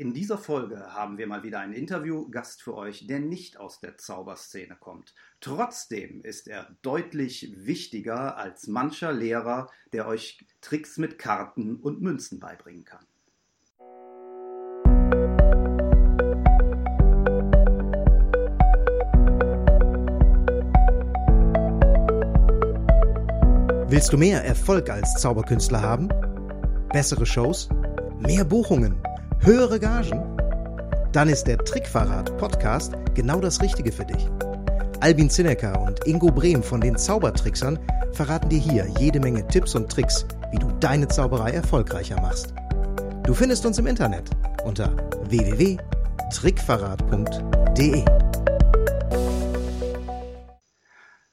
In 0.00 0.14
dieser 0.14 0.38
Folge 0.38 0.94
haben 0.94 1.18
wir 1.18 1.26
mal 1.26 1.42
wieder 1.42 1.60
einen 1.60 1.74
Interviewgast 1.74 2.62
für 2.62 2.74
euch, 2.74 3.06
der 3.06 3.20
nicht 3.20 3.58
aus 3.58 3.80
der 3.80 3.98
Zauberszene 3.98 4.74
kommt. 4.80 5.14
Trotzdem 5.42 6.22
ist 6.22 6.48
er 6.48 6.74
deutlich 6.80 7.52
wichtiger 7.54 8.38
als 8.38 8.66
mancher 8.66 9.12
Lehrer, 9.12 9.68
der 9.92 10.06
euch 10.06 10.42
Tricks 10.62 10.96
mit 10.96 11.18
Karten 11.18 11.76
und 11.76 12.00
Münzen 12.00 12.40
beibringen 12.40 12.86
kann. 12.86 13.04
Willst 23.90 24.14
du 24.14 24.16
mehr 24.16 24.42
Erfolg 24.46 24.88
als 24.88 25.12
Zauberkünstler 25.16 25.82
haben? 25.82 26.08
Bessere 26.90 27.26
Shows? 27.26 27.68
Mehr 28.18 28.46
Buchungen? 28.46 29.09
Höhere 29.42 29.80
Gagen? 29.80 30.36
Dann 31.12 31.30
ist 31.30 31.44
der 31.44 31.56
Trickverrat 31.56 32.36
Podcast 32.36 32.92
genau 33.14 33.40
das 33.40 33.62
Richtige 33.62 33.90
für 33.90 34.04
dich. 34.04 34.28
Albin 35.00 35.30
Zinecker 35.30 35.80
und 35.80 36.06
Ingo 36.06 36.30
Brehm 36.30 36.62
von 36.62 36.82
den 36.82 36.98
Zaubertricksern 36.98 37.78
verraten 38.12 38.50
dir 38.50 38.58
hier 38.58 38.86
jede 38.98 39.18
Menge 39.18 39.48
Tipps 39.48 39.74
und 39.74 39.90
Tricks, 39.90 40.26
wie 40.52 40.58
du 40.58 40.70
deine 40.80 41.08
Zauberei 41.08 41.52
erfolgreicher 41.52 42.20
machst. 42.20 42.52
Du 43.24 43.32
findest 43.32 43.64
uns 43.64 43.78
im 43.78 43.86
Internet 43.86 44.28
unter 44.66 44.94
www.trickverrat.de. 45.30 48.04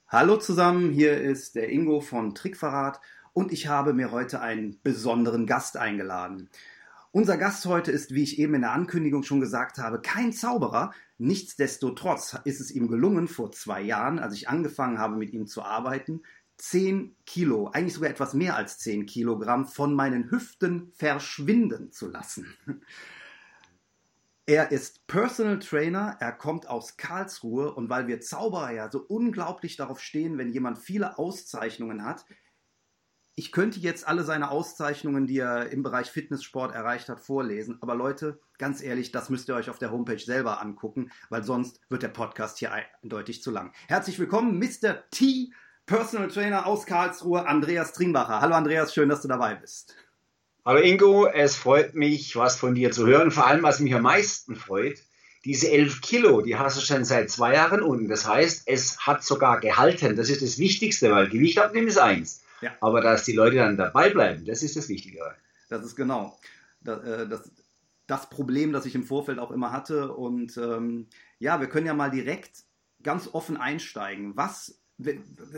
Hallo 0.08 0.38
zusammen, 0.38 0.94
hier 0.94 1.20
ist 1.20 1.56
der 1.56 1.70
Ingo 1.70 2.00
von 2.00 2.34
Trickverrat 2.34 3.02
und 3.34 3.52
ich 3.52 3.68
habe 3.68 3.94
mir 3.94 4.12
heute 4.12 4.40
einen 4.40 4.80
besonderen 4.82 5.46
Gast 5.46 5.76
eingeladen. 5.76 6.50
Unser 7.18 7.38
Gast 7.38 7.66
heute 7.66 7.92
ist, 7.92 8.14
wie 8.14 8.22
ich 8.22 8.38
eben 8.38 8.54
in 8.54 8.62
der 8.62 8.74
Ankündigung 8.74 9.24
schon 9.24 9.40
gesagt 9.40 9.80
habe, 9.80 10.00
kein 10.00 10.34
Zauberer. 10.34 10.94
Nichtsdestotrotz 11.18 12.38
ist 12.44 12.62
es 12.62 12.70
ihm 12.70 12.90
gelungen, 12.90 13.28
vor 13.28 13.52
zwei 13.52 13.82
Jahren, 13.82 14.20
als 14.20 14.36
ich 14.36 14.50
angefangen 14.50 15.00
habe, 15.00 15.16
mit 15.16 15.34
ihm 15.34 15.48
zu 15.48 15.64
arbeiten, 15.64 16.22
10 16.58 17.16
Kilo, 17.26 17.72
eigentlich 17.74 17.96
sogar 17.96 18.12
etwas 18.12 18.36
mehr 18.36 18.56
als 18.56 18.78
10 18.78 19.08
Kilogramm 19.08 19.66
von 19.66 19.96
meinen 19.96 20.30
Hüften 20.30 20.92
verschwinden 20.96 21.92
zu 21.92 22.08
lassen. 22.08 22.56
Er 24.46 24.72
ist 24.72 25.08
Personal 25.08 25.58
Trainer, 25.58 26.18
er 26.20 26.34
kommt 26.34 26.70
aus 26.70 26.98
Karlsruhe 26.98 27.74
und 27.74 27.90
weil 27.90 28.08
wir 28.08 28.22
Zauberer 28.22 28.72
ja 28.74 28.92
so 28.92 29.00
unglaublich 29.00 29.76
darauf 29.76 30.00
stehen, 30.00 30.38
wenn 30.38 30.54
jemand 30.54 30.78
viele 30.78 31.18
Auszeichnungen 31.18 32.06
hat, 32.06 32.26
ich 33.40 33.52
könnte 33.52 33.80
jetzt 33.80 34.08
alle 34.08 34.24
seine 34.24 34.50
Auszeichnungen, 34.50 35.28
die 35.28 35.38
er 35.38 35.70
im 35.70 35.84
Bereich 35.84 36.10
Fitnesssport 36.10 36.74
erreicht 36.74 37.08
hat, 37.08 37.20
vorlesen. 37.20 37.78
Aber 37.82 37.94
Leute, 37.94 38.40
ganz 38.58 38.82
ehrlich, 38.82 39.12
das 39.12 39.30
müsst 39.30 39.48
ihr 39.48 39.54
euch 39.54 39.70
auf 39.70 39.78
der 39.78 39.92
Homepage 39.92 40.18
selber 40.18 40.60
angucken, 40.60 41.12
weil 41.30 41.44
sonst 41.44 41.80
wird 41.88 42.02
der 42.02 42.08
Podcast 42.08 42.58
hier 42.58 42.72
eindeutig 42.74 43.44
zu 43.44 43.52
lang. 43.52 43.74
Herzlich 43.88 44.18
willkommen, 44.18 44.58
Mr. 44.58 45.04
T, 45.12 45.52
Personal 45.86 46.30
Trainer 46.30 46.66
aus 46.66 46.88
Karlsruhe, 46.88 47.46
Andreas 47.48 47.94
Trienbacher. 47.94 48.42
Hallo 48.42 48.56
Andreas, 48.56 48.92
schön, 48.92 49.08
dass 49.08 49.22
du 49.22 49.28
dabei 49.28 49.54
bist. 49.54 49.94
Hallo 50.66 50.80
Ingo, 50.80 51.28
es 51.28 51.56
freut 51.56 51.94
mich, 51.94 52.36
was 52.36 52.56
von 52.56 52.74
dir 52.74 52.92
zu 52.92 53.06
hören. 53.06 53.30
Vor 53.30 53.46
allem, 53.46 53.62
was 53.62 53.80
mich 53.80 53.94
am 53.94 54.02
meisten 54.02 54.56
freut, 54.56 54.98
diese 55.46 55.70
11 55.70 56.02
Kilo, 56.02 56.42
die 56.42 56.56
hast 56.56 56.78
du 56.78 56.82
schon 56.82 57.06
seit 57.06 57.30
zwei 57.30 57.54
Jahren 57.54 57.84
unten. 57.84 58.10
Das 58.10 58.28
heißt, 58.28 58.64
es 58.66 58.98
hat 59.06 59.24
sogar 59.24 59.60
gehalten. 59.60 60.16
Das 60.16 60.32
ist 60.32 60.42
das 60.42 60.58
Wichtigste, 60.58 61.12
weil 61.12 61.30
Gewicht 61.30 61.60
abnehmen 61.60 61.88
ist 61.88 62.00
eins. 62.00 62.42
Ja. 62.62 62.72
Aber 62.82 63.02
dass 63.02 63.24
die 63.24 63.34
Leute 63.34 63.58
dann 63.58 63.78
dabei 63.78 64.10
bleiben, 64.10 64.46
das 64.46 64.64
ist 64.64 64.76
das 64.76 64.90
Wichtige. 64.90 65.20
Das 65.70 65.84
ist 65.84 65.96
genau 65.96 66.38
das, 66.82 67.04
äh, 67.04 67.28
das, 67.28 67.52
das 68.08 68.30
Problem, 68.30 68.74
das 68.74 68.86
ich 68.86 68.96
im 68.96 69.04
Vorfeld 69.04 69.40
auch 69.40 69.52
immer 69.52 69.72
hatte. 69.72 70.14
Und 70.14 70.58
ähm, 70.58 71.08
ja, 71.40 71.60
wir 71.60 71.68
können 71.68 71.86
ja 71.86 71.94
mal 71.94 72.12
direkt 72.12 72.64
ganz 73.04 73.30
offen 73.34 73.58
einsteigen. 73.58 74.36
Was 74.36 74.82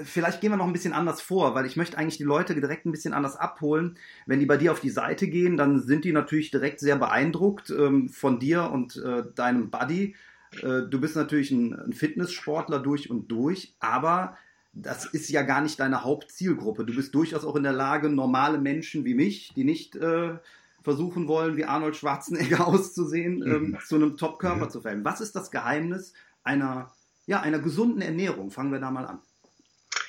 vielleicht 0.03 0.41
gehen 0.41 0.51
wir 0.51 0.57
noch 0.57 0.67
ein 0.67 0.73
bisschen 0.73 0.93
anders 0.93 1.21
vor, 1.21 1.55
weil 1.55 1.65
ich 1.65 1.77
möchte 1.77 1.97
eigentlich 1.97 2.17
die 2.17 2.23
Leute 2.23 2.53
direkt 2.55 2.85
ein 2.85 2.91
bisschen 2.91 3.13
anders 3.13 3.37
abholen. 3.37 3.97
Wenn 4.25 4.39
die 4.39 4.45
bei 4.45 4.57
dir 4.57 4.71
auf 4.71 4.81
die 4.81 4.89
Seite 4.89 5.29
gehen, 5.29 5.55
dann 5.55 5.79
sind 5.79 6.03
die 6.03 6.11
natürlich 6.11 6.51
direkt 6.51 6.81
sehr 6.81 6.97
beeindruckt 6.97 7.69
ähm, 7.69 8.09
von 8.09 8.39
dir 8.39 8.69
und 8.69 8.97
äh, 8.97 9.23
deinem 9.35 9.69
Buddy. 9.71 10.15
Äh, 10.61 10.81
du 10.89 10.99
bist 10.99 11.15
natürlich 11.15 11.51
ein, 11.51 11.73
ein, 11.73 11.93
Fitnesssportler 11.93 12.79
durch 12.79 13.09
und 13.09 13.29
durch, 13.29 13.75
aber 13.79 14.37
das 14.81 15.05
ist 15.05 15.29
ja 15.29 15.41
gar 15.41 15.61
nicht 15.61 15.79
deine 15.79 16.03
Hauptzielgruppe. 16.03 16.85
Du 16.85 16.95
bist 16.95 17.13
durchaus 17.13 17.45
auch 17.45 17.55
in 17.55 17.63
der 17.63 17.73
Lage, 17.73 18.09
normale 18.09 18.57
Menschen 18.57 19.05
wie 19.05 19.13
mich, 19.13 19.51
die 19.55 19.63
nicht 19.63 19.95
äh, 19.95 20.37
versuchen 20.83 21.27
wollen, 21.27 21.57
wie 21.57 21.65
Arnold 21.65 21.95
Schwarzenegger 21.95 22.67
auszusehen, 22.67 23.43
ähm, 23.45 23.77
zu 23.85 23.95
einem 23.95 24.17
Top-Körper 24.17 24.65
mhm. 24.65 24.69
zu 24.69 24.81
verhelfen. 24.81 25.05
Was 25.05 25.21
ist 25.21 25.35
das 25.35 25.51
Geheimnis 25.51 26.13
einer, 26.43 26.91
ja, 27.25 27.41
einer 27.41 27.59
gesunden 27.59 28.01
Ernährung? 28.01 28.51
Fangen 28.51 28.71
wir 28.71 28.79
da 28.79 28.91
mal 28.91 29.05
an. 29.05 29.19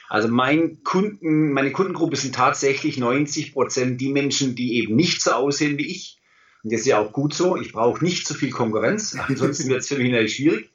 Also 0.09 0.29
mein 0.29 0.83
Kunden, 0.83 1.53
meine 1.53 1.71
Kundengruppe 1.71 2.17
sind 2.17 2.35
tatsächlich 2.35 2.99
90 2.99 3.53
Prozent 3.53 4.01
die 4.01 4.11
Menschen, 4.11 4.57
die 4.57 4.75
eben 4.75 4.97
nicht 4.97 5.23
so 5.23 5.31
aussehen 5.31 5.79
wie 5.79 5.87
ich. 5.87 6.19
Und 6.63 6.73
das 6.73 6.81
ist 6.81 6.87
ja 6.87 6.99
auch 6.99 7.13
gut 7.13 7.33
so. 7.33 7.57
Ich 7.57 7.73
brauche 7.73 8.05
nicht 8.05 8.27
so 8.27 8.35
viel 8.35 8.51
Konkurrenz, 8.51 9.17
ansonsten 9.29 9.69
wird 9.69 9.81
es 9.81 9.89
für 9.89 9.99
mich 9.99 10.11
natürlich 10.11 10.37
schwierig. 10.37 10.71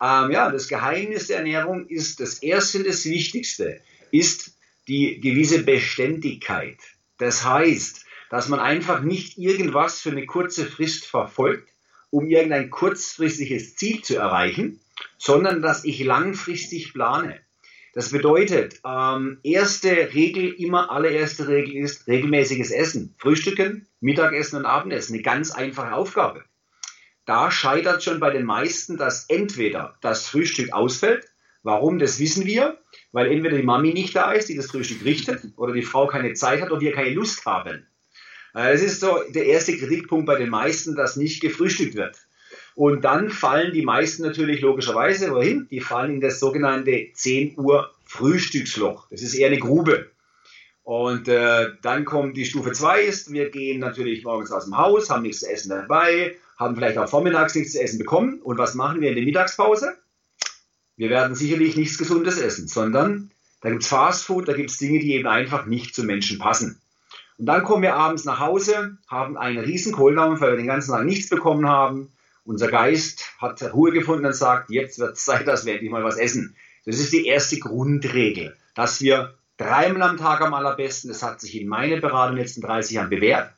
Ähm, 0.00 0.30
ja, 0.30 0.50
das 0.50 0.68
Geheimnis 0.68 1.26
der 1.26 1.38
Ernährung 1.38 1.86
ist 1.86 2.20
das 2.20 2.38
erste 2.38 2.82
das 2.82 3.04
Wichtigste, 3.04 3.80
ist 4.10 4.56
die 4.88 5.20
gewisse 5.20 5.62
Beständigkeit. 5.62 6.78
Das 7.18 7.44
heißt, 7.44 8.06
dass 8.30 8.48
man 8.48 8.60
einfach 8.60 9.02
nicht 9.02 9.36
irgendwas 9.36 10.00
für 10.00 10.10
eine 10.10 10.24
kurze 10.24 10.64
Frist 10.64 11.06
verfolgt, 11.06 11.68
um 12.10 12.28
irgendein 12.28 12.70
kurzfristiges 12.70 13.76
Ziel 13.76 14.02
zu 14.02 14.16
erreichen, 14.16 14.80
sondern 15.18 15.62
dass 15.62 15.84
ich 15.84 16.02
langfristig 16.02 16.92
plane. 16.92 17.40
Das 17.92 18.10
bedeutet, 18.10 18.80
ähm, 18.86 19.38
erste 19.42 20.14
Regel, 20.14 20.52
immer 20.52 20.90
allererste 20.90 21.48
Regel 21.48 21.76
ist 21.76 22.06
regelmäßiges 22.06 22.70
Essen. 22.70 23.14
Frühstücken, 23.18 23.88
Mittagessen 24.00 24.56
und 24.56 24.66
Abendessen. 24.66 25.14
Eine 25.14 25.22
ganz 25.22 25.50
einfache 25.50 25.92
Aufgabe. 25.92 26.44
Da 27.24 27.50
scheitert 27.50 28.02
schon 28.02 28.20
bei 28.20 28.30
den 28.30 28.44
meisten, 28.44 28.96
dass 28.96 29.26
entweder 29.28 29.96
das 30.00 30.26
Frühstück 30.26 30.72
ausfällt. 30.72 31.26
Warum? 31.62 31.98
Das 31.98 32.18
wissen 32.18 32.46
wir. 32.46 32.78
Weil 33.12 33.30
entweder 33.30 33.56
die 33.56 33.62
Mami 33.62 33.92
nicht 33.92 34.14
da 34.14 34.32
ist, 34.32 34.48
die 34.48 34.56
das 34.56 34.70
Frühstück 34.70 35.04
richtet, 35.04 35.42
oder 35.56 35.72
die 35.72 35.82
Frau 35.82 36.06
keine 36.06 36.32
Zeit 36.34 36.60
hat 36.60 36.70
oder 36.70 36.80
wir 36.80 36.92
keine 36.92 37.10
Lust 37.10 37.44
haben. 37.44 37.86
Äh, 38.54 38.72
das 38.72 38.82
ist 38.82 39.00
so 39.00 39.18
der 39.28 39.46
erste 39.46 39.76
Kritikpunkt 39.76 40.26
bei 40.26 40.36
den 40.36 40.48
meisten, 40.48 40.94
dass 40.94 41.16
nicht 41.16 41.40
gefrühstückt 41.40 41.94
wird. 41.94 42.16
Und 42.74 43.04
dann 43.04 43.30
fallen 43.30 43.72
die 43.72 43.82
meisten 43.82 44.22
natürlich 44.22 44.60
logischerweise 44.60 45.32
wohin? 45.32 45.66
Die 45.70 45.80
fallen 45.80 46.14
in 46.14 46.20
das 46.20 46.40
sogenannte 46.40 47.08
10 47.12 47.58
Uhr 47.58 47.92
Frühstücksloch. 48.04 49.06
Das 49.10 49.22
ist 49.22 49.34
eher 49.34 49.48
eine 49.48 49.58
Grube. 49.58 50.10
Und 50.90 51.28
äh, 51.28 51.68
dann 51.82 52.04
kommt 52.04 52.36
die 52.36 52.44
Stufe 52.44 52.72
2 52.72 53.02
ist, 53.02 53.32
wir 53.32 53.50
gehen 53.50 53.78
natürlich 53.78 54.24
morgens 54.24 54.50
aus 54.50 54.64
dem 54.64 54.76
Haus, 54.76 55.08
haben 55.08 55.22
nichts 55.22 55.38
zu 55.38 55.48
essen 55.48 55.68
dabei, 55.68 56.34
haben 56.58 56.74
vielleicht 56.74 56.98
auch 56.98 57.08
vormittags 57.08 57.54
nichts 57.54 57.74
zu 57.74 57.80
essen 57.80 58.00
bekommen. 58.00 58.40
Und 58.42 58.58
was 58.58 58.74
machen 58.74 59.00
wir 59.00 59.10
in 59.10 59.14
der 59.14 59.24
Mittagspause? 59.24 59.96
Wir 60.96 61.08
werden 61.08 61.36
sicherlich 61.36 61.76
nichts 61.76 61.96
Gesundes 61.96 62.40
essen, 62.40 62.66
sondern 62.66 63.30
da 63.60 63.70
gibt 63.70 63.84
es 63.84 63.88
Fastfood, 63.88 64.48
da 64.48 64.52
gibt 64.52 64.70
es 64.70 64.78
Dinge, 64.78 64.98
die 64.98 65.14
eben 65.14 65.28
einfach 65.28 65.64
nicht 65.66 65.94
zu 65.94 66.02
Menschen 66.02 66.40
passen. 66.40 66.80
Und 67.38 67.46
dann 67.46 67.62
kommen 67.62 67.84
wir 67.84 67.94
abends 67.94 68.24
nach 68.24 68.40
Hause, 68.40 68.98
haben 69.06 69.38
einen 69.38 69.58
riesen 69.58 69.92
Kohldampf, 69.92 70.40
weil 70.40 70.50
wir 70.50 70.56
den 70.56 70.66
ganzen 70.66 70.90
Tag 70.90 71.04
nichts 71.04 71.28
bekommen 71.28 71.68
haben, 71.68 72.10
unser 72.42 72.66
Geist 72.66 73.30
hat 73.38 73.62
Ruhe 73.72 73.92
gefunden 73.92 74.26
und 74.26 74.34
sagt, 74.34 74.70
jetzt 74.70 74.98
wird 74.98 75.12
es 75.12 75.24
Zeit, 75.24 75.46
dass 75.46 75.66
wir 75.66 75.74
endlich 75.74 75.92
mal 75.92 76.02
was 76.02 76.16
essen. 76.16 76.56
Das 76.84 76.98
ist 76.98 77.12
die 77.12 77.26
erste 77.26 77.60
Grundregel, 77.60 78.56
dass 78.74 79.00
wir 79.00 79.36
dreimal 79.60 80.02
am 80.02 80.16
Tag 80.16 80.40
am 80.40 80.54
allerbesten, 80.54 81.08
das 81.08 81.22
hat 81.22 81.40
sich 81.40 81.60
in 81.60 81.68
meiner 81.68 82.00
Beratung 82.00 82.32
in 82.32 82.36
den 82.36 82.44
letzten 82.44 82.62
30 82.62 82.96
Jahren 82.96 83.10
bewährt, 83.10 83.52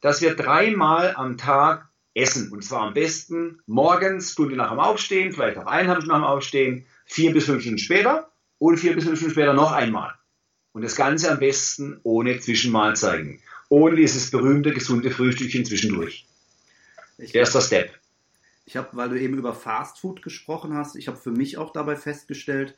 dass 0.00 0.20
wir 0.20 0.34
dreimal 0.34 1.14
am 1.14 1.36
Tag 1.36 1.88
essen. 2.14 2.50
Und 2.50 2.64
zwar 2.64 2.82
am 2.82 2.94
besten 2.94 3.60
morgens, 3.66 4.32
Stunde 4.32 4.56
nach 4.56 4.70
dem 4.70 4.80
Aufstehen, 4.80 5.32
vielleicht 5.32 5.58
auch 5.58 5.66
eineinhalb 5.66 6.02
Stunden 6.02 6.20
nach 6.20 6.28
dem 6.28 6.36
Aufstehen, 6.36 6.86
vier 7.04 7.32
bis 7.32 7.44
fünf 7.44 7.62
Stunden 7.62 7.78
später 7.78 8.30
und 8.58 8.78
vier 8.78 8.94
bis 8.94 9.04
fünf 9.04 9.18
Stunden 9.18 9.34
später 9.34 9.52
noch 9.52 9.72
einmal. 9.72 10.14
Und 10.72 10.82
das 10.82 10.96
Ganze 10.96 11.30
am 11.30 11.38
besten 11.38 12.00
ohne 12.02 12.38
Zwischenmahlzeiten. 12.40 13.40
Ohne 13.68 13.96
dieses 13.96 14.30
berühmte, 14.30 14.72
gesunde 14.72 15.10
Frühstückchen 15.10 15.64
zwischendurch. 15.64 16.26
Erster 17.18 17.60
Step. 17.60 17.90
Ich 18.64 18.76
habe, 18.76 18.88
weil 18.92 19.08
du 19.08 19.18
eben 19.18 19.38
über 19.38 19.54
Fast 19.54 20.00
Food 20.00 20.22
gesprochen 20.22 20.74
hast, 20.74 20.96
ich 20.96 21.08
habe 21.08 21.16
für 21.16 21.30
mich 21.30 21.56
auch 21.56 21.72
dabei 21.72 21.96
festgestellt, 21.96 22.76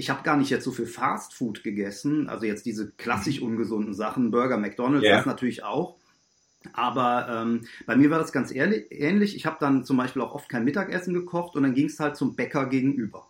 ich 0.00 0.08
habe 0.08 0.22
gar 0.22 0.38
nicht 0.38 0.48
jetzt 0.48 0.64
so 0.64 0.72
viel 0.72 0.86
Fast 0.86 1.34
Food 1.34 1.62
gegessen, 1.62 2.30
also 2.30 2.46
jetzt 2.46 2.64
diese 2.64 2.90
klassisch 2.92 3.40
mhm. 3.40 3.48
ungesunden 3.48 3.92
Sachen, 3.92 4.30
Burger, 4.30 4.56
McDonald's, 4.56 5.04
yeah. 5.04 5.18
das 5.18 5.26
natürlich 5.26 5.62
auch. 5.62 5.96
Aber 6.72 7.28
ähm, 7.30 7.66
bei 7.84 7.96
mir 7.96 8.10
war 8.10 8.18
das 8.18 8.32
ganz 8.32 8.50
ehrlich, 8.50 8.86
ähnlich. 8.90 9.36
Ich 9.36 9.44
habe 9.44 9.58
dann 9.60 9.84
zum 9.84 9.98
Beispiel 9.98 10.22
auch 10.22 10.34
oft 10.34 10.48
kein 10.48 10.64
Mittagessen 10.64 11.12
gekocht 11.12 11.54
und 11.54 11.64
dann 11.64 11.74
ging 11.74 11.86
es 11.86 12.00
halt 12.00 12.16
zum 12.16 12.34
Bäcker 12.34 12.66
gegenüber. 12.66 13.28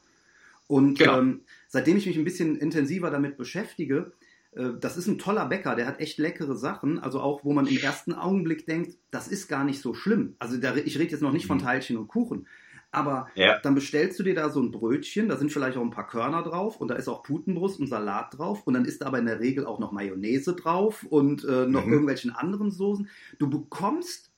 Und 0.69 1.01
genau. 1.01 1.19
ähm, 1.19 1.41
seitdem 1.67 1.97
ich 1.97 2.07
mich 2.07 2.17
ein 2.17 2.25
bisschen 2.25 2.57
intensiver 2.57 3.11
damit 3.11 3.37
beschäftige, 3.37 4.13
äh, 4.53 4.69
das 4.81 4.97
ist 4.97 5.09
ein 5.09 5.19
toller 5.19 5.47
Bäcker, 5.47 5.75
der 5.75 5.89
hat 5.89 5.99
echt 5.99 6.19
leckere 6.19 6.55
Sachen, 6.55 7.01
also 7.01 7.21
auch, 7.21 7.45
wo 7.45 7.53
man 7.53 7.67
im 7.67 7.79
ersten 7.79 8.13
Augenblick 8.13 8.67
denkt, 8.67 8.97
das 9.11 9.27
ist 9.27 9.49
gar 9.49 9.65
nicht 9.65 9.81
so 9.81 9.93
schlimm. 9.93 10.37
Also 10.39 10.57
da, 10.57 10.77
ich 10.77 10.97
rede 11.01 11.11
jetzt 11.11 11.23
noch 11.23 11.33
nicht 11.33 11.47
von 11.47 11.59
mhm. 11.59 11.63
Teilchen 11.63 11.97
und 11.97 12.07
Kuchen, 12.07 12.47
aber 12.93 13.29
ja. 13.35 13.59
dann 13.61 13.75
bestellst 13.75 14.19
du 14.19 14.23
dir 14.23 14.35
da 14.35 14.51
so 14.51 14.61
ein 14.61 14.73
Brötchen, 14.73 15.29
da 15.29 15.37
sind 15.37 15.53
vielleicht 15.53 15.77
auch 15.77 15.83
ein 15.83 15.91
paar 15.91 16.09
Körner 16.09 16.43
drauf 16.43 16.81
und 16.81 16.89
da 16.89 16.97
ist 16.97 17.09
auch 17.09 17.23
Putenbrust 17.23 17.79
und 17.79 17.87
Salat 17.87 18.37
drauf 18.37 18.67
und 18.67 18.75
dann 18.75 18.85
ist 18.85 19.01
da 19.01 19.07
aber 19.07 19.19
in 19.19 19.27
der 19.27 19.41
Regel 19.41 19.65
auch 19.65 19.79
noch 19.79 19.93
Mayonnaise 19.93 20.55
drauf 20.55 21.05
und 21.05 21.45
äh, 21.45 21.67
noch 21.67 21.87
mhm. 21.87 21.93
irgendwelchen 21.93 22.33
anderen 22.33 22.71
Soßen. 22.71 23.09
Du 23.39 23.49
bekommst, 23.49 24.33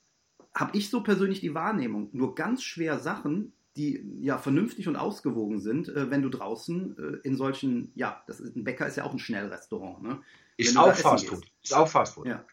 habe 0.55 0.77
ich 0.77 0.91
so 0.91 1.03
persönlich 1.03 1.41
die 1.41 1.55
Wahrnehmung, 1.55 2.11
nur 2.13 2.35
ganz 2.35 2.63
schwer 2.63 2.99
Sachen, 2.99 3.53
die 3.77 4.05
ja 4.21 4.37
vernünftig 4.37 4.87
und 4.87 4.97
ausgewogen 4.97 5.59
sind, 5.59 5.89
äh, 5.89 6.11
wenn 6.11 6.21
du 6.21 6.29
draußen 6.29 6.97
äh, 6.99 7.27
in 7.27 7.37
solchen, 7.37 7.91
ja, 7.95 8.23
das 8.27 8.39
ist, 8.39 8.55
ein 8.55 8.65
Bäcker 8.65 8.87
ist 8.87 8.97
ja 8.97 9.05
auch 9.05 9.13
ein 9.13 9.19
Schnellrestaurant. 9.19 10.03
Ne? 10.03 10.21
Ist 10.59 10.77
auch 10.77 10.95
Fastfood. 10.95 11.47
Ist 11.63 11.75
auch 11.75 11.89
Fastfood. 11.89 12.27
Ja. 12.27 12.45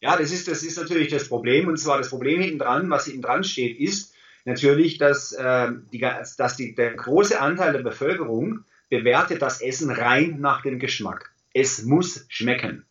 ja, 0.00 0.16
das 0.16 0.32
ist, 0.32 0.48
das 0.48 0.62
ist 0.62 0.78
natürlich 0.78 1.08
das 1.08 1.28
Problem. 1.28 1.68
Und 1.68 1.78
zwar 1.78 1.98
das 1.98 2.08
Problem 2.08 2.40
hinten 2.40 2.58
dran, 2.58 2.88
was 2.88 3.04
hinten 3.04 3.20
dran 3.20 3.44
steht, 3.44 3.78
ist 3.78 4.15
natürlich, 4.46 4.98
dass, 4.98 5.32
äh, 5.32 5.68
die, 5.92 5.98
dass 5.98 6.56
die, 6.56 6.74
der 6.74 6.94
große 6.94 7.40
Anteil 7.40 7.72
der 7.72 7.82
Bevölkerung 7.82 8.64
bewertet 8.88 9.42
das 9.42 9.60
Essen 9.60 9.90
rein 9.90 10.40
nach 10.40 10.62
dem 10.62 10.78
Geschmack. 10.78 11.30
Es 11.52 11.82
muss 11.82 12.24
schmecken. 12.28 12.84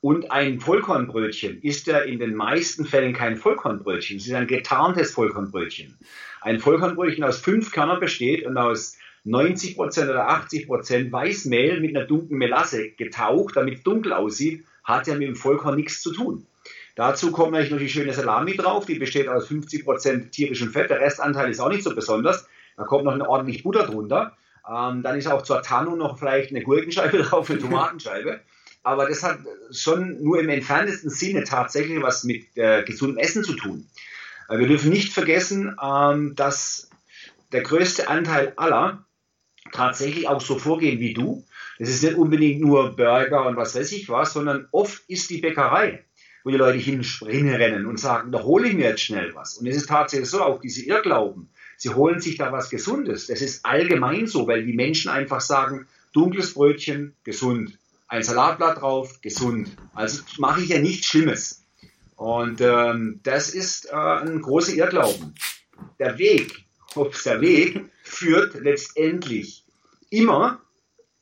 Und 0.00 0.32
ein 0.32 0.58
Vollkornbrötchen 0.58 1.62
ist 1.62 1.86
ja 1.86 1.98
in 1.98 2.18
den 2.18 2.34
meisten 2.34 2.84
Fällen 2.84 3.12
kein 3.12 3.36
Vollkornbrötchen, 3.36 4.16
es 4.16 4.26
ist 4.26 4.34
ein 4.34 4.48
getarntes 4.48 5.12
Vollkornbrötchen. 5.12 5.96
Ein 6.40 6.58
Vollkornbrötchen 6.58 7.22
aus 7.22 7.38
fünf 7.38 7.70
Körnern 7.70 8.00
besteht 8.00 8.44
und 8.44 8.56
aus 8.56 8.96
90% 9.24 9.76
oder 10.10 10.28
80% 10.28 11.12
Weißmehl 11.12 11.80
mit 11.80 11.96
einer 11.96 12.06
dunklen 12.06 12.38
Melasse 12.38 12.90
getaucht, 12.90 13.54
damit 13.56 13.78
es 13.78 13.82
dunkel 13.84 14.12
aussieht, 14.12 14.64
hat 14.82 15.06
ja 15.06 15.14
mit 15.14 15.28
dem 15.28 15.36
Vollkorn 15.36 15.76
nichts 15.76 16.02
zu 16.02 16.12
tun. 16.12 16.46
Dazu 16.94 17.32
kommt 17.32 17.52
natürlich 17.52 17.72
noch 17.72 17.78
die 17.78 17.88
schöne 17.88 18.12
Salami 18.12 18.56
drauf, 18.56 18.84
die 18.86 18.98
besteht 18.98 19.28
aus 19.28 19.48
50% 19.48 20.30
tierischem 20.30 20.70
Fett, 20.70 20.90
der 20.90 21.00
Restanteil 21.00 21.50
ist 21.50 21.60
auch 21.60 21.70
nicht 21.70 21.84
so 21.84 21.94
besonders. 21.94 22.46
Da 22.76 22.84
kommt 22.84 23.04
noch 23.04 23.12
eine 23.12 23.28
ordentlich 23.28 23.62
Butter 23.62 23.86
drunter. 23.86 24.36
Ähm, 24.68 25.02
dann 25.02 25.16
ist 25.16 25.26
auch 25.26 25.42
zur 25.42 25.62
Tarnung 25.62 25.98
noch 25.98 26.18
vielleicht 26.18 26.50
eine 26.50 26.62
Gurkenscheibe 26.62 27.18
drauf, 27.22 27.50
eine 27.50 27.58
Tomatenscheibe. 27.58 28.40
Aber 28.82 29.08
das 29.08 29.22
hat 29.22 29.38
schon 29.70 30.22
nur 30.22 30.40
im 30.40 30.48
entferntesten 30.48 31.10
Sinne 31.10 31.44
tatsächlich 31.44 32.02
was 32.02 32.24
mit 32.24 32.56
äh, 32.56 32.82
gesundem 32.82 33.18
Essen 33.18 33.44
zu 33.44 33.54
tun. 33.54 33.86
Äh, 34.48 34.58
wir 34.58 34.66
dürfen 34.66 34.90
nicht 34.90 35.12
vergessen, 35.12 35.76
ähm, 35.82 36.34
dass 36.34 36.90
der 37.52 37.62
größte 37.62 38.08
Anteil 38.08 38.52
aller 38.56 39.04
tatsächlich 39.72 40.28
auch 40.28 40.40
so 40.40 40.58
vorgehen 40.58 41.00
wie 41.00 41.14
du. 41.14 41.44
Das 41.78 41.88
ist 41.88 42.02
nicht 42.02 42.16
unbedingt 42.16 42.60
nur 42.60 42.96
Burger 42.96 43.46
und 43.46 43.56
was 43.56 43.74
weiß 43.74 43.92
ich 43.92 44.08
was, 44.08 44.32
sondern 44.32 44.68
oft 44.72 45.02
ist 45.08 45.30
die 45.30 45.38
Bäckerei, 45.38 46.04
wo 46.44 46.50
die 46.50 46.56
Leute 46.56 46.78
hinspringen 46.78 47.54
rennen 47.54 47.86
und 47.86 47.98
sagen, 47.98 48.32
da 48.32 48.42
hole 48.42 48.68
ich 48.68 48.74
mir 48.74 48.88
jetzt 48.88 49.02
schnell 49.02 49.34
was. 49.34 49.58
Und 49.58 49.66
es 49.66 49.76
ist 49.76 49.88
tatsächlich 49.88 50.30
so, 50.30 50.42
auch 50.42 50.60
diese 50.60 50.84
Irrglauben, 50.84 51.48
sie 51.76 51.90
holen 51.90 52.20
sich 52.20 52.36
da 52.36 52.52
was 52.52 52.70
Gesundes. 52.70 53.26
Das 53.26 53.42
ist 53.42 53.64
allgemein 53.64 54.26
so, 54.26 54.46
weil 54.46 54.64
die 54.64 54.72
Menschen 54.72 55.10
einfach 55.10 55.40
sagen, 55.40 55.86
dunkles 56.12 56.54
Brötchen, 56.54 57.14
gesund 57.24 57.78
ein 58.12 58.22
Salatblatt 58.22 58.82
drauf, 58.82 59.22
gesund. 59.22 59.70
Also 59.94 60.22
mache 60.36 60.60
ich 60.60 60.68
ja 60.68 60.78
nichts 60.78 61.06
Schlimmes. 61.06 61.64
Und 62.14 62.60
ähm, 62.60 63.20
das 63.22 63.48
ist 63.48 63.86
äh, 63.86 63.94
ein 63.94 64.42
großer 64.42 64.74
Irrglauben. 64.74 65.34
Der 65.98 66.18
Weg, 66.18 66.66
ups, 66.94 67.22
der 67.24 67.40
Weg 67.40 67.86
führt 68.02 68.54
letztendlich 68.60 69.64
immer 70.10 70.60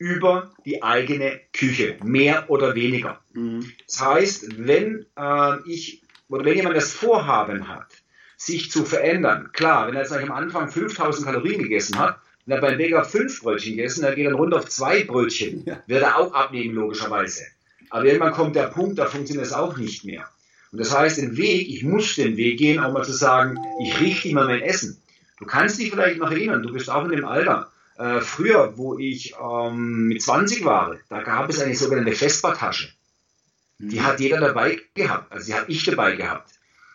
über 0.00 0.50
die 0.64 0.82
eigene 0.82 1.40
Küche, 1.52 1.98
mehr 2.02 2.48
oder 2.48 2.74
weniger. 2.74 3.20
Mhm. 3.34 3.70
Das 3.86 4.00
heißt, 4.00 4.66
wenn 4.66 5.04
äh, 5.16 5.56
ich 5.68 6.02
oder 6.28 6.44
wenn 6.44 6.56
jemand 6.56 6.76
das 6.76 6.90
Vorhaben 6.92 7.68
hat, 7.68 7.88
sich 8.36 8.70
zu 8.70 8.86
verändern, 8.86 9.50
klar, 9.52 9.86
wenn 9.86 9.94
er 9.94 10.02
jetzt 10.02 10.12
am 10.12 10.32
Anfang 10.32 10.70
5000 10.70 11.26
Kalorien 11.26 11.62
gegessen 11.62 11.98
hat, 11.98 12.18
wenn 12.46 12.56
er 12.56 12.60
beim 12.62 12.78
Bäcker 12.78 13.04
fünf 13.04 13.42
Brötchen 13.42 13.76
gegessen, 13.76 14.02
dann 14.02 14.14
geht 14.14 14.26
er 14.26 14.32
runter 14.32 14.56
auf 14.56 14.68
zwei 14.68 15.04
Brötchen. 15.04 15.64
Ja. 15.66 15.82
Wird 15.86 16.02
er 16.02 16.18
auch 16.18 16.32
abnehmen, 16.32 16.74
logischerweise. 16.74 17.44
Aber 17.90 18.06
irgendwann 18.06 18.32
kommt 18.32 18.56
der 18.56 18.68
Punkt, 18.68 18.98
da 18.98 19.04
funktioniert 19.04 19.46
es 19.46 19.52
auch 19.52 19.76
nicht 19.76 20.06
mehr. 20.06 20.26
Und 20.72 20.80
das 20.80 20.96
heißt, 20.96 21.18
den 21.18 21.36
Weg, 21.36 21.68
ich 21.68 21.82
muss 21.82 22.14
den 22.14 22.38
Weg 22.38 22.58
gehen, 22.58 22.78
auch 22.78 22.92
mal 22.92 23.04
zu 23.04 23.12
sagen, 23.12 23.58
ich 23.82 24.00
richte 24.00 24.28
immer 24.28 24.46
mein 24.46 24.62
Essen. 24.62 25.02
Du 25.38 25.44
kannst 25.44 25.78
dich 25.78 25.90
vielleicht 25.90 26.18
noch 26.18 26.30
erinnern, 26.30 26.62
du 26.62 26.72
bist 26.72 26.88
auch 26.88 27.04
in 27.04 27.10
dem 27.10 27.26
Alter. 27.26 27.70
Äh, 28.00 28.22
früher, 28.22 28.78
wo 28.78 28.98
ich 28.98 29.34
ähm, 29.38 30.08
mit 30.08 30.22
20 30.22 30.64
war, 30.64 30.96
da 31.10 31.22
gab 31.22 31.50
es 31.50 31.60
eine 31.60 31.74
sogenannte 31.74 32.12
Vespertasche. 32.12 32.88
Die 33.78 33.98
mhm. 33.98 34.06
hat 34.06 34.20
jeder 34.20 34.40
dabei 34.40 34.80
gehabt, 34.94 35.30
also 35.30 35.44
die 35.44 35.54
habe 35.54 35.70
ich 35.70 35.84
dabei 35.84 36.16
gehabt. 36.16 36.50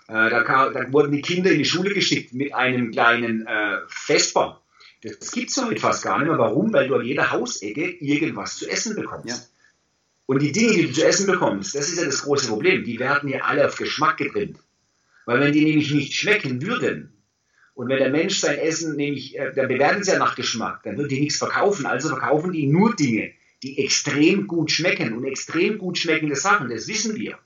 Äh, 0.08 0.32
da, 0.32 0.42
kam, 0.42 0.74
da, 0.74 0.92
wurden 0.92 1.12
die 1.12 1.22
Kinder 1.22 1.52
in 1.52 1.60
die 1.60 1.66
Schule 1.66 1.94
geschickt 1.94 2.34
mit 2.34 2.56
einem 2.56 2.90
kleinen 2.90 3.46
äh, 3.46 3.82
Vesper. 3.88 4.64
Das 5.04 5.32
gibt 5.32 5.52
es 5.52 5.64
heute 5.64 5.80
fast 5.80 6.04
gar 6.04 6.18
nicht 6.18 6.28
mehr. 6.28 6.40
Warum? 6.40 6.74
Weil 6.74 6.88
du 6.88 6.96
an 6.96 7.06
jeder 7.06 7.32
Hausecke 7.32 7.88
irgendwas 8.00 8.58
zu 8.58 8.68
essen 8.68 8.96
bekommst. 8.96 9.28
Ja. 9.28 9.36
Und 10.26 10.42
die 10.42 10.52
Dinge, 10.52 10.74
die 10.74 10.88
du 10.88 10.92
zu 10.92 11.06
essen 11.06 11.28
bekommst, 11.28 11.76
das 11.76 11.90
ist 11.90 12.00
ja 12.00 12.06
das 12.06 12.24
große 12.24 12.48
Problem. 12.48 12.84
Die 12.84 12.98
werden 12.98 13.30
ja 13.30 13.42
alle 13.42 13.68
auf 13.68 13.78
Geschmack 13.78 14.18
getrimmt. 14.18 14.58
Weil 15.28 15.40
wenn 15.40 15.54
die 15.54 15.66
nämlich 15.66 15.94
nicht 15.94 16.16
schmecken 16.16 16.64
würden, 16.64 17.15
und 17.76 17.90
wenn 17.90 18.00
der 18.00 18.10
Mensch 18.10 18.40
sein 18.40 18.58
Essen 18.58 18.96
nämlich, 18.96 19.38
äh, 19.38 19.54
dann 19.54 19.68
bewerten 19.68 20.04
sie 20.04 20.12
ja 20.12 20.18
nach 20.18 20.36
Geschmack, 20.36 20.82
dann 20.84 20.98
wird 20.98 21.12
die 21.12 21.20
nichts 21.20 21.38
verkaufen. 21.38 21.86
Also 21.86 22.08
verkaufen 22.10 22.54
die 22.54 22.68
nur 22.68 22.96
Dinge, 22.96 23.34
die 23.64 23.84
extrem 23.84 24.48
gut 24.48 24.72
schmecken. 24.72 25.14
Und 25.14 25.26
extrem 25.26 25.78
gut 25.78 25.98
schmeckende 25.98 26.38
Sachen, 26.38 26.70
das 26.70 26.88
wissen 26.88 27.18
wir, 27.18 27.38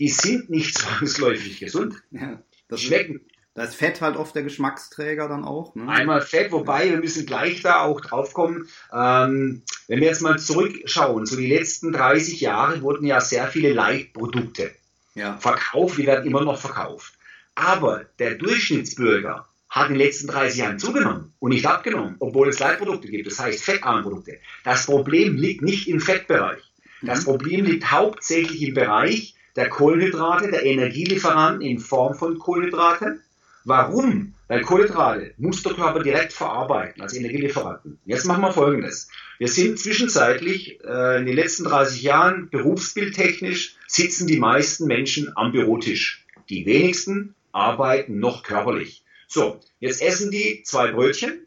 die 0.00 0.08
sind 0.08 0.50
nicht 0.50 0.76
zwangsläufig 0.76 1.60
gesund. 1.60 2.02
Ja, 2.10 2.42
das 2.68 2.82
schmecken. 2.82 3.20
Da 3.54 3.64
ist 3.64 3.74
Fett 3.76 4.00
halt 4.00 4.16
oft 4.16 4.34
der 4.34 4.42
Geschmacksträger 4.42 5.28
dann 5.28 5.44
auch. 5.44 5.74
Ne? 5.74 5.86
Einmal 5.86 6.22
Fett, 6.22 6.52
wobei 6.52 6.90
wir 6.90 6.96
müssen 6.96 7.26
gleich 7.26 7.60
da 7.60 7.82
auch 7.82 8.00
drauf 8.00 8.32
kommen. 8.32 8.66
Ähm, 8.92 9.62
wenn 9.88 10.00
wir 10.00 10.08
jetzt 10.08 10.22
mal 10.22 10.38
zurückschauen, 10.38 11.26
so 11.26 11.36
die 11.36 11.48
letzten 11.48 11.92
30 11.92 12.40
Jahre 12.40 12.80
wurden 12.80 13.06
ja 13.06 13.20
sehr 13.20 13.46
viele 13.48 13.72
Leitprodukte 13.72 14.72
ja. 15.14 15.36
verkauft, 15.36 15.98
die 15.98 16.06
werden 16.06 16.26
immer 16.26 16.42
noch 16.42 16.58
verkauft. 16.58 17.12
Aber 17.54 18.06
der 18.18 18.36
Durchschnittsbürger 18.36 19.46
hat 19.72 19.88
in 19.88 19.94
den 19.94 20.06
letzten 20.06 20.28
30 20.28 20.58
Jahren 20.58 20.78
zugenommen 20.78 21.32
und 21.40 21.50
nicht 21.50 21.66
abgenommen, 21.66 22.16
obwohl 22.18 22.48
es 22.48 22.60
Leitprodukte 22.60 23.08
gibt, 23.08 23.26
das 23.26 23.38
heißt 23.38 23.64
fettarme 23.64 24.02
Produkte. 24.02 24.38
Das 24.64 24.86
Problem 24.86 25.36
liegt 25.36 25.62
nicht 25.62 25.88
im 25.88 25.98
Fettbereich. 25.98 26.62
Das 27.00 27.22
mhm. 27.22 27.24
Problem 27.24 27.64
liegt 27.64 27.90
hauptsächlich 27.90 28.62
im 28.62 28.74
Bereich 28.74 29.34
der 29.56 29.70
Kohlenhydrate, 29.70 30.50
der 30.50 30.64
Energielieferanten 30.64 31.62
in 31.62 31.78
Form 31.78 32.14
von 32.14 32.38
Kohlenhydraten 32.38 33.22
Warum? 33.64 34.34
Weil 34.48 34.62
Kohlenhydrate 34.62 35.34
muss 35.38 35.62
der 35.62 35.74
Körper 35.74 36.02
direkt 36.02 36.32
verarbeiten 36.32 37.00
als 37.00 37.14
Energielieferanten. 37.14 37.98
Jetzt 38.04 38.26
machen 38.26 38.42
wir 38.42 38.52
Folgendes. 38.52 39.08
Wir 39.38 39.48
sind 39.48 39.78
zwischenzeitlich 39.78 40.80
äh, 40.84 41.18
in 41.18 41.26
den 41.26 41.36
letzten 41.36 41.64
30 41.64 42.02
Jahren 42.02 42.50
berufsbildtechnisch 42.50 43.76
sitzen 43.86 44.26
die 44.26 44.38
meisten 44.38 44.86
Menschen 44.86 45.32
am 45.36 45.52
Bürotisch. 45.52 46.26
Die 46.48 46.66
wenigsten 46.66 47.34
arbeiten 47.52 48.18
noch 48.18 48.42
körperlich. 48.42 49.01
So, 49.32 49.60
jetzt 49.80 50.02
essen 50.02 50.30
die 50.30 50.62
zwei 50.62 50.92
Brötchen, 50.92 51.46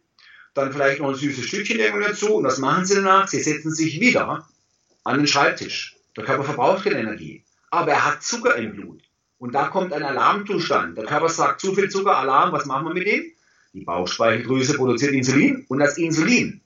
dann 0.56 0.74
vielleicht 0.74 1.02
noch 1.02 1.10
ein 1.10 1.16
süßes 1.16 1.46
Stückchen 1.46 1.78
irgendwo 1.78 2.08
dazu 2.08 2.34
und 2.34 2.44
was 2.44 2.58
machen 2.58 2.84
sie 2.84 2.96
danach? 2.96 3.28
Sie 3.28 3.40
setzen 3.40 3.70
sich 3.70 4.00
wieder 4.00 4.50
an 5.04 5.18
den 5.18 5.28
Schreibtisch. 5.28 5.96
Der 6.18 6.24
Körper 6.24 6.46
verbraucht 6.46 6.86
keine 6.86 6.98
Energie, 6.98 7.44
aber 7.70 7.92
er 7.92 8.06
hat 8.06 8.24
Zucker 8.24 8.56
im 8.56 8.74
Blut. 8.74 9.04
Und 9.38 9.54
da 9.54 9.68
kommt 9.68 9.94
ein 9.94 10.02
Alarmzustand. 10.02 10.98
Der 10.98 11.06
Körper 11.06 11.30
sagt, 11.30 11.62
zu 11.62 11.76
viel 11.76 11.90
Zucker, 11.90 12.18
Alarm, 12.18 12.54
was 12.54 12.66
machen 12.66 12.88
wir 12.88 12.94
mit 12.96 13.06
dem? 13.06 13.24
Die 13.74 13.82
Bauchspeicheldrüse 13.82 14.74
produziert 14.74 15.12
Insulin 15.12 15.64
und 15.68 15.78
das 15.78 16.00
Insulin 16.00 16.62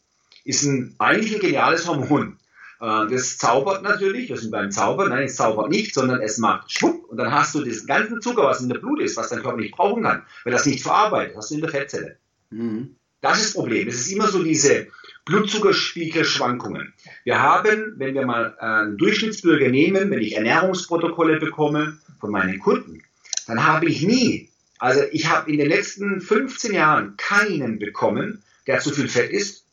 ist 0.45 0.63
ein, 0.63 0.95
eigentlich 0.99 1.35
ein 1.35 1.41
geniales 1.41 1.85
Hormon. 1.85 2.38
Äh, 2.79 3.07
das 3.07 3.37
zaubert 3.37 3.83
natürlich, 3.83 4.29
das 4.29 4.41
ist 4.41 4.51
beim 4.51 4.71
Zaubern, 4.71 5.09
nein, 5.09 5.23
es 5.23 5.35
zaubert 5.35 5.69
nicht, 5.69 5.93
sondern 5.93 6.21
es 6.21 6.37
macht 6.37 6.71
schwupp 6.71 7.09
und 7.09 7.17
dann 7.17 7.31
hast 7.31 7.55
du 7.55 7.63
das 7.63 7.85
ganze 7.85 8.19
Zucker, 8.19 8.43
was 8.43 8.61
in 8.61 8.69
der 8.69 8.79
Blut 8.79 9.01
ist, 9.01 9.17
was 9.17 9.29
dein 9.29 9.41
Körper 9.41 9.57
nicht 9.57 9.75
brauchen 9.75 10.03
kann, 10.03 10.23
weil 10.43 10.53
das 10.53 10.65
nicht 10.65 10.83
verarbeitet, 10.83 11.35
hast 11.35 11.51
du 11.51 11.55
in 11.55 11.61
der 11.61 11.69
Fettzelle. 11.69 12.17
Mhm. 12.51 12.95
Das 13.21 13.37
ist 13.37 13.47
das 13.47 13.53
Problem. 13.53 13.87
Es 13.87 13.95
ist 13.95 14.11
immer 14.11 14.29
so 14.29 14.41
diese 14.41 14.87
Blutzuckerspiegelschwankungen. 15.25 16.93
Wir 17.25 17.41
haben, 17.41 17.95
wenn 17.97 18.13
wir 18.13 18.25
mal 18.25 18.57
einen 18.59 18.97
Durchschnittsbürger 18.97 19.69
nehmen, 19.69 20.09
wenn 20.09 20.21
ich 20.21 20.37
Ernährungsprotokolle 20.37 21.37
bekomme 21.37 21.99
von 22.19 22.31
meinen 22.31 22.59
Kunden, 22.59 23.03
dann 23.45 23.65
habe 23.65 23.87
ich 23.87 24.03
nie, 24.03 24.49
also 24.77 25.01
ich 25.11 25.27
habe 25.27 25.51
in 25.51 25.57
den 25.57 25.67
letzten 25.67 26.21
15 26.21 26.73
Jahren 26.73 27.17
keinen 27.17 27.77
bekommen, 27.77 28.41
der 28.67 28.79
zu 28.79 28.91
viel 28.91 29.09
Fett 29.09 29.31
isst, 29.31 29.65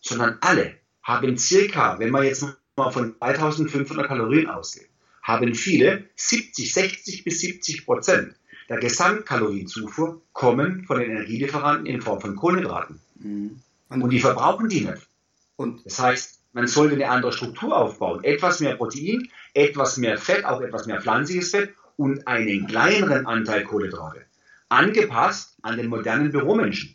sondern 0.00 0.38
alle 0.40 0.77
haben 1.08 1.38
circa, 1.38 1.98
wenn 1.98 2.10
man 2.10 2.24
jetzt 2.24 2.46
mal 2.76 2.90
von 2.90 3.16
2500 3.18 4.06
Kalorien 4.06 4.48
ausgeht, 4.48 4.88
haben 5.22 5.54
viele 5.54 6.04
70, 6.14 6.72
60 6.72 7.24
bis 7.24 7.40
70 7.40 7.84
Prozent 7.84 8.34
der 8.68 8.78
Gesamtkalorienzufuhr 8.78 10.20
kommen 10.32 10.84
von 10.84 11.00
den 11.00 11.10
Energielieferanten 11.10 11.86
in 11.86 12.02
Form 12.02 12.20
von 12.20 12.36
Kohlenhydraten. 12.36 13.00
Mhm. 13.16 13.60
Und, 13.88 14.02
und, 14.02 14.10
die 14.10 14.20
verbrauchen 14.20 14.68
die 14.68 14.82
nicht. 14.82 15.08
Und 15.56 15.84
das 15.86 15.98
heißt, 15.98 16.38
Man 16.52 16.66
sollte 16.66 16.94
eine 16.94 17.08
andere 17.08 17.32
Struktur 17.32 17.76
aufbauen. 17.76 18.24
Etwas 18.24 18.60
mehr 18.60 18.74
Protein, 18.76 19.28
etwas 19.54 19.96
mehr 19.96 20.18
Fett, 20.18 20.44
auch 20.44 20.60
etwas 20.60 20.86
mehr 20.86 21.00
pflanzliches 21.00 21.50
Fett 21.50 21.74
und 21.96 22.26
einen 22.26 22.66
kleineren 22.66 23.26
Anteil 23.26 23.64
Kohlenhydrate. 23.64 24.24
Angepasst 24.68 25.56
an 25.62 25.76
den 25.76 25.88
modernen 25.88 26.32
Büromenschen. 26.32 26.94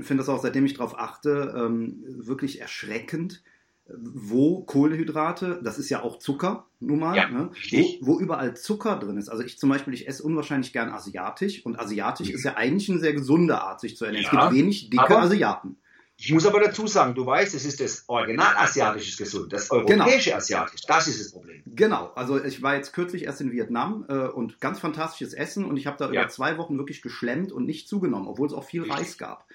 Ich 0.00 0.06
finde 0.06 0.16
das 0.16 0.28
auch, 0.28 0.42
seitdem 0.42 0.66
ich 0.66 0.74
darauf 0.74 0.98
achte, 0.98 1.54
ähm, 1.56 2.02
wirklich 2.06 2.60
erschreckend, 2.60 3.42
wo 3.90 4.62
Kohlenhydrate, 4.64 5.60
das 5.62 5.78
ist 5.78 5.88
ja 5.88 6.02
auch 6.02 6.18
Zucker, 6.18 6.66
nun 6.78 6.98
mal, 6.98 7.16
Ja, 7.16 7.28
ne? 7.30 7.50
wo, 8.00 8.06
wo 8.16 8.20
überall 8.20 8.54
Zucker 8.54 8.96
drin 8.96 9.16
ist. 9.16 9.28
Also 9.30 9.42
ich 9.42 9.58
zum 9.58 9.70
Beispiel, 9.70 9.94
ich 9.94 10.06
esse 10.06 10.22
unwahrscheinlich 10.22 10.72
gern 10.74 10.90
asiatisch 10.90 11.64
und 11.64 11.78
asiatisch 11.80 12.28
ist 12.30 12.44
ja 12.44 12.56
eigentlich 12.56 12.90
eine 12.90 12.98
sehr 12.98 13.14
gesunde 13.14 13.60
Art, 13.62 13.80
sich 13.80 13.96
zu 13.96 14.04
ernähren. 14.04 14.26
es 14.26 14.32
Ja, 14.32 14.48
gibt 14.48 14.58
wenig 14.60 14.90
dicke 14.90 15.18
Asiaten. 15.18 15.76
Ich 16.20 16.32
muss 16.32 16.44
aber 16.46 16.58
dazu 16.60 16.88
sagen, 16.88 17.14
du 17.14 17.24
weißt, 17.24 17.54
es 17.54 17.64
ist 17.64 17.78
das 17.80 18.02
Original 18.08 18.56
asiatisches 18.56 19.16
gesund, 19.16 19.52
das 19.52 19.70
europäische 19.70 20.34
asiatisch. 20.34 20.80
Das 20.86 21.06
ist 21.06 21.20
das 21.20 21.30
Problem. 21.32 21.62
Genau, 21.64 22.10
also 22.16 22.42
ich 22.44 22.60
war 22.60 22.74
jetzt 22.74 22.92
kürzlich 22.92 23.22
erst 23.22 23.40
in 23.40 23.52
Vietnam 23.52 24.04
äh, 24.08 24.26
und 24.26 24.60
ganz 24.60 24.80
fantastisches 24.80 25.32
Essen 25.32 25.64
und 25.64 25.76
ich 25.76 25.86
habe 25.86 25.96
da 25.96 26.10
Ja. 26.10 26.22
über 26.22 26.28
zwei 26.28 26.58
Wochen 26.58 26.76
wirklich 26.76 27.02
geschlemmt 27.02 27.52
und 27.52 27.66
nicht 27.66 27.88
zugenommen, 27.88 28.26
obwohl 28.26 28.48
es 28.48 28.52
auch 28.52 28.64
viel 28.64 28.82
Richtig. 28.82 28.98
Reis 28.98 29.16
gab. 29.16 29.46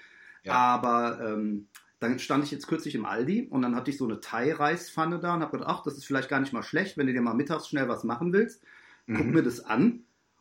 Ja. 0.44 0.52
Aber 0.54 1.18
ähm, 1.20 1.68
dann 2.00 2.18
stand 2.18 2.44
ich 2.44 2.50
jetzt 2.50 2.66
kürzlich 2.66 2.94
im 2.94 3.06
Aldi 3.06 3.48
und 3.50 3.62
dann 3.62 3.74
hatte 3.74 3.90
ich 3.90 3.96
so 3.98 4.04
eine 4.04 4.20
Thai-Reispfanne 4.20 5.18
da 5.18 5.34
und 5.34 5.40
habe 5.40 5.52
gedacht, 5.58 5.68
ach, 5.70 5.82
das 5.82 5.94
ist 5.96 6.04
vielleicht 6.04 6.28
gar 6.28 6.40
nicht 6.40 6.52
mal 6.52 6.62
schlecht, 6.62 6.96
wenn 6.96 7.06
du 7.06 7.12
dir 7.12 7.22
mal 7.22 7.34
mittags 7.34 7.68
schnell 7.68 7.88
was 7.88 8.04
machen 8.04 8.32
willst. 8.32 8.62
Guck 9.06 9.26
Mhm. 9.26 9.32
mir 9.32 9.42
das 9.42 9.60
an. 9.64 10.00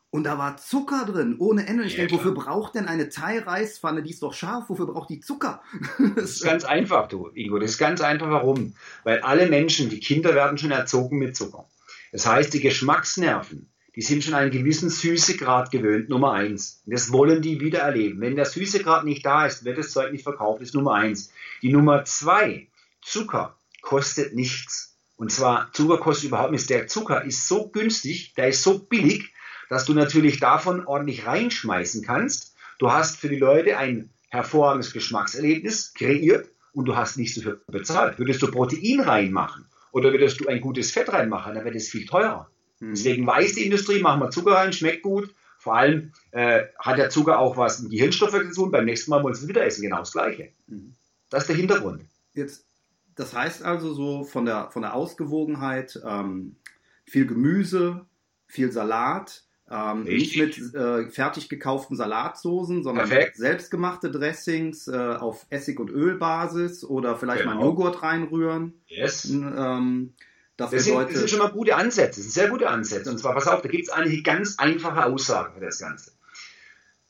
Und 0.09 0.25
da 0.25 0.37
war 0.37 0.57
Zucker 0.57 1.05
drin, 1.05 1.37
ohne 1.39 1.65
Ende. 1.65 1.85
Ich 1.85 1.93
Ja, 1.93 1.99
denke, 2.05 2.13
wofür 2.15 2.33
braucht 2.35 2.75
denn 2.75 2.87
eine 2.87 3.09
Thai-Reispfanne? 3.09 4.03
Die 4.03 4.11
ist 4.11 4.21
doch 4.21 4.33
scharf. 4.33 4.69
Wofür 4.69 4.85
braucht 4.85 5.09
die 5.09 5.19
Zucker? 5.21 5.63
Das 6.15 6.31
ist 6.31 6.43
ganz 6.43 6.65
einfach, 6.65 7.07
du, 7.07 7.29
Ingo. 7.29 7.57
Das 7.57 7.71
ist 7.71 7.77
ganz 7.79 7.99
einfach. 8.01 8.29
Warum? 8.29 8.75
Weil 9.03 9.21
alle 9.21 9.47
Menschen, 9.49 9.89
die 9.89 9.99
Kinder 9.99 10.35
werden 10.35 10.57
schon 10.59 10.69
erzogen 10.71 11.17
mit 11.17 11.35
Zucker. 11.35 11.65
Das 12.11 12.27
heißt, 12.27 12.53
die 12.53 12.59
Geschmacksnerven, 12.59 13.69
die 13.95 14.01
sind 14.01 14.23
schon 14.23 14.33
einen 14.33 14.51
gewissen 14.51 14.89
Süßegrad 14.89 15.71
gewöhnt, 15.71 16.09
Nummer 16.09 16.33
eins. 16.33 16.81
Das 16.85 17.11
wollen 17.11 17.41
die 17.41 17.59
wieder 17.59 17.79
erleben. 17.79 18.21
Wenn 18.21 18.35
der 18.35 18.45
Süßegrad 18.45 19.05
nicht 19.05 19.25
da 19.25 19.45
ist, 19.45 19.65
wird 19.65 19.77
das 19.77 19.91
Zeug 19.91 20.11
nicht 20.11 20.23
verkauft, 20.23 20.61
ist 20.61 20.73
Nummer 20.73 20.95
eins. 20.95 21.31
Die 21.61 21.71
Nummer 21.71 22.03
zwei, 22.05 22.67
Zucker 23.01 23.55
kostet 23.81 24.33
nichts. 24.33 24.97
Und 25.15 25.31
zwar, 25.31 25.71
Zucker 25.73 25.99
kostet 25.99 26.29
überhaupt 26.29 26.51
nichts. 26.51 26.67
Der 26.67 26.87
Zucker 26.87 27.23
ist 27.23 27.47
so 27.47 27.69
günstig, 27.69 28.33
der 28.35 28.47
ist 28.47 28.63
so 28.63 28.79
billig, 28.79 29.31
dass 29.69 29.85
du 29.85 29.93
natürlich 29.93 30.39
davon 30.39 30.85
ordentlich 30.85 31.27
reinschmeißen 31.27 32.03
kannst. 32.03 32.55
Du 32.79 32.91
hast 32.91 33.17
für 33.17 33.29
die 33.29 33.37
Leute 33.37 33.77
ein 33.77 34.09
hervorragendes 34.29 34.93
Geschmackserlebnis 34.93 35.93
kreiert 35.93 36.49
und 36.73 36.85
du 36.85 36.95
hast 36.95 37.17
nichts 37.17 37.35
dafür 37.35 37.61
bezahlt. 37.67 38.17
Würdest 38.17 38.41
du 38.41 38.49
Protein 38.49 38.99
reinmachen 38.99 39.65
oder 39.91 40.11
würdest 40.11 40.39
du 40.39 40.47
ein 40.47 40.59
gutes 40.59 40.91
Fett 40.91 41.13
reinmachen, 41.13 41.53
dann 41.53 41.63
wäre 41.63 41.75
das 41.75 41.87
viel 41.87 42.07
teurer. 42.07 42.49
Deswegen 42.91 43.25
weiß 43.25 43.55
die 43.55 43.65
Industrie, 43.65 43.99
machen 44.01 44.21
wir 44.21 44.29
Zucker 44.29 44.53
rein, 44.53 44.73
schmeckt 44.73 45.03
gut. 45.03 45.33
Vor 45.57 45.75
allem 45.75 46.11
äh, 46.31 46.63
hat 46.77 46.97
der 46.97 47.09
Zucker 47.09 47.39
auch 47.39 47.55
was 47.55 47.81
mit 47.81 47.91
Gehirnstoffe 47.91 48.31
zu 48.31 48.53
tun. 48.53 48.71
Beim 48.71 48.85
nächsten 48.85 49.11
Mal 49.11 49.23
wollen 49.23 49.33
sie 49.35 49.47
wieder 49.47 49.65
essen, 49.65 49.81
genau 49.81 49.99
das 49.99 50.11
Gleiche. 50.11 50.49
Mhm. 50.67 50.95
Das 51.29 51.43
ist 51.43 51.47
der 51.47 51.55
Hintergrund. 51.55 52.03
Jetzt, 52.33 52.65
das 53.15 53.33
heißt 53.33 53.63
also 53.63 53.93
so 53.93 54.23
von 54.23 54.45
der, 54.45 54.69
von 54.71 54.81
der 54.81 54.93
Ausgewogenheit 54.93 55.99
ähm, 56.05 56.57
viel 57.05 57.25
Gemüse, 57.25 58.05
viel 58.47 58.71
Salat, 58.71 59.43
ähm, 59.71 60.03
nicht 60.03 60.37
mit 60.37 60.57
äh, 60.75 61.09
fertig 61.09 61.47
gekauften 61.47 61.95
Salatsoßen, 61.95 62.83
sondern 62.83 63.09
selbstgemachte 63.33 64.11
Dressings 64.11 64.87
äh, 64.87 64.97
auf 64.97 65.45
Essig- 65.49 65.79
und 65.79 65.89
Ölbasis 65.89 66.83
oder 66.83 67.15
vielleicht 67.15 67.45
mal 67.45 67.53
Genau. 67.53 67.67
Joghurt 67.67 68.03
reinrühren. 68.03 68.73
Yes. 68.87 69.29
Ähm, 69.29 70.13
dass 70.57 70.71
Das 70.71 70.83
sind, 70.83 70.93
Leute, 70.93 71.11
das 71.11 71.19
sind 71.19 71.29
schon 71.29 71.39
mal 71.39 71.51
gute 71.51 71.75
Ansätze, 71.75 72.19
das 72.19 72.23
sind 72.23 72.31
sehr 72.31 72.49
gute 72.49 72.69
Ansätze. 72.69 73.09
Und 73.09 73.17
zwar, 73.17 73.33
pass 73.33 73.47
auf, 73.47 73.61
da 73.61 73.69
gibt 73.69 73.87
es 73.87 73.89
eine 73.89 74.21
ganz 74.21 74.59
einfache 74.59 75.05
Aussage 75.05 75.53
für 75.53 75.65
das 75.65 75.79
Ganze. 75.79 76.11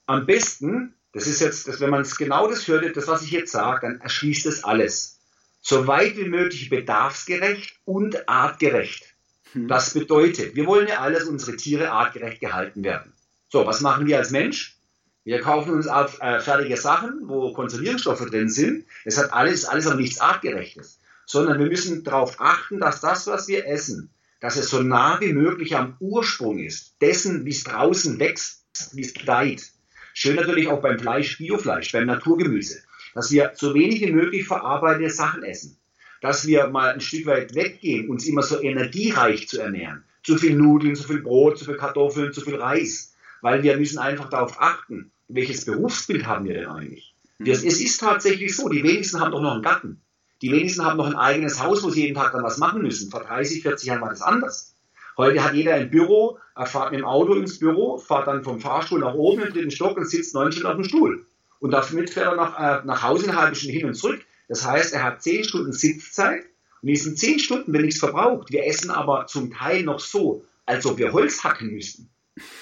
Am 0.05 0.25
besten, 0.25 0.93
das 1.11 1.27
ist 1.27 1.41
jetzt, 1.41 1.67
das, 1.67 1.79
wenn 1.79 1.89
man 1.89 2.01
es 2.01 2.17
genau 2.17 2.47
das 2.47 2.67
hört, 2.67 2.95
das, 2.95 3.07
was 3.07 3.23
ich 3.23 3.31
jetzt 3.31 3.51
sage, 3.51 3.87
dann 3.87 4.01
erschließt 4.01 4.45
es 4.45 4.63
alles. 4.63 5.19
So 5.61 5.87
weit 5.87 6.17
wie 6.17 6.27
möglich 6.27 6.69
bedarfsgerecht 6.69 7.79
und 7.85 8.27
artgerecht. 8.27 9.13
Hm. 9.53 9.67
Das 9.67 9.93
bedeutet, 9.93 10.55
wir 10.55 10.65
wollen 10.65 10.87
ja 10.87 10.99
alles, 10.99 11.25
unsere 11.25 11.55
Tiere 11.55 11.91
artgerecht 11.91 12.39
gehalten 12.39 12.83
werden. 12.83 13.13
So, 13.49 13.65
was 13.65 13.81
machen 13.81 14.07
wir 14.07 14.17
als 14.17 14.31
Mensch? 14.31 14.77
Wir 15.23 15.39
kaufen 15.39 15.71
uns 15.71 15.87
auf, 15.87 16.19
äh, 16.21 16.39
fertige 16.41 16.75
Sachen, 16.75 17.21
wo 17.29 17.53
Konservierungsstoffe 17.53 18.25
drin 18.25 18.49
sind. 18.49 18.85
Es 19.05 19.17
hat 19.17 19.31
alles, 19.31 19.63
alles 19.65 19.87
aber 19.87 19.95
nichts 19.95 20.19
artgerechtes. 20.19 20.99
Sondern 21.33 21.57
wir 21.57 21.65
müssen 21.65 22.03
darauf 22.03 22.39
achten, 22.39 22.79
dass 22.79 23.01
das, 23.01 23.25
was 23.25 23.47
wir 23.47 23.65
essen, 23.65 24.11
dass 24.39 24.55
es 24.55 24.69
so 24.69 24.83
nah 24.83 25.19
wie 25.19 25.33
möglich 25.33 25.75
am 25.75 25.97
Ursprung 25.99 26.59
ist. 26.59 27.01
Dessen, 27.01 27.43
wie 27.43 27.49
es 27.49 27.63
draußen 27.63 28.19
wächst, 28.19 28.67
wie 28.91 29.01
es 29.01 29.15
gedeiht. 29.15 29.71
Schön 30.13 30.35
natürlich 30.35 30.67
auch 30.67 30.79
beim 30.79 30.99
Fleisch, 30.99 31.39
Biofleisch, 31.39 31.91
beim 31.91 32.05
Naturgemüse. 32.05 32.83
Dass 33.15 33.31
wir 33.31 33.53
so 33.55 33.73
wenig 33.73 34.01
wie 34.01 34.11
möglich 34.11 34.45
verarbeitete 34.45 35.09
Sachen 35.09 35.41
essen. 35.41 35.79
Dass 36.21 36.45
wir 36.45 36.67
mal 36.67 36.93
ein 36.93 37.01
Stück 37.01 37.25
weit 37.25 37.55
weggehen, 37.55 38.09
uns 38.09 38.27
immer 38.27 38.43
so 38.43 38.61
energiereich 38.61 39.47
zu 39.47 39.59
ernähren. 39.59 40.03
Zu 40.21 40.37
viel 40.37 40.55
Nudeln, 40.55 40.95
zu 40.95 41.07
viel 41.07 41.23
Brot, 41.23 41.57
zu 41.57 41.65
viel 41.65 41.77
Kartoffeln, 41.77 42.31
zu 42.31 42.41
viel 42.41 42.57
Reis. 42.57 43.15
Weil 43.41 43.63
wir 43.63 43.75
müssen 43.77 43.97
einfach 43.97 44.29
darauf 44.29 44.61
achten, 44.61 45.11
welches 45.29 45.65
Berufsbild 45.65 46.27
haben 46.27 46.45
wir 46.45 46.53
denn 46.53 46.67
eigentlich? 46.67 47.15
Das, 47.39 47.63
es 47.63 47.81
ist 47.81 47.99
tatsächlich 48.01 48.55
so, 48.55 48.69
die 48.69 48.83
wenigsten 48.83 49.19
haben 49.19 49.31
doch 49.31 49.41
noch 49.41 49.53
einen 49.53 49.63
Garten. 49.63 49.99
Die 50.43 50.51
wenigsten 50.51 50.83
haben 50.83 50.97
noch 50.97 51.05
ein 51.05 51.15
eigenes 51.15 51.63
Haus, 51.63 51.83
wo 51.83 51.89
sie 51.89 52.01
jeden 52.01 52.15
Tag 52.15 52.33
dann 52.33 52.43
was 52.43 52.57
machen 52.57 52.81
müssen. 52.81 53.09
Vor 53.09 53.21
30, 53.23 53.61
40 53.61 53.87
Jahren 53.87 54.01
war 54.01 54.09
das 54.09 54.21
anders. 54.21 54.75
Heute 55.15 55.41
hat 55.41 55.53
jeder 55.53 55.75
ein 55.75 55.89
Büro, 55.89 56.37
er 56.53 56.65
fährt 56.65 56.91
mit 56.91 56.99
dem 56.99 57.05
Auto 57.05 57.33
ins 57.35 57.59
Büro, 57.59 57.97
fährt 57.97 58.27
dann 58.27 58.43
vom 58.43 58.59
Fahrstuhl 58.59 58.99
nach 58.99 59.13
oben 59.13 59.41
im 59.41 59.53
dritten 59.53 59.71
Stock 59.71 59.95
und 59.95 60.05
sitzt 60.05 60.33
neun 60.33 60.51
Stunden 60.51 60.67
auf 60.67 60.75
dem 60.75 60.83
Stuhl. 60.83 61.25
Und 61.59 61.71
damit 61.71 62.09
fährt 62.09 62.25
er 62.25 62.35
nach, 62.35 62.59
äh, 62.59 62.85
nach 62.85 63.03
Hause 63.03 63.29
eine 63.29 63.39
halbe 63.39 63.55
Stunde 63.55 63.73
hin 63.73 63.85
und 63.85 63.93
zurück. 63.93 64.19
Das 64.49 64.67
heißt, 64.67 64.93
er 64.93 65.03
hat 65.03 65.23
zehn 65.23 65.45
Stunden 65.45 65.71
Sitzzeit 65.71 66.43
und 66.81 66.89
in 66.89 66.95
diesen 66.95 67.15
zehn 67.15 67.39
Stunden 67.39 67.71
wird 67.71 67.85
nichts 67.85 68.01
verbraucht. 68.01 68.51
Wir 68.51 68.65
essen 68.67 68.91
aber 68.91 69.27
zum 69.27 69.49
Teil 69.49 69.83
noch 69.83 70.01
so, 70.01 70.43
als 70.65 70.85
ob 70.85 70.97
wir 70.97 71.13
Holz 71.13 71.41
hacken 71.45 71.71
müssten. 71.71 72.09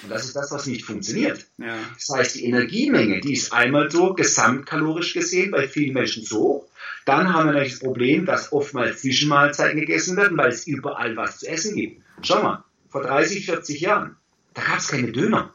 Und 0.02 0.10
das 0.10 0.26
ist 0.26 0.36
das, 0.36 0.50
was 0.50 0.66
nicht 0.66 0.84
funktioniert. 0.84 1.46
ja. 1.58 1.78
Das 1.94 2.08
heißt, 2.14 2.34
die 2.34 2.44
Energiemenge, 2.44 3.20
die 3.20 3.32
ist 3.32 3.52
einmal 3.52 3.90
so 3.90 4.12
gesamtkalorisch 4.12 5.14
gesehen 5.14 5.50
bei 5.50 5.66
vielen 5.66 5.94
Menschen 5.94 6.24
so 6.24 6.38
hoch. 6.38 6.68
Dann 7.04 7.32
haben 7.32 7.46
wir 7.46 7.52
natürlich 7.52 7.74
das 7.74 7.80
Problem, 7.80 8.26
dass 8.26 8.52
oftmals 8.52 9.00
Zwischenmahlzeiten 9.00 9.80
gegessen 9.80 10.16
werden, 10.16 10.36
weil 10.36 10.50
es 10.50 10.66
überall 10.66 11.16
was 11.16 11.38
zu 11.38 11.48
essen 11.48 11.74
gibt. 11.74 12.02
Schau 12.22 12.42
mal, 12.42 12.64
vor 12.90 13.02
30, 13.02 13.46
40 13.46 13.80
Jahren, 13.80 14.16
da 14.54 14.62
gab 14.62 14.78
es 14.78 14.88
keine 14.88 15.10
Döner. 15.10 15.54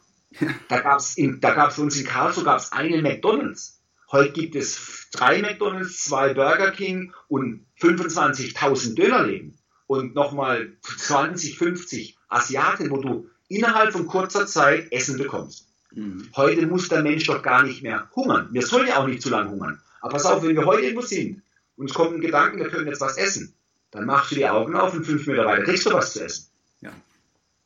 Da 0.67 0.81
gab 0.81 0.99
es 0.99 1.15
da 1.17 1.53
gab's 1.53 1.75
für 1.75 1.81
uns 1.81 1.95
in 1.95 2.05
Karlsruhe 2.05 2.43
gab's 2.43 2.71
einen 2.71 3.01
McDonalds. 3.01 3.81
Heute 4.11 4.33
gibt 4.33 4.55
es 4.55 5.07
drei 5.11 5.41
McDonalds, 5.41 6.03
zwei 6.03 6.33
Burger 6.33 6.71
King 6.71 7.13
und 7.27 7.65
25.000 7.79 8.95
Dönerläden. 8.95 9.57
Und 9.85 10.15
nochmal 10.15 10.73
20, 10.81 11.57
50 11.57 12.17
Asiaten, 12.27 12.89
wo 12.89 12.97
du 12.97 13.29
innerhalb 13.47 13.91
von 13.91 14.07
kurzer 14.07 14.45
Zeit 14.47 14.91
Essen 14.91 15.17
bekommst. 15.17 15.67
Mhm. 15.91 16.29
Heute 16.35 16.67
muss 16.67 16.89
der 16.89 17.01
Mensch 17.01 17.25
doch 17.25 17.41
gar 17.41 17.63
nicht 17.63 17.83
mehr 17.83 18.09
hungern. 18.15 18.49
Wir 18.51 18.61
sollen 18.61 18.87
ja 18.87 18.97
auch 18.97 19.07
nicht 19.07 19.21
zu 19.21 19.29
lange 19.29 19.49
hungern. 19.49 19.81
Aber 20.01 20.13
pass 20.13 20.25
auf, 20.25 20.43
wenn 20.43 20.55
wir 20.55 20.65
heute 20.65 20.83
irgendwo 20.83 21.05
sind 21.05 21.41
und 21.75 21.89
es 21.89 21.95
kommt 21.95 22.13
ein 22.13 22.21
Gedanken, 22.21 22.59
wir 22.59 22.69
können 22.69 22.87
jetzt 22.87 23.01
was 23.01 23.17
essen, 23.17 23.53
dann 23.91 24.05
machst 24.05 24.31
du 24.31 24.35
die 24.35 24.47
Augen 24.47 24.75
auf 24.75 24.93
und 24.93 25.05
fünf 25.05 25.25
Meter 25.27 25.45
weiter 25.45 25.63
kriegst 25.63 25.85
du 25.85 25.93
was 25.93 26.13
zu 26.13 26.23
essen. 26.23 26.47
Ja. 26.81 26.91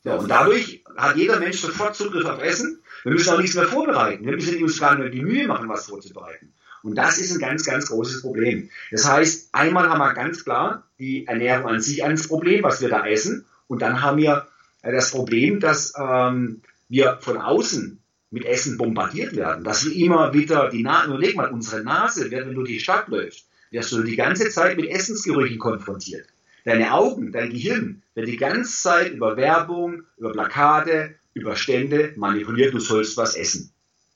Ja, 0.04 0.16
und 0.16 0.30
dadurch 0.30 0.84
hat 0.98 1.16
jeder 1.16 1.40
Mensch 1.40 1.60
sofort 1.60 1.96
Zugriff 1.96 2.26
auf 2.26 2.42
Essen. 2.42 2.82
Wir 3.04 3.12
müssen 3.12 3.30
auch 3.30 3.40
nichts 3.40 3.56
mehr 3.56 3.68
vorbereiten. 3.68 4.26
Wir 4.26 4.34
müssen 4.34 4.64
uns 4.64 4.80
gar 4.80 4.98
nicht 4.98 5.14
die 5.14 5.22
Mühe 5.22 5.48
machen, 5.48 5.70
was 5.70 5.88
vorzubereiten. 5.88 6.54
Und 6.84 6.96
das 6.96 7.20
ist 7.20 7.32
ein 7.32 7.40
ganz, 7.40 7.64
ganz 7.64 7.88
großes 7.88 8.22
Problem. 8.22 8.70
Das 8.90 9.08
heißt, 9.08 9.50
einmal 9.52 9.90
haben 9.90 10.00
wir 10.00 10.14
ganz 10.14 10.44
klar 10.44 10.88
die 10.98 11.28
Ernährung 11.28 11.68
an 11.68 11.82
sich 11.82 12.04
als 12.04 12.28
Problem, 12.28 12.64
was 12.64 12.82
wir 12.82 12.90
da 12.90 13.06
essen. 13.06 13.46
Und 13.68 13.84
dann 13.84 14.02
haben 14.02 14.18
wir 14.18 14.48
das 14.82 15.12
Problem, 15.12 15.60
dass 15.60 15.94
ähm, 15.98 16.62
wir 16.90 17.20
von 17.22 17.38
außen 17.38 18.00
mit 18.32 18.46
Essen 18.46 18.78
bombardiert 18.78 19.36
werden. 19.36 19.64
Dass 19.64 19.86
wir 19.86 19.96
immer 19.96 20.34
wieder 20.34 20.70
die 20.70 20.84
Nase, 20.84 21.10
überleg 21.10 21.36
mal, 21.36 21.52
unsere 21.52 21.84
Nase, 21.84 22.32
wenn 22.32 22.48
du 22.48 22.54
durch 22.54 22.70
die 22.70 22.80
Stadt 22.80 23.08
läufst, 23.10 23.48
wirst 23.72 23.92
du 23.92 24.04
die 24.04 24.16
ganze 24.16 24.50
Zeit 24.50 24.78
mit 24.78 24.90
Essensgerüchen 24.90 25.60
konfrontiert. 25.60 26.28
Deine 26.66 26.94
Augen, 26.94 27.32
dein 27.32 27.50
Gehirn 27.50 28.02
wird 28.16 28.28
die 28.28 28.38
ganze 28.38 28.82
Zeit 28.82 29.14
über 29.14 29.36
Werbung, 29.36 30.04
über 30.18 30.32
Plakate, 30.32 31.16
über 31.34 31.56
Stände 31.56 32.14
manipuliert, 32.16 32.74
du 32.74 32.80
sollst 32.80 33.18
was 33.18 33.36
essen. 33.36 33.72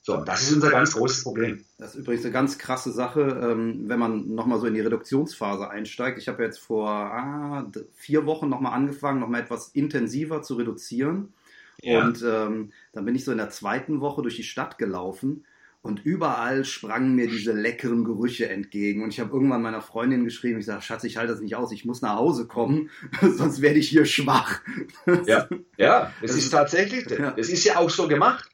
So, 0.06 0.16
und 0.18 0.28
das 0.28 0.42
ist 0.42 0.52
unser 0.52 0.70
ganz 0.70 0.94
großes 0.94 1.24
Problem. 1.24 1.64
Das 1.78 1.96
ist 1.96 2.02
übrigens 2.02 2.24
eine 2.24 2.32
ganz 2.32 2.58
krasse 2.58 2.92
Sache, 2.92 3.22
ähm, 3.22 3.88
wenn 3.88 3.98
man 3.98 4.36
nochmal 4.36 4.60
so 4.60 4.68
in 4.68 4.74
die 4.74 4.80
Reduktionsphase 4.80 5.68
einsteigt. 5.68 6.16
Ich 6.16 6.28
habe 6.28 6.44
jetzt 6.44 6.60
vor 6.60 6.88
ah, 6.88 7.68
vier 7.92 8.24
Wochen 8.24 8.48
nochmal 8.48 8.72
angefangen, 8.74 9.18
nochmal 9.18 9.40
etwas 9.40 9.70
intensiver 9.70 10.42
zu 10.42 10.54
reduzieren. 10.54 11.34
Ja. 11.82 12.04
Und 12.04 12.22
ähm, 12.22 12.70
dann 12.92 13.04
bin 13.04 13.16
ich 13.16 13.24
so 13.24 13.32
in 13.32 13.38
der 13.38 13.50
zweiten 13.50 14.00
Woche 14.00 14.22
durch 14.22 14.36
die 14.36 14.44
Stadt 14.44 14.78
gelaufen. 14.78 15.44
Und 15.82 16.04
überall 16.04 16.64
sprangen 16.64 17.16
mir 17.16 17.26
diese 17.26 17.52
leckeren 17.52 18.04
Gerüche 18.04 18.48
entgegen. 18.48 19.02
Und 19.02 19.08
ich 19.08 19.18
habe 19.18 19.32
irgendwann 19.32 19.62
meiner 19.62 19.82
Freundin 19.82 20.22
geschrieben, 20.22 20.60
ich 20.60 20.66
sage, 20.66 20.82
Schatz, 20.82 21.02
ich 21.02 21.16
halte 21.16 21.32
das 21.32 21.42
nicht 21.42 21.56
aus, 21.56 21.72
ich 21.72 21.84
muss 21.84 22.00
nach 22.00 22.14
Hause 22.14 22.46
kommen, 22.46 22.90
sonst 23.22 23.60
werde 23.60 23.80
ich 23.80 23.88
hier 23.88 24.04
schwach. 24.04 24.60
Ja, 25.26 25.48
ja, 25.76 26.12
das 26.22 26.36
ist 26.36 26.50
tatsächlich, 26.50 27.06
das 27.06 27.48
ist 27.48 27.64
ja 27.64 27.78
auch 27.78 27.90
so 27.90 28.06
gemacht. 28.06 28.50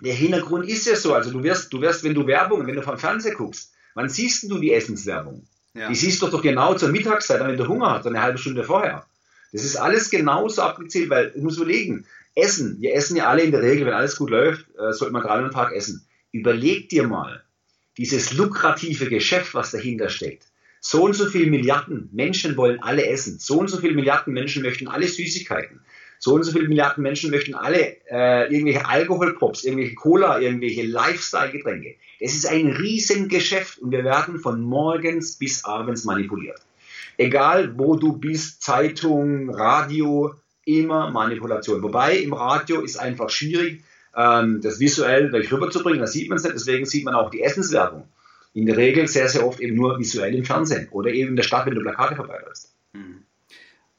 Der 0.00 0.14
Hintergrund 0.14 0.68
ist 0.68 0.86
ja 0.86 0.96
so, 0.96 1.14
also 1.14 1.30
du 1.30 1.42
wirst, 1.42 1.72
du 1.72 1.80
wirst, 1.80 2.04
wenn 2.04 2.14
du 2.14 2.26
Werbung, 2.26 2.66
wenn 2.66 2.74
du 2.74 2.82
vom 2.82 2.98
Fernseher 2.98 3.34
guckst, 3.34 3.72
wann 3.94 4.08
siehst 4.08 4.50
du 4.50 4.58
die 4.58 4.72
Essenswerbung? 4.72 5.46
Ja. 5.74 5.88
Die 5.88 5.94
siehst 5.94 6.20
du 6.22 6.26
doch 6.28 6.42
genau 6.42 6.74
zur 6.74 6.90
Mittagszeit, 6.90 7.40
wenn 7.40 7.56
du 7.56 7.68
Hunger 7.68 7.90
hast, 7.90 8.06
eine 8.06 8.22
halbe 8.22 8.38
Stunde 8.38 8.64
vorher. 8.64 9.06
Das 9.52 9.64
ist 9.64 9.76
alles 9.76 10.10
genauso 10.10 10.62
abgezählt, 10.62 11.10
weil, 11.10 11.32
ich 11.34 11.42
muss 11.42 11.56
überlegen, 11.56 12.06
Essen, 12.34 12.80
wir 12.80 12.94
essen 12.94 13.16
ja 13.16 13.28
alle 13.28 13.42
in 13.42 13.52
der 13.52 13.62
Regel, 13.62 13.86
wenn 13.86 13.94
alles 13.94 14.16
gut 14.16 14.30
läuft, 14.30 14.66
äh, 14.76 14.92
sollte 14.92 15.12
man 15.12 15.22
gerade 15.22 15.44
am 15.44 15.52
Tag 15.52 15.72
essen 15.72 16.04
überleg 16.34 16.88
dir 16.88 17.06
mal, 17.06 17.44
dieses 17.96 18.32
lukrative 18.32 19.08
Geschäft, 19.08 19.54
was 19.54 19.70
dahinter 19.70 20.08
steckt. 20.08 20.48
So 20.80 21.04
und 21.04 21.14
so 21.14 21.26
viele 21.26 21.48
Milliarden 21.48 22.10
Menschen 22.12 22.56
wollen 22.56 22.82
alle 22.82 23.06
essen. 23.06 23.38
So 23.38 23.60
und 23.60 23.68
so 23.68 23.78
viele 23.78 23.94
Milliarden 23.94 24.34
Menschen 24.34 24.62
möchten 24.62 24.88
alle 24.88 25.06
Süßigkeiten. 25.06 25.80
So 26.18 26.34
und 26.34 26.42
so 26.42 26.52
viele 26.52 26.68
Milliarden 26.68 27.02
Menschen 27.02 27.30
möchten 27.30 27.54
alle 27.54 27.96
äh, 28.10 28.52
irgendwelche 28.52 28.86
Alkoholpops, 28.88 29.64
irgendwelche 29.64 29.94
Cola, 29.94 30.40
irgendwelche 30.40 30.82
Lifestyle-Getränke. 30.82 31.96
Das 32.20 32.34
ist 32.34 32.46
ein 32.46 32.68
Riesengeschäft 32.68 33.78
und 33.78 33.90
wir 33.90 34.04
werden 34.04 34.38
von 34.38 34.62
morgens 34.62 35.36
bis 35.36 35.64
abends 35.64 36.04
manipuliert. 36.04 36.60
Egal 37.16 37.78
wo 37.78 37.96
du 37.96 38.14
bist, 38.14 38.62
Zeitung, 38.62 39.50
Radio, 39.50 40.34
immer 40.64 41.10
Manipulation. 41.10 41.82
Wobei 41.82 42.16
im 42.16 42.32
Radio 42.32 42.80
ist 42.80 42.96
einfach 42.96 43.30
schwierig, 43.30 43.82
ähm, 44.16 44.60
das 44.62 44.80
visuell 44.80 45.34
rüberzubringen. 45.34 46.00
Da 46.00 46.06
sieht 46.06 46.28
man 46.28 46.38
es 46.38 46.44
nicht, 46.44 46.54
deswegen 46.54 46.86
sieht 46.86 47.04
man 47.04 47.14
auch 47.14 47.30
die 47.30 47.42
Essenswerbung. 47.42 48.08
In 48.54 48.66
der 48.66 48.76
Regel 48.76 49.08
sehr, 49.08 49.28
sehr 49.28 49.46
oft 49.46 49.60
eben 49.60 49.74
nur 49.74 49.98
visuell 49.98 50.34
im 50.34 50.44
Fernsehen 50.44 50.88
oder 50.90 51.10
eben 51.10 51.30
in 51.30 51.36
der 51.36 51.42
Stadt, 51.42 51.66
wenn 51.66 51.74
du 51.74 51.82
Plakate 51.82 52.16
vorbeiläufst. 52.16 52.73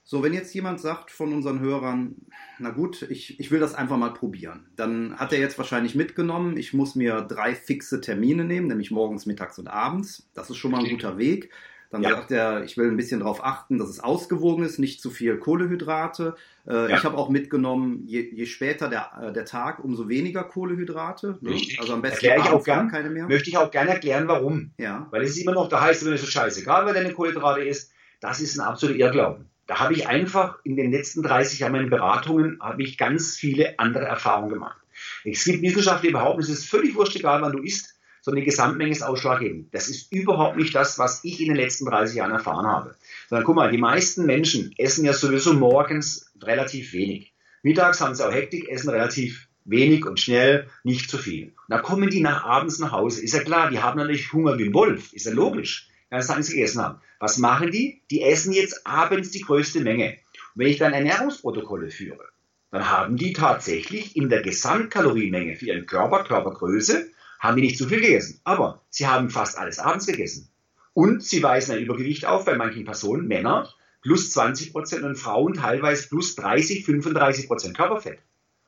So, 0.08 0.22
wenn 0.22 0.36
jetzt 0.36 0.54
jemand 0.54 0.80
sagt 0.80 1.10
von 1.10 1.34
unseren 1.34 1.60
Hörern, 1.60 2.16
na 2.60 2.70
gut, 2.70 3.02
ich, 3.10 3.40
ich 3.40 3.50
will 3.50 3.60
das 3.60 3.74
einfach 3.74 3.98
mal 3.98 4.14
probieren, 4.14 4.68
dann 4.76 5.18
hat 5.18 5.34
er 5.34 5.40
jetzt 5.40 5.58
wahrscheinlich 5.58 5.96
mitgenommen, 5.96 6.58
ich 6.58 6.76
muss 6.76 6.94
mir 6.94 7.22
drei 7.22 7.56
fixe 7.56 8.02
Termine 8.02 8.46
nehmen, 8.46 8.68
nämlich 8.68 8.92
morgens, 8.92 9.26
mittags 9.26 9.58
und 9.58 9.68
abends. 9.68 10.30
Das 10.36 10.52
ist 10.52 10.58
schon 10.58 10.70
mal 10.70 10.84
ein 10.84 10.92
guter 10.92 11.18
Weg. 11.18 11.50
Dann 11.90 12.04
ja. 12.04 12.10
sagt 12.12 12.30
er, 12.30 12.64
ich 12.64 12.78
will 12.78 12.88
ein 12.88 12.98
bisschen 12.98 13.22
darauf 13.22 13.44
achten, 13.44 13.80
dass 13.80 13.90
es 13.90 14.00
ausgewogen 14.00 14.64
ist, 14.64 14.78
nicht 14.78 15.02
zu 15.02 15.10
viel 15.10 15.38
Kohlehydrate. 15.38 16.36
Äh, 16.68 16.74
ja. 16.74 16.98
Ich 16.98 17.04
habe 17.04 17.18
auch 17.18 17.30
mitgenommen, 17.30 18.04
je, 18.06 18.30
je 18.32 18.46
später 18.46 18.90
der, 18.90 19.12
äh, 19.20 19.34
der 19.34 19.46
Tag, 19.46 19.84
umso 19.84 20.08
weniger 20.08 20.44
Kohlehydrate. 20.44 21.40
Ne? 21.42 21.60
Also 21.80 21.94
am 21.94 22.04
besten 22.04 22.26
ich 22.26 22.50
auch 22.50 22.64
gern, 22.64 22.92
keine 22.92 23.10
mehr. 23.10 23.28
Möchte 23.28 23.50
ich 23.50 23.58
auch 23.58 23.72
gerne 23.72 23.92
erklären, 23.92 24.28
warum. 24.28 24.70
Ja. 24.78 25.08
Weil 25.10 25.24
es 25.24 25.32
ist 25.32 25.42
immer 25.42 25.54
noch, 25.54 25.68
da 25.68 25.82
heißt 25.82 26.02
es, 26.02 26.08
wenn 26.08 26.14
es 26.14 26.22
so 26.22 26.28
scheißegal, 26.28 26.86
wer 26.86 26.94
deine 26.94 27.12
Kohlehydrate 27.12 27.62
ist, 27.62 27.92
das 28.20 28.40
ist 28.40 28.60
ein 28.60 28.66
absoluter 28.66 29.00
Irrglauben. 29.00 29.50
Da 29.68 29.80
habe 29.80 29.94
ich 29.94 30.08
einfach 30.08 30.60
in 30.64 30.76
den 30.76 30.92
letzten 30.92 31.24
30 31.24 31.60
Jahren 31.60 31.72
meinen 31.72 31.90
Beratungen 31.90 32.60
habe 32.62 32.84
ich 32.84 32.98
ganz 32.98 33.36
viele 33.36 33.80
andere 33.80 34.06
Erfahrungen 34.06 34.50
gemacht. 34.50 34.78
Es 35.24 35.44
gibt 35.44 35.62
Wissenschaftler, 35.62 36.10
die 36.10 36.14
behaupten, 36.14 36.42
es 36.42 36.50
ist 36.50 36.70
völlig 36.70 36.96
wurscht, 36.96 37.16
egal 37.16 37.42
wann 37.42 37.52
du 37.52 37.64
isst 37.64 37.96
sondern 38.26 38.42
die 38.42 38.50
Gesamtmenge 38.50 38.92
ist 38.92 39.04
ausschlaggebend. 39.04 39.72
Das 39.72 39.88
ist 39.88 40.12
überhaupt 40.12 40.58
nicht 40.58 40.74
das, 40.74 40.98
was 40.98 41.24
ich 41.24 41.40
in 41.42 41.50
den 41.50 41.58
letzten 41.58 41.86
30 41.86 42.16
Jahren 42.16 42.32
erfahren 42.32 42.66
habe. 42.66 42.96
Sondern 43.30 43.46
guck 43.46 43.56
mal, 43.56 43.70
die 43.70 43.78
meisten 43.78 44.26
Menschen 44.26 44.74
essen 44.80 45.06
ja 45.06 45.14
sowieso 45.14 45.54
morgens 45.54 46.34
relativ 46.42 46.92
wenig. 46.94 47.36
Mittags 47.62 48.02
haben 48.02 48.16
sie 48.16 48.28
auch 48.28 48.34
Hektik, 48.34 48.68
essen 48.68 48.90
relativ 48.90 49.48
wenig 49.64 50.08
und 50.08 50.20
schnell, 50.20 50.68
nicht 50.84 51.08
zu 51.08 51.20
viel. 51.20 51.50
Und 51.50 51.70
dann 51.70 51.84
kommen 51.84 52.10
die 52.10 52.22
nach 52.22 52.44
abends 52.44 52.80
nach 52.80 52.92
Hause. 52.92 53.22
Ist 53.24 53.36
ja 53.36 53.44
klar, 53.44 53.70
die 53.70 53.80
haben 53.80 54.00
natürlich 54.00 54.34
Hunger 54.34 54.58
wie 54.58 54.66
ein 54.66 54.74
Wolf. 54.74 55.14
Ist 55.14 55.28
ja 55.28 55.32
logisch. 55.32 55.88
Ganz 56.16 56.28
sagen, 56.28 56.44
sie 56.44 56.54
gegessen 56.54 56.82
haben. 56.82 57.02
Was 57.20 57.38
machen 57.38 57.72
die? 57.72 58.02
Die 58.10 58.22
essen 58.22 58.54
jetzt 58.54 58.88
abends 58.88 59.32
die 59.32 59.42
größte 59.42 59.82
Menge. 59.82 60.18
Und 60.54 60.62
wenn 60.62 60.68
ich 60.68 60.78
dann 60.78 60.94
Ernährungsprotokolle 60.94 61.90
führe, 61.90 62.26
dann 62.72 62.90
haben 62.90 63.18
die 63.18 63.34
tatsächlich 63.34 64.16
in 64.16 64.30
der 64.30 64.42
Gesamtkalorienmenge 64.42 65.56
für 65.56 65.68
ihren 65.68 65.86
Körper, 65.86 66.24
Körpergröße, 66.24 67.10
haben 67.40 67.58
die 67.58 67.64
nicht 67.64 67.78
zu 67.78 67.88
viel 67.88 68.02
gegessen. 68.02 68.40
Aber 68.44 68.82
sie 68.90 69.08
haben 69.08 69.30
fast 69.30 69.58
alles 69.58 69.80
abends 69.80 70.06
gegessen. 70.06 70.50
Und 70.94 71.24
sie 71.24 71.44
weisen 71.44 71.76
ein 71.76 71.84
Übergewicht 71.84 72.26
auf 72.26 72.46
bei 72.46 72.56
manchen 72.56 72.86
Personen, 72.86 73.28
Männer, 73.28 73.70
plus 74.02 74.32
20 74.32 74.72
Prozent 74.72 75.04
und 75.04 75.18
Frauen 75.18 75.56
teilweise 75.56 76.08
plus 76.08 76.36
30, 76.36 76.86
35 76.86 77.48
Prozent 77.48 77.76
Körperfett. 77.76 78.20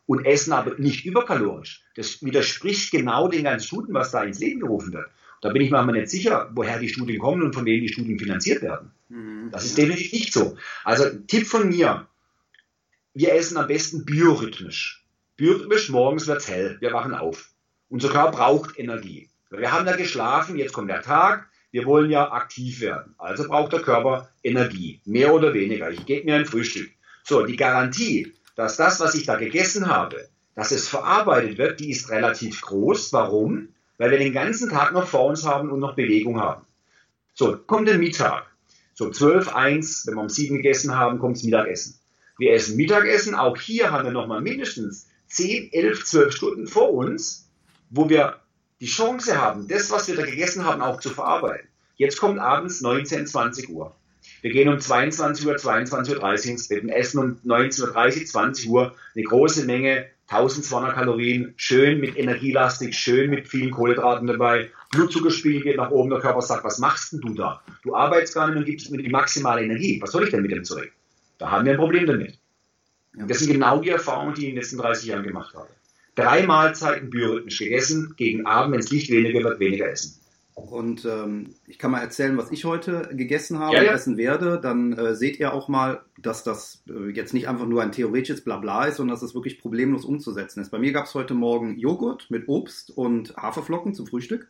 Und 0.06 0.26
essen 0.26 0.52
aber 0.52 0.76
nicht 0.78 1.06
überkalorisch. 1.06 1.84
Das 1.96 2.22
widerspricht 2.24 2.92
genau 2.92 3.28
den 3.30 3.44
ganzen 3.44 3.68
Studien, 3.68 3.94
was 3.94 4.12
da 4.12 4.24
ins 4.24 4.40
Leben 4.40 4.60
gerufen 4.60 4.94
wird. 4.94 5.08
Da 5.42 5.50
bin 5.50 5.62
ich 5.62 5.72
mir 5.72 5.80
aber 5.80 5.92
nicht 5.92 6.10
sicher, 6.10 6.50
woher 6.54 6.80
die 6.80 6.90
Studien 6.90 7.20
kommen 7.20 7.44
und 7.44 7.54
von 7.54 7.66
wem 7.66 7.82
die 7.82 7.90
Studien 7.90 8.20
finanziert 8.20 8.62
werden. 8.62 8.92
Mhm. 9.10 9.50
Das 9.52 9.66
ist 9.66 9.78
definitiv 9.78 10.12
nicht 10.12 10.34
so. 10.34 10.58
Also 10.84 11.06
Tipp 11.28 11.48
von 11.48 11.70
mir, 11.70 12.08
wir 13.14 13.34
essen 13.34 13.58
am 13.58 13.68
besten 13.68 14.06
biorhythmisch. 14.06 15.06
Biorhythmisch, 15.36 15.90
morgens 15.90 16.28
wird's 16.28 16.48
hell, 16.48 16.78
wir 16.80 16.94
wachen 16.94 17.14
auf. 17.14 17.52
Unser 17.90 18.10
Körper 18.10 18.38
braucht 18.38 18.78
Energie. 18.80 19.30
Wir 19.50 19.72
haben 19.72 19.86
da 19.86 19.96
geschlafen, 19.96 20.58
jetzt 20.58 20.74
kommt 20.74 20.90
der 20.90 21.02
Tag, 21.02 21.48
wir 21.72 21.86
wollen 21.86 22.12
ja 22.12 22.32
aktiv 22.32 22.82
werden. 22.82 23.14
Also 23.18 23.48
braucht 23.48 23.74
der 23.74 23.82
Körper 23.82 24.30
Energie, 24.44 25.02
mehr 25.06 25.34
oder 25.34 25.54
weniger. 25.54 25.90
Ich 25.92 26.06
gebe 26.06 26.26
mir 26.26 26.36
ein 26.36 26.46
Frühstück. 26.46 26.90
So, 27.24 27.46
die 27.46 27.56
Garantie, 27.56 28.34
dass 28.56 28.78
das, 28.78 29.00
was 29.00 29.16
ich 29.16 29.26
da 29.26 29.36
gegessen 29.36 29.88
habe, 29.88 30.30
dass 30.56 30.72
es 30.72 30.88
verarbeitet 30.88 31.58
wird, 31.58 31.80
die 31.80 31.92
ist 31.92 32.10
relativ 32.10 32.62
groß. 32.62 33.14
Warum? 33.14 33.70
Weil 33.98 34.12
wir 34.12 34.20
den 34.20 34.34
ganzen 34.34 34.70
Tag 34.70 34.94
noch 34.94 35.08
vor 35.08 35.26
uns 35.26 35.46
haben 35.46 35.70
und 35.72 35.80
noch 35.80 35.96
Bewegung 35.96 36.40
haben. 36.40 36.66
So, 37.34 37.58
kommt 37.58 37.88
der 37.88 37.98
Mittag. 37.98 38.46
So 38.94 39.10
12, 39.10 39.54
1, 39.54 40.08
wenn 40.08 40.16
wir 40.16 40.22
um 40.22 40.30
7 40.30 40.58
gegessen 40.58 40.96
haben, 40.96 41.20
kommt 41.20 41.38
das 41.38 41.44
Mittagessen. 41.44 42.00
Wir 42.38 42.54
essen 42.54 42.78
Mittagessen, 42.78 43.36
auch 43.36 43.58
hier 43.58 43.92
haben 43.92 44.06
wir 44.06 44.12
nochmal 44.12 44.42
mindestens 44.42 45.08
10, 45.28 45.72
11, 45.72 46.06
12 46.06 46.34
Stunden 46.34 46.68
vor 46.68 46.94
uns 46.94 47.48
wo 47.90 48.10
wir 48.10 48.40
die 48.80 48.88
Chance 48.88 49.42
haben, 49.42 49.68
das, 49.68 49.92
was 49.92 50.08
wir 50.08 50.16
da 50.16 50.26
gegessen 50.26 50.66
haben, 50.66 50.82
auch 50.82 51.00
zu 51.00 51.10
verarbeiten. 51.10 51.68
Jetzt 51.96 52.20
kommt 52.20 52.40
abends 52.40 52.82
19, 52.82 53.26
20 53.26 53.70
Uhr. 53.70 53.96
Wir 54.42 54.52
gehen 54.52 54.70
um 54.70 54.80
22 54.80 55.48
Uhr, 55.48 55.56
22.30 55.56 56.20
Uhr 56.20 56.52
ins 56.52 56.68
Bett 56.68 56.84
und 56.84 56.90
essen 56.90 57.20
um 57.20 57.40
19.30 57.46 58.20
Uhr, 58.20 58.26
20 58.26 58.70
Uhr 58.70 58.96
eine 59.16 59.24
große 59.24 59.66
Menge, 59.66 60.06
1200 60.28 60.94
Kalorien, 60.94 61.54
schön 61.56 62.00
mit 62.00 62.18
Energielastig, 62.18 62.98
schön 62.98 63.30
mit 63.30 63.48
vielen 63.48 63.72
Kohlenhydraten 63.72 64.28
dabei. 64.28 64.70
Blutzuckerspiegel 64.92 65.62
geht 65.62 65.78
nach 65.78 65.92
oben, 65.92 66.10
der 66.10 66.20
Körper 66.20 66.42
sagt, 66.42 66.64
was 66.64 66.80
machst 66.80 67.14
denn 67.14 67.22
du 67.22 67.34
da? 67.34 67.62
Du 67.84 67.96
arbeitest 67.96 68.34
gar 68.34 68.50
nicht 68.50 68.58
und 68.58 68.66
gibst 68.66 68.92
mir 68.92 69.02
die 69.02 69.10
maximale 69.10 69.64
Energie. 69.64 70.02
Was 70.02 70.12
soll 70.12 70.24
ich 70.24 70.32
denn 70.32 70.42
mit 70.42 70.52
dem 70.52 70.64
zurück? 70.64 70.92
Da 71.38 71.52
haben 71.52 71.66
wir 71.66 71.74
ein 71.74 71.78
Problem 71.78 72.06
damit. 72.06 72.38
Das 73.14 73.40
sind 73.40 73.52
genau 73.52 73.80
die 73.80 73.90
Erfahrungen, 73.90 74.36
die 74.36 74.42
ich 74.42 74.48
in 74.50 74.56
den 74.56 74.62
letzten 74.62 74.78
30 74.78 75.08
Jahren 75.08 75.24
gemacht 75.24 75.56
habe 75.56 75.70
drei 76.18 76.46
Mahlzeiten 76.46 77.10
biorhythmisch 77.10 77.60
gegessen, 77.60 78.14
gegen 78.18 78.46
Abend, 78.46 78.74
wenn 78.74 78.80
es 78.80 78.92
Licht 78.92 79.10
weniger 79.10 79.44
wird, 79.44 79.60
weniger 79.60 79.90
essen. 79.90 80.20
Und 80.58 81.06
ähm, 81.06 81.54
ich 81.68 81.78
kann 81.78 81.92
mal 81.92 82.02
erzählen, 82.02 82.36
was 82.36 82.52
ich 82.52 82.66
heute 82.66 83.10
gegessen 83.12 83.60
habe 83.60 83.76
ja, 83.76 83.84
ja. 83.84 83.90
und 83.90 83.96
essen 83.96 84.18
werde. 84.18 84.60
Dann 84.60 84.92
äh, 84.92 85.14
seht 85.14 85.40
ihr 85.40 85.54
auch 85.54 85.68
mal, 85.68 86.02
dass 86.18 86.44
das 86.44 86.84
äh, 86.90 87.12
jetzt 87.12 87.36
nicht 87.36 87.48
einfach 87.48 87.68
nur 87.68 87.84
ein 87.84 87.92
theoretisches 87.92 88.44
Blabla 88.44 88.86
ist, 88.86 88.98
sondern 88.98 89.14
dass 89.14 89.22
es 89.22 89.36
wirklich 89.36 89.60
problemlos 89.60 90.04
umzusetzen 90.04 90.60
ist. 90.60 90.72
Bei 90.72 90.80
mir 90.80 90.94
gab 90.94 91.06
es 91.06 91.14
heute 91.14 91.36
Morgen 91.36 91.78
Joghurt 91.78 92.32
mit 92.32 92.48
Obst 92.48 92.90
und 92.90 93.38
Haferflocken 93.38 93.94
zum 93.94 94.08
Frühstück. 94.08 94.50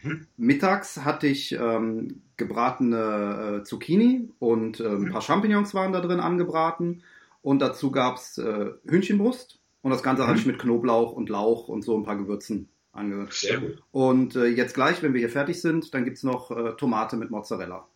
Hm. 0.00 0.26
Mittags 0.38 1.04
hatte 1.04 1.26
ich 1.26 1.52
ähm, 1.52 2.22
gebratene 2.38 3.60
äh, 3.60 3.64
Zucchini 3.64 4.30
und 4.38 4.80
äh, 4.80 4.88
ein 4.88 5.12
paar 5.12 5.20
Champignons 5.20 5.74
waren 5.74 5.92
da 5.92 6.00
drin 6.00 6.20
angebraten. 6.20 7.02
Und 7.42 7.60
dazu 7.60 7.90
gab 7.90 8.16
es 8.16 8.38
äh, 8.38 8.70
Hühnchenbrust 8.86 9.60
und 9.82 9.90
das 9.90 10.02
Ganze 10.02 10.22
mhm. 10.22 10.28
hatte 10.28 10.38
ich 10.40 10.46
mit 10.46 10.58
Knoblauch 10.58 11.12
und 11.12 11.28
Lauch 11.28 11.68
und 11.68 11.82
so 11.82 11.98
ein 11.98 12.04
paar 12.04 12.16
Gewürzen 12.16 12.70
angehört. 12.94 13.32
Sehr 13.32 13.58
gut. 13.58 13.82
Und 13.92 14.36
äh, 14.36 14.46
jetzt 14.46 14.74
gleich, 14.74 15.02
wenn 15.02 15.12
wir 15.12 15.20
hier 15.20 15.30
fertig 15.30 15.60
sind, 15.60 15.92
dann 15.94 16.04
gibt 16.04 16.16
es 16.16 16.22
noch 16.22 16.50
äh, 16.50 16.72
Tomate 16.76 17.16
mit 17.16 17.30
Mozzarella. 17.30 17.86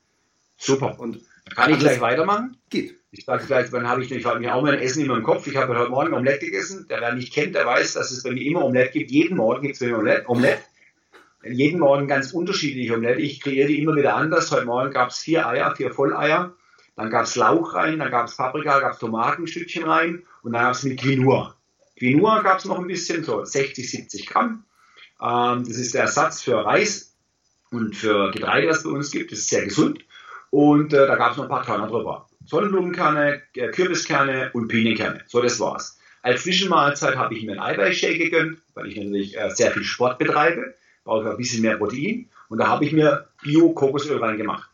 Super. 0.56 0.98
Und 0.98 1.20
kann 1.54 1.72
ich 1.72 1.78
gleich 1.78 2.00
weitermachen? 2.00 2.56
Geht. 2.68 2.96
Ich 3.10 3.24
sage 3.24 3.46
gleich, 3.46 3.70
dann 3.70 3.88
habe 3.88 4.02
ich, 4.02 4.10
ich 4.10 4.24
habe 4.24 4.40
mir 4.40 4.54
auch 4.54 4.62
mein 4.62 4.78
Essen 4.78 5.04
immer 5.04 5.16
im 5.16 5.22
Kopf. 5.22 5.46
Ich 5.46 5.56
habe 5.56 5.78
heute 5.78 5.90
Morgen 5.90 6.12
Omelette 6.12 6.46
gegessen. 6.46 6.86
Der, 6.90 7.00
wer 7.00 7.14
mich 7.14 7.30
kennt, 7.30 7.54
der 7.54 7.64
weiß, 7.64 7.94
dass 7.94 8.10
es 8.10 8.22
bei 8.22 8.32
mir 8.32 8.44
immer 8.44 8.64
Omelette 8.64 8.98
gibt. 8.98 9.10
Jeden 9.10 9.36
Morgen 9.36 9.62
gibt 9.62 9.74
es 9.74 9.80
bei 9.80 9.86
mir 9.86 9.98
Omelette. 9.98 10.28
Omelette. 10.28 10.62
Jeden 11.44 11.78
Morgen 11.78 12.08
ganz 12.08 12.32
unterschiedliche 12.32 12.94
Omelette. 12.94 13.20
Ich 13.20 13.40
kreiere 13.40 13.68
die 13.68 13.80
immer 13.80 13.94
wieder 13.94 14.16
anders. 14.16 14.50
Heute 14.50 14.66
Morgen 14.66 14.90
gab 14.90 15.10
es 15.10 15.18
vier 15.18 15.46
Eier, 15.46 15.74
vier 15.74 15.92
Volleier. 15.92 16.54
Dann 16.96 17.10
gab 17.10 17.24
es 17.24 17.36
Lauch 17.36 17.74
rein, 17.74 18.00
dann 18.00 18.10
gab 18.10 18.26
es 18.26 18.36
Paprika, 18.36 18.80
gab 18.80 18.94
es 18.94 18.98
Tomatenstückchen 18.98 19.84
rein 19.84 20.24
und 20.42 20.52
dann 20.52 20.62
gab 20.62 20.74
es 20.74 20.82
mit 20.82 21.00
Quinoa. 21.00 21.54
Quinoa 21.96 22.42
gab 22.42 22.58
es 22.58 22.64
noch 22.64 22.80
ein 22.80 22.88
bisschen, 22.88 23.22
so 23.22 23.44
60, 23.44 23.88
70 23.88 24.26
Gramm. 24.26 24.64
Ähm, 25.20 25.64
das 25.66 25.76
ist 25.76 25.94
der 25.94 26.02
Ersatz 26.02 26.42
für 26.42 26.64
Reis 26.64 27.16
und 27.70 27.96
für 27.96 28.30
Getreide, 28.30 28.66
das 28.66 28.78
es 28.78 28.84
bei 28.84 28.90
uns 28.90 29.10
gibt. 29.10 29.32
Das 29.32 29.40
ist 29.40 29.50
sehr 29.50 29.64
gesund. 29.64 30.04
Und 30.50 30.92
äh, 30.92 31.06
da 31.06 31.16
gab 31.16 31.32
es 31.32 31.36
noch 31.36 31.44
ein 31.44 31.50
paar 31.50 31.64
Körner 31.64 31.88
drüber. 31.88 32.28
Sonnenblumenkerne, 32.46 33.42
äh, 33.54 33.68
Kürbiskerne 33.68 34.50
und 34.54 34.68
Pinienkerne. 34.68 35.22
So, 35.26 35.42
das 35.42 35.60
war's. 35.60 35.98
Als 36.22 36.42
Zwischenmahlzeit 36.42 37.16
habe 37.16 37.34
ich 37.34 37.44
mir 37.44 37.52
einen 37.52 37.60
Eiweißshake 37.60 38.18
gegönnt, 38.18 38.60
weil 38.74 38.86
ich 38.86 38.96
natürlich 38.96 39.36
äh, 39.36 39.50
sehr 39.50 39.70
viel 39.70 39.84
Sport 39.84 40.18
betreibe, 40.18 40.74
brauche 41.04 41.24
ich 41.24 41.30
ein 41.30 41.36
bisschen 41.36 41.62
mehr 41.62 41.76
Protein 41.76 42.28
und 42.48 42.58
da 42.58 42.68
habe 42.68 42.84
ich 42.84 42.92
mir 42.92 43.28
Bio-Kokosöl 43.42 44.18
reingemacht. 44.18 44.68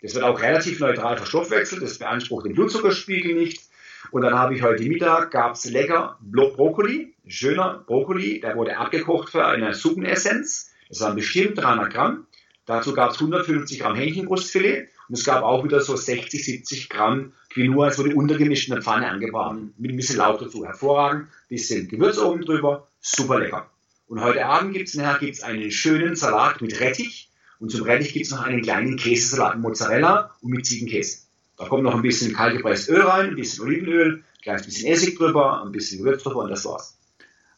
Das 0.00 0.14
wird 0.14 0.24
auch 0.24 0.40
relativ 0.40 0.80
neutral 0.80 1.16
verstoffwechselt, 1.16 1.82
das 1.82 1.98
beansprucht 1.98 2.46
den 2.46 2.54
Blutzuckerspiegel 2.54 3.34
nicht. 3.34 3.62
Und 4.10 4.22
dann 4.22 4.38
habe 4.38 4.54
ich 4.54 4.62
heute 4.62 4.84
Mittag, 4.84 5.30
gab 5.30 5.54
es 5.54 5.64
lecker 5.64 6.18
Brokkoli, 6.20 7.14
schöner 7.26 7.84
Brokkoli, 7.86 8.40
der 8.40 8.56
wurde 8.56 8.76
abgekocht 8.76 9.30
für 9.30 9.46
eine 9.46 9.74
Suppenessenz. 9.74 10.70
Das 10.88 11.00
waren 11.00 11.16
bestimmt 11.16 11.58
300 11.58 11.92
Gramm. 11.92 12.26
Dazu 12.66 12.92
gab 12.94 13.10
es 13.10 13.16
150 13.20 13.80
Gramm 13.80 13.96
Hähnchenbrustfilet 13.96 14.88
und 15.08 15.18
es 15.18 15.24
gab 15.24 15.42
auch 15.42 15.64
wieder 15.64 15.80
so 15.80 15.96
60, 15.96 16.44
70 16.44 16.88
Gramm 16.88 17.32
Quinoa. 17.50 17.88
Es 17.88 17.98
wurde 17.98 18.14
untergemischt 18.14 18.68
in 18.68 18.74
der 18.74 18.82
Pfanne 18.82 19.08
angebraten. 19.08 19.74
Mit 19.78 19.92
ein 19.92 19.96
bisschen 19.96 20.18
Lauch 20.18 20.38
dazu. 20.38 20.64
Hervorragend. 20.64 21.28
Bisschen 21.48 21.88
Gewürz 21.88 22.18
oben 22.18 22.42
drüber. 22.42 22.88
Super 23.00 23.40
lecker. 23.40 23.70
Und 24.06 24.20
heute 24.20 24.44
Abend 24.46 24.74
gibt 24.74 24.88
es 24.88 24.94
nachher 24.94 25.18
gibt's 25.18 25.42
einen 25.42 25.70
schönen 25.70 26.16
Salat 26.16 26.60
mit 26.60 26.78
Rettich. 26.80 27.30
Und 27.58 27.70
zum 27.70 27.82
Rettich 27.82 28.12
gibt 28.12 28.26
es 28.26 28.32
noch 28.32 28.42
einen 28.42 28.62
kleinen 28.62 28.96
Käsesalat 28.96 29.54
mit 29.54 29.62
Mozzarella 29.62 30.34
und 30.40 30.50
mit 30.50 30.66
Ziegenkäse. 30.66 31.20
Da 31.62 31.68
kommt 31.68 31.84
noch 31.84 31.94
ein 31.94 32.02
bisschen 32.02 32.34
kaltgepresstes 32.34 32.88
Öl 32.88 33.02
rein, 33.02 33.30
ein 33.30 33.36
bisschen 33.36 33.64
Olivenöl, 33.64 34.16
ein 34.16 34.42
kleines 34.42 34.66
bisschen 34.66 34.88
Essig 34.88 35.16
drüber, 35.16 35.62
ein 35.62 35.72
bisschen 35.72 35.98
Gewürz 35.98 36.22
drüber 36.22 36.44
und 36.44 36.50
das 36.50 36.64
war's. 36.64 36.98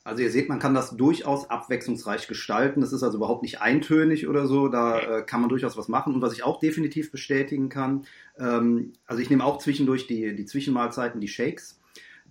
Also 0.06 0.22
ihr 0.22 0.30
seht, 0.30 0.50
man 0.50 0.58
kann 0.58 0.74
das 0.74 0.94
durchaus 0.94 1.48
abwechslungsreich 1.48 2.28
gestalten. 2.28 2.82
Das 2.82 2.92
ist 2.92 3.02
also 3.02 3.16
überhaupt 3.16 3.42
nicht 3.42 3.62
eintönig 3.62 4.28
oder 4.28 4.46
so. 4.46 4.68
Da 4.68 4.98
äh, 4.98 5.22
kann 5.22 5.40
man 5.40 5.48
durchaus 5.48 5.78
was 5.78 5.88
machen. 5.88 6.14
Und 6.14 6.20
was 6.20 6.34
ich 6.34 6.42
auch 6.42 6.60
definitiv 6.60 7.10
bestätigen 7.10 7.70
kann, 7.70 8.04
ähm, 8.38 8.92
also 9.06 9.22
ich 9.22 9.30
nehme 9.30 9.42
auch 9.42 9.56
zwischendurch 9.58 10.06
die, 10.06 10.36
die 10.36 10.44
Zwischenmahlzeiten, 10.44 11.22
die 11.22 11.28
Shakes. 11.28 11.80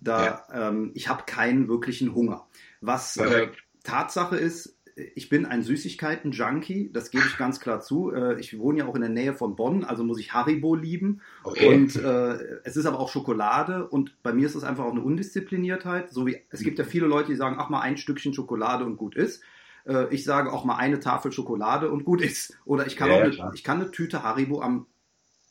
Da 0.00 0.24
ja. 0.24 0.68
ähm, 0.68 0.92
ich 0.94 1.08
habe 1.08 1.24
keinen 1.26 1.66
wirklichen 1.66 2.14
Hunger. 2.14 2.46
Was 2.80 3.16
äh, 3.16 3.48
Tatsache 3.82 4.36
ist, 4.36 4.73
ich 4.96 5.28
bin 5.28 5.44
ein 5.44 5.62
Süßigkeiten-Junkie, 5.62 6.90
das 6.92 7.10
gebe 7.10 7.24
ich 7.26 7.36
ganz 7.36 7.58
klar 7.58 7.80
zu. 7.80 8.12
Äh, 8.12 8.38
ich 8.38 8.58
wohne 8.58 8.80
ja 8.80 8.86
auch 8.86 8.94
in 8.94 9.00
der 9.00 9.10
Nähe 9.10 9.34
von 9.34 9.56
Bonn, 9.56 9.84
also 9.84 10.04
muss 10.04 10.20
ich 10.20 10.32
Haribo 10.32 10.74
lieben. 10.74 11.20
Okay. 11.42 11.74
Und 11.74 11.96
äh, 11.96 12.60
es 12.62 12.76
ist 12.76 12.86
aber 12.86 13.00
auch 13.00 13.08
Schokolade 13.08 13.88
und 13.88 14.22
bei 14.22 14.32
mir 14.32 14.46
ist 14.46 14.54
es 14.54 14.62
einfach 14.62 14.84
auch 14.84 14.92
eine 14.92 15.02
Undiszipliniertheit. 15.02 16.10
So 16.12 16.26
wie 16.26 16.38
es 16.50 16.60
gibt 16.60 16.78
ja 16.78 16.84
viele 16.84 17.06
Leute, 17.06 17.32
die 17.32 17.36
sagen, 17.36 17.56
ach 17.58 17.70
mal 17.70 17.80
ein 17.80 17.96
Stückchen 17.96 18.34
Schokolade 18.34 18.84
und 18.84 18.96
gut 18.96 19.16
ist. 19.16 19.42
Äh, 19.84 20.14
ich 20.14 20.24
sage 20.24 20.52
auch 20.52 20.64
mal 20.64 20.76
eine 20.76 21.00
Tafel 21.00 21.32
Schokolade 21.32 21.90
und 21.90 22.04
gut 22.04 22.20
ist. 22.20 22.56
Oder 22.64 22.86
ich 22.86 22.96
kann 22.96 23.10
ja, 23.10 23.16
auch 23.16 23.22
eine, 23.22 23.50
ich 23.54 23.64
kann 23.64 23.80
eine 23.80 23.90
Tüte 23.90 24.22
Haribo 24.22 24.60
am, 24.60 24.86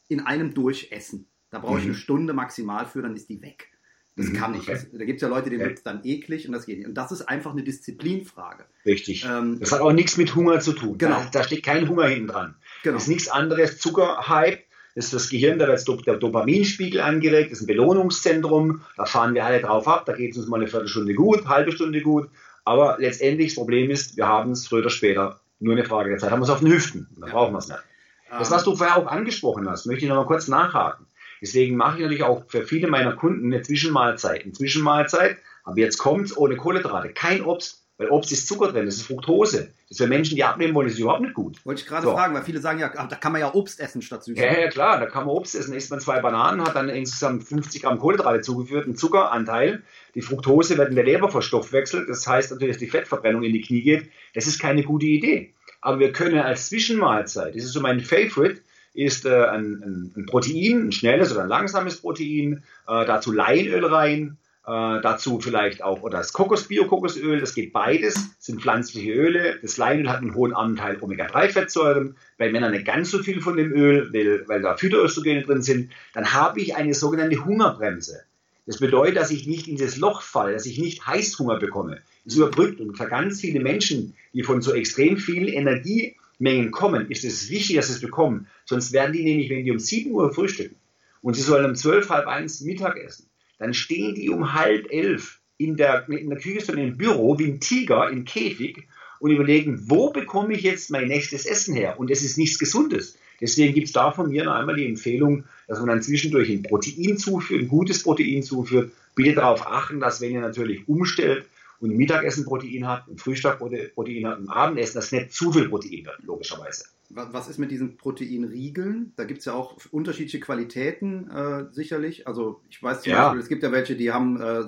in 0.07 0.21
einem 0.21 0.53
durchessen. 0.53 1.27
Da 1.49 1.59
brauche 1.59 1.79
ich 1.79 1.85
mhm. 1.85 1.91
eine 1.91 1.99
Stunde 1.99 2.33
maximal 2.33 2.85
für, 2.85 3.01
dann 3.01 3.15
ist 3.15 3.29
die 3.29 3.41
weg. 3.41 3.72
Das 4.15 4.27
mhm, 4.27 4.33
kann 4.33 4.53
ich. 4.53 4.69
Okay. 4.69 4.79
Da 4.93 5.05
gibt 5.05 5.17
es 5.17 5.21
ja 5.21 5.27
Leute, 5.27 5.49
denen 5.49 5.61
okay. 5.61 5.69
wird 5.69 5.77
es 5.79 5.83
dann 5.83 6.01
eklig 6.03 6.47
und 6.47 6.53
das 6.53 6.65
geht 6.65 6.77
nicht. 6.77 6.87
Und 6.87 6.93
das 6.93 7.11
ist 7.11 7.23
einfach 7.23 7.51
eine 7.51 7.63
Disziplinfrage. 7.63 8.65
Richtig. 8.85 9.25
Ähm, 9.25 9.59
das 9.59 9.71
hat 9.71 9.81
auch 9.81 9.91
nichts 9.91 10.17
mit 10.17 10.35
Hunger 10.35 10.59
zu 10.59 10.73
tun. 10.73 10.97
Genau. 10.97 11.15
Da, 11.15 11.29
da 11.31 11.43
steht 11.43 11.63
kein 11.63 11.89
Hunger 11.89 12.05
hinten 12.05 12.27
dran. 12.27 12.55
Genau. 12.83 12.95
Das 12.95 13.03
ist 13.03 13.09
nichts 13.09 13.27
anderes. 13.27 13.79
Zuckerhype, 13.79 14.59
das 14.95 15.05
ist 15.05 15.13
das 15.13 15.29
Gehirn, 15.29 15.57
da 15.57 15.67
wird 15.67 16.07
der 16.07 16.17
Dopaminspiegel 16.17 17.01
angeregt, 17.01 17.51
das 17.51 17.59
ist 17.59 17.63
ein 17.63 17.67
Belohnungszentrum, 17.67 18.81
da 18.95 19.05
fahren 19.05 19.33
wir 19.33 19.43
alle 19.43 19.59
drauf 19.59 19.87
ab, 19.87 20.05
da 20.05 20.13
geht 20.13 20.31
es 20.31 20.37
uns 20.37 20.47
mal 20.47 20.57
eine 20.57 20.67
Viertelstunde 20.67 21.15
gut, 21.15 21.39
eine 21.39 21.49
halbe 21.49 21.71
Stunde 21.71 22.01
gut. 22.01 22.29
Aber 22.65 22.97
letztendlich 22.99 23.49
das 23.49 23.55
Problem 23.55 23.89
ist, 23.89 24.15
wir 24.15 24.27
haben 24.27 24.51
es 24.51 24.67
früher 24.67 24.81
oder 24.81 24.91
später, 24.91 25.39
nur 25.59 25.73
eine 25.73 25.85
Frage 25.85 26.09
der 26.09 26.19
Zeit, 26.19 26.29
haben 26.29 26.39
wir 26.39 26.43
es 26.43 26.49
auf 26.51 26.59
den 26.59 26.71
Hüften. 26.71 27.07
Dann 27.17 27.29
ja. 27.29 27.35
brauchen 27.35 27.53
wir 27.53 27.57
es 27.57 27.67
nicht. 27.67 27.83
Das, 28.29 28.51
was 28.51 28.63
du 28.63 28.75
vorher 28.75 28.97
auch 28.97 29.07
angesprochen 29.07 29.69
hast, 29.69 29.85
möchte 29.85 30.05
ich 30.05 30.09
noch 30.09 30.15
mal 30.15 30.25
kurz 30.25 30.47
nachhaken. 30.47 31.05
Deswegen 31.43 31.75
mache 31.75 31.97
ich 31.97 32.03
natürlich 32.03 32.23
auch 32.23 32.45
für 32.47 32.63
viele 32.63 32.87
meiner 32.87 33.17
Kunden 33.17 33.51
eine 33.51 33.61
Zwischenmahlzeit. 33.61 34.43
Eine 34.43 34.53
Zwischenmahlzeit, 34.53 35.39
aber 35.65 35.77
jetzt 35.77 35.97
kommt 35.97 36.27
es 36.27 36.37
ohne 36.37 36.55
Kohlenhydrate, 36.55 37.09
kein 37.09 37.43
Obst. 37.43 37.81
Weil 37.97 38.09
Obst 38.09 38.31
ist 38.31 38.47
Zucker 38.47 38.71
drin, 38.71 38.85
das 38.85 38.95
ist 38.95 39.03
Fructose. 39.03 39.73
Das 39.83 39.91
ist 39.91 39.97
für 39.97 40.07
Menschen, 40.07 40.35
die 40.35 40.45
abnehmen 40.45 40.73
wollen, 40.73 40.87
ist 40.87 40.97
überhaupt 40.97 41.21
nicht 41.21 41.33
gut. 41.33 41.63
Wollte 41.65 41.81
ich 41.81 41.87
gerade 41.87 42.07
so. 42.07 42.13
fragen, 42.13 42.33
weil 42.33 42.43
viele 42.43 42.61
sagen 42.61 42.79
ja, 42.79 42.87
da 42.87 43.15
kann 43.17 43.33
man 43.33 43.41
ja 43.41 43.53
Obst 43.53 43.81
essen 43.81 44.01
statt 44.01 44.23
Süßigkeiten. 44.23 44.55
Ja, 44.55 44.61
ja, 44.61 44.69
klar, 44.69 44.99
da 45.01 45.05
kann 45.05 45.25
man 45.25 45.35
Obst 45.35 45.53
essen. 45.53 45.73
Isst 45.73 45.91
man 45.91 45.99
zwei 45.99 46.21
Bananen, 46.21 46.63
hat 46.63 46.77
dann 46.77 46.87
insgesamt 46.87 47.43
50 47.43 47.81
Gramm 47.81 47.99
Kohlenhydrate 47.99 48.39
zugeführt, 48.39 48.85
einen 48.85 48.95
Zuckeranteil. 48.95 49.83
Die 50.15 50.21
Fructose 50.21 50.77
wird 50.77 50.89
in 50.89 50.95
der 50.95 51.03
Leber 51.03 51.29
verstoffwechselt. 51.29 52.07
Das 52.07 52.25
heißt 52.25 52.51
natürlich, 52.51 52.77
dass 52.77 52.79
die 52.79 52.89
Fettverbrennung 52.89 53.43
in 53.43 53.51
die 53.51 53.61
Knie 53.61 53.81
geht. 53.81 54.09
Das 54.33 54.47
ist 54.47 54.59
keine 54.59 54.83
gute 54.83 55.07
Idee. 55.07 55.53
Aber 55.81 55.99
wir 55.99 56.13
können 56.13 56.39
als 56.39 56.69
Zwischenmahlzeit, 56.69 57.53
das 57.53 57.65
ist 57.65 57.73
so 57.73 57.81
mein 57.81 57.99
Favorite, 57.99 58.61
ist 58.93 59.25
äh, 59.25 59.45
ein, 59.45 59.81
ein, 59.83 60.13
ein, 60.15 60.25
Protein, 60.25 60.87
ein 60.87 60.91
schnelles 60.91 61.31
oder 61.31 61.43
ein 61.43 61.49
langsames 61.49 61.97
Protein, 61.97 62.63
äh, 62.87 63.05
dazu 63.05 63.31
Leinöl 63.31 63.85
rein, 63.85 64.37
äh, 64.65 65.01
dazu 65.01 65.39
vielleicht 65.39 65.83
auch, 65.83 66.03
oder 66.03 66.19
das 66.19 66.31
Kokos, 66.31 66.67
Bio-Kokosöl, 66.67 67.39
das 67.39 67.53
geht 67.53 67.73
beides, 67.73 68.15
sind 68.39 68.61
pflanzliche 68.61 69.11
Öle. 69.11 69.59
Das 69.61 69.77
Leinöl 69.77 70.09
hat 70.09 70.21
einen 70.21 70.35
hohen 70.35 70.53
Anteil 70.53 70.97
Omega-3-Fettsäuren, 71.01 72.15
bei 72.37 72.51
Männern 72.51 72.71
nicht 72.71 72.85
ganz 72.85 73.11
so 73.11 73.19
viel 73.19 73.41
von 73.41 73.57
dem 73.57 73.73
Öl, 73.73 74.13
weil, 74.13 74.47
weil 74.47 74.61
da 74.61 74.77
Phytoöstrogene 74.77 75.43
drin 75.43 75.61
sind. 75.61 75.91
Dann 76.13 76.33
habe 76.33 76.61
ich 76.61 76.75
eine 76.75 76.93
sogenannte 76.93 77.43
Hungerbremse. 77.43 78.23
Das 78.65 78.77
bedeutet, 78.77 79.17
dass 79.17 79.31
ich 79.31 79.45
nicht 79.45 79.67
in 79.67 79.75
dieses 79.75 79.97
Loch 79.97 80.21
falle, 80.21 80.53
dass 80.53 80.65
ich 80.65 80.79
nicht 80.79 81.05
Heißhunger 81.05 81.59
bekomme. 81.59 82.01
Das 82.23 82.35
überbrückt 82.35 82.79
und 82.79 82.97
für 82.97 83.07
ganz 83.07 83.41
viele 83.41 83.59
Menschen, 83.59 84.15
die 84.31 84.43
von 84.43 84.61
so 84.61 84.73
extrem 84.73 85.17
viel 85.17 85.49
Energie 85.49 86.15
Mengen 86.39 86.71
kommen, 86.71 87.09
ist 87.09 87.23
es 87.23 87.49
wichtig, 87.49 87.75
dass 87.77 87.87
sie 87.87 87.93
es 87.93 88.01
bekommen. 88.01 88.47
Sonst 88.65 88.91
werden 88.93 89.13
die 89.13 89.23
nämlich, 89.23 89.49
wenn 89.49 89.63
die 89.63 89.71
um 89.71 89.79
7 89.79 90.11
Uhr 90.11 90.33
frühstücken 90.33 90.75
und 91.21 91.35
sie 91.35 91.41
sollen 91.41 91.65
um 91.65 91.75
12, 91.75 92.09
halb 92.09 92.27
eins 92.27 92.61
Mittag 92.61 92.97
essen, 92.97 93.29
dann 93.59 93.73
stehen 93.73 94.15
die 94.15 94.29
um 94.29 94.53
halb 94.53 94.91
elf 94.91 95.39
in 95.57 95.77
der, 95.77 96.07
in 96.09 96.29
der 96.29 96.39
Küche, 96.39 96.61
sondern 96.61 96.87
im 96.87 96.97
Büro 96.97 97.37
wie 97.39 97.45
ein 97.45 97.59
Tiger 97.59 98.09
im 98.09 98.25
Käfig 98.25 98.87
und 99.19 99.31
überlegen, 99.31 99.89
wo 99.89 100.11
bekomme 100.11 100.53
ich 100.53 100.63
jetzt 100.63 100.91
mein 100.91 101.07
nächstes 101.07 101.45
Essen 101.45 101.75
her? 101.75 101.97
Und 101.97 102.11
es 102.11 102.23
ist 102.23 102.37
nichts 102.37 102.59
Gesundes. 102.59 103.17
Deswegen 103.39 103.73
gibt 103.73 103.87
es 103.87 103.93
da 103.93 104.11
von 104.11 104.29
mir 104.29 104.43
noch 104.43 104.55
einmal 104.55 104.75
die 104.75 104.85
Empfehlung, 104.85 105.45
dass 105.67 105.79
man 105.79 105.87
dann 105.87 106.01
zwischendurch 106.01 106.49
ein 106.49 106.63
Protein 106.63 107.17
zuführt, 107.17 107.61
ein 107.61 107.67
gutes 107.67 108.03
Protein 108.03 108.43
zuführt. 108.43 108.91
Bitte 109.15 109.35
darauf 109.35 109.65
achten, 109.67 109.99
dass 109.99 110.21
wenn 110.21 110.31
ihr 110.31 110.41
natürlich 110.41 110.87
umstellt, 110.87 111.45
und 111.79 111.91
ein 111.91 111.97
Mittagessen 111.97 112.45
Protein 112.45 112.87
hat, 112.87 113.07
ein 113.07 113.17
Frühstück 113.17 113.57
Protein 113.57 114.27
hat, 114.27 114.39
ein 114.39 114.49
Abendessen, 114.49 114.95
das 114.95 115.11
nicht 115.11 115.33
zu 115.33 115.51
viel 115.51 115.69
Protein 115.69 116.05
wird, 116.05 116.23
logischerweise. 116.23 116.85
Was 117.09 117.47
ist 117.47 117.59
mit 117.59 117.69
diesen 117.69 117.97
Proteinriegeln? 117.97 119.13
Da 119.15 119.25
gibt 119.25 119.39
es 119.39 119.45
ja 119.45 119.53
auch 119.53 119.77
unterschiedliche 119.91 120.39
Qualitäten 120.39 121.29
äh, 121.29 121.65
sicherlich. 121.71 122.27
Also 122.27 122.61
ich 122.69 122.81
weiß 122.81 123.01
zum 123.01 123.11
ja. 123.11 123.25
Beispiel, 123.25 123.41
es 123.41 123.49
gibt 123.49 123.61
ja 123.61 123.71
welche, 123.71 123.95
die 123.95 124.11
haben 124.11 124.41
äh, 124.41 124.63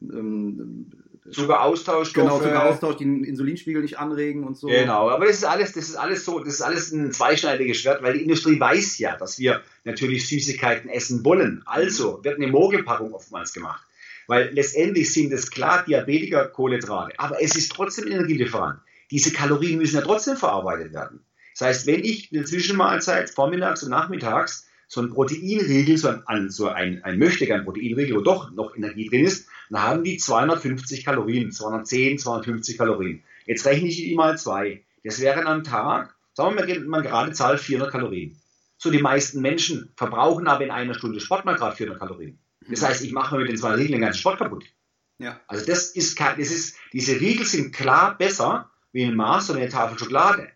ähm, 0.00 0.90
Zuckeraustausch. 1.30 2.12
Genau, 2.12 2.38
Zuckeraustausch, 2.38 2.96
die 2.96 3.04
den 3.04 3.24
Insulinspiegel 3.24 3.82
nicht 3.82 3.98
anregen 3.98 4.44
und 4.44 4.56
so. 4.56 4.66
Genau, 4.66 5.08
aber 5.08 5.26
das 5.26 5.36
ist 5.36 5.44
alles, 5.44 5.72
das 5.72 5.88
ist 5.88 5.96
alles 5.96 6.24
so, 6.24 6.38
das 6.40 6.54
ist 6.54 6.62
alles 6.62 6.92
ein 6.92 7.12
zweischneidiges 7.12 7.78
Schwert, 7.78 8.02
weil 8.02 8.14
die 8.14 8.22
Industrie 8.22 8.60
weiß 8.60 8.98
ja, 8.98 9.16
dass 9.16 9.38
wir 9.38 9.62
natürlich 9.84 10.28
Süßigkeiten 10.28 10.90
essen 10.90 11.24
wollen. 11.24 11.62
Also 11.64 12.22
wird 12.24 12.36
eine 12.36 12.48
Mogelpackung 12.48 13.14
oftmals 13.14 13.52
gemacht. 13.52 13.86
Weil 14.26 14.50
letztendlich 14.52 15.12
sind 15.12 15.32
es 15.32 15.50
klar 15.50 15.84
Diabetiker 15.84 16.46
Kohlenhydrate, 16.46 17.18
aber 17.18 17.42
es 17.42 17.56
ist 17.56 17.72
trotzdem 17.72 18.06
Energielieferant. 18.06 18.80
Diese 19.10 19.32
Kalorien 19.32 19.78
müssen 19.78 19.96
ja 19.96 20.02
trotzdem 20.02 20.36
verarbeitet 20.36 20.92
werden. 20.92 21.20
Das 21.52 21.68
heißt, 21.68 21.86
wenn 21.86 22.04
ich 22.04 22.32
eine 22.32 22.44
Zwischenmahlzeit 22.44 23.30
vormittags 23.30 23.82
und 23.82 23.90
nachmittags 23.90 24.66
so 24.88 25.00
ein 25.00 25.10
Proteinriegel, 25.10 25.96
so 25.96 26.14
ein, 26.26 26.50
so 26.50 26.68
ein, 26.68 27.02
ein 27.04 27.18
Möchtegern 27.18 27.64
Proteinriegel, 27.64 28.16
wo 28.16 28.20
doch 28.20 28.50
noch 28.50 28.76
Energie 28.76 29.08
drin 29.08 29.24
ist, 29.24 29.48
dann 29.70 29.82
haben 29.82 30.04
die 30.04 30.16
250 30.16 31.04
Kalorien, 31.04 31.52
210, 31.52 32.18
250 32.18 32.78
Kalorien. 32.78 33.22
Jetzt 33.46 33.66
rechne 33.66 33.88
ich 33.88 33.96
die 33.96 34.14
mal 34.14 34.38
zwei. 34.38 34.82
Das 35.04 35.20
wären 35.20 35.46
am 35.46 35.64
Tag, 35.64 36.14
sagen 36.32 36.56
wir 36.56 36.66
mal, 36.66 36.80
man 36.80 37.02
gerade 37.02 37.32
zahlt 37.32 37.60
400 37.60 37.90
Kalorien. 37.90 38.40
So 38.78 38.90
die 38.90 39.02
meisten 39.02 39.40
Menschen 39.40 39.90
verbrauchen 39.96 40.46
aber 40.46 40.64
in 40.64 40.70
einer 40.70 40.94
Stunde 40.94 41.20
Sport 41.20 41.44
mal 41.44 41.56
gerade 41.56 41.76
400 41.76 42.00
Kalorien. 42.00 42.38
Das 42.68 42.82
heißt, 42.82 43.04
ich 43.04 43.12
mache 43.12 43.36
mit 43.36 43.48
den 43.48 43.56
zwei 43.56 43.74
Riegeln 43.74 43.92
den 43.92 44.00
ganzen 44.02 44.20
Sport 44.20 44.38
kaputt. 44.38 44.64
Ja. 45.18 45.40
Also 45.46 45.64
das 45.66 45.90
ist, 45.90 46.18
das 46.18 46.38
ist, 46.38 46.76
diese 46.92 47.20
Riegel 47.20 47.46
sind 47.46 47.74
klar 47.74 48.16
besser 48.16 48.70
wie 48.92 49.04
ein 49.04 49.14
Mars 49.14 49.50
oder 49.50 49.60
eine 49.60 49.68
Tafel 49.68 49.98
Schokolade. 49.98 50.48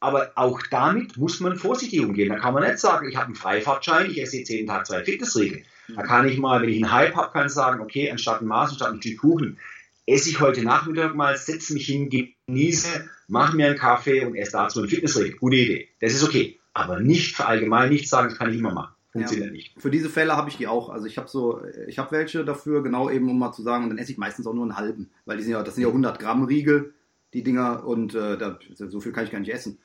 Aber 0.00 0.32
auch 0.36 0.62
damit 0.70 1.16
muss 1.16 1.40
man 1.40 1.56
vorsichtig 1.56 2.00
umgehen. 2.00 2.28
Da 2.28 2.38
kann 2.38 2.54
man 2.54 2.62
nicht 2.62 2.78
sagen, 2.78 3.08
ich 3.08 3.16
habe 3.16 3.26
einen 3.26 3.34
Freifahrtschein, 3.34 4.10
ich 4.10 4.22
esse 4.22 4.38
jetzt 4.38 4.48
jeden 4.48 4.68
Tag 4.68 4.86
zwei 4.86 5.02
Fitnessriegel. 5.04 5.64
Da 5.94 6.02
kann 6.02 6.28
ich 6.28 6.38
mal, 6.38 6.62
wenn 6.62 6.68
ich 6.68 6.76
einen 6.76 6.92
Hype 6.92 7.16
habe, 7.16 7.32
kann 7.32 7.46
ich 7.46 7.52
sagen, 7.52 7.80
okay, 7.80 8.10
anstatt 8.10 8.40
ein 8.40 8.46
Mars, 8.46 8.70
anstatt 8.70 8.92
ein 8.92 9.02
Stück 9.02 9.18
Kuchen, 9.18 9.58
esse 10.06 10.30
ich 10.30 10.40
heute 10.40 10.62
Nachmittag 10.62 11.14
mal, 11.14 11.36
setze 11.36 11.74
mich 11.74 11.86
hin, 11.86 12.08
genieße, 12.46 13.08
mache 13.26 13.56
mir 13.56 13.66
einen 13.66 13.78
Kaffee 13.78 14.24
und 14.24 14.36
esse 14.36 14.52
dazu 14.52 14.80
einen 14.80 14.88
Fitnessriegel. 14.88 15.36
Gute 15.38 15.56
Idee. 15.56 15.88
Das 16.00 16.12
ist 16.12 16.22
okay. 16.22 16.60
Aber 16.74 17.00
nicht 17.00 17.34
für 17.34 17.46
allgemein, 17.46 17.90
nicht 17.90 18.08
sagen, 18.08 18.28
das 18.28 18.38
kann 18.38 18.52
ich 18.52 18.58
immer 18.58 18.72
machen. 18.72 18.94
Funktioniert 19.18 19.50
ja. 19.50 19.52
nicht. 19.52 19.80
Für 19.80 19.90
diese 19.90 20.08
Fälle 20.08 20.36
habe 20.36 20.48
ich 20.48 20.56
die 20.56 20.66
auch. 20.66 20.88
Also 20.88 21.06
ich 21.06 21.18
habe 21.18 21.28
so, 21.28 21.62
ich 21.86 21.98
habe 21.98 22.10
welche 22.12 22.44
dafür, 22.44 22.82
genau 22.82 23.10
eben 23.10 23.28
um 23.30 23.38
mal 23.38 23.52
zu 23.52 23.62
sagen, 23.62 23.84
und 23.84 23.90
dann 23.90 23.98
esse 23.98 24.12
ich 24.12 24.18
meistens 24.18 24.46
auch 24.46 24.54
nur 24.54 24.64
einen 24.64 24.76
halben, 24.76 25.10
weil 25.26 25.36
die 25.36 25.42
sind 25.42 25.52
ja, 25.52 25.62
das 25.62 25.74
sind 25.74 25.82
ja 25.82 25.88
100 25.88 26.18
Gramm 26.18 26.44
Riegel, 26.44 26.94
die 27.34 27.42
Dinger, 27.42 27.84
und 27.86 28.14
äh, 28.14 28.38
da, 28.38 28.58
so 28.74 29.00
viel 29.00 29.12
kann 29.12 29.24
ich 29.24 29.30
gar 29.30 29.40
nicht 29.40 29.52
essen. 29.52 29.78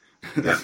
Ja. 0.44 0.58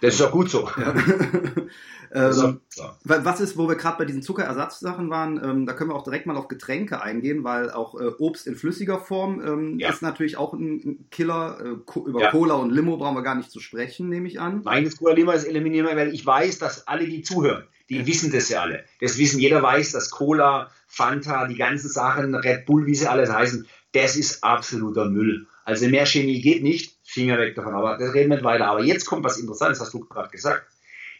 Das 0.00 0.14
ist 0.14 0.22
auch 0.22 0.30
gut 0.30 0.50
so. 0.50 0.68
Ja. 0.76 0.94
ähm, 2.12 2.60
was 3.04 3.40
ist, 3.40 3.56
wo 3.56 3.68
wir 3.68 3.76
gerade 3.76 3.98
bei 3.98 4.04
diesen 4.04 4.22
Zuckerersatzsachen 4.22 5.08
waren, 5.10 5.40
ähm, 5.42 5.66
da 5.66 5.72
können 5.72 5.90
wir 5.90 5.94
auch 5.94 6.04
direkt 6.04 6.26
mal 6.26 6.36
auf 6.36 6.48
Getränke 6.48 7.00
eingehen, 7.00 7.44
weil 7.44 7.70
auch 7.70 7.98
äh, 7.98 8.10
Obst 8.18 8.46
in 8.46 8.56
flüssiger 8.56 8.98
Form 8.98 9.40
ähm, 9.40 9.78
ja. 9.78 9.88
ist 9.88 10.02
natürlich 10.02 10.36
auch 10.36 10.52
ein 10.52 11.06
Killer. 11.10 11.58
Äh, 11.60 11.98
über 12.00 12.20
ja. 12.20 12.30
Cola 12.30 12.54
und 12.54 12.72
Limo 12.72 12.96
brauchen 12.98 13.16
wir 13.16 13.22
gar 13.22 13.36
nicht 13.36 13.50
zu 13.50 13.60
sprechen, 13.60 14.08
nehme 14.08 14.28
ich 14.28 14.40
an. 14.40 14.62
Meines 14.64 14.98
Cola 14.98 15.14
Limo 15.14 15.32
ist 15.32 15.44
eliminieren, 15.44 15.86
weil 15.86 16.12
ich 16.12 16.24
weiß, 16.24 16.58
dass 16.58 16.86
alle, 16.86 17.06
die 17.06 17.22
zuhören, 17.22 17.64
die 17.88 18.06
wissen 18.06 18.32
das 18.32 18.48
ja 18.48 18.62
alle. 18.62 18.84
Das 19.00 19.18
wissen, 19.18 19.40
jeder 19.40 19.62
weiß, 19.62 19.92
dass 19.92 20.10
Cola, 20.10 20.70
Fanta, 20.88 21.46
die 21.46 21.56
ganzen 21.56 21.88
Sachen, 21.88 22.34
Red 22.34 22.66
Bull, 22.66 22.86
wie 22.86 22.94
sie 22.94 23.08
alles 23.08 23.30
heißen, 23.30 23.66
das 23.92 24.16
ist 24.16 24.42
absoluter 24.42 25.06
Müll. 25.06 25.46
Also 25.64 25.88
mehr 25.88 26.06
Chemie 26.06 26.40
geht 26.40 26.62
nicht, 26.62 26.96
Finger 27.02 27.38
weg 27.38 27.54
davon, 27.54 27.74
aber 27.74 27.96
das 27.98 28.14
reden 28.14 28.30
wir 28.30 28.36
nicht 28.36 28.44
weiter. 28.44 28.66
Aber 28.66 28.82
jetzt 28.82 29.06
kommt 29.06 29.24
was 29.24 29.38
Interessantes, 29.38 29.80
hast 29.80 29.94
du 29.94 30.00
gerade 30.00 30.30
gesagt. 30.30 30.66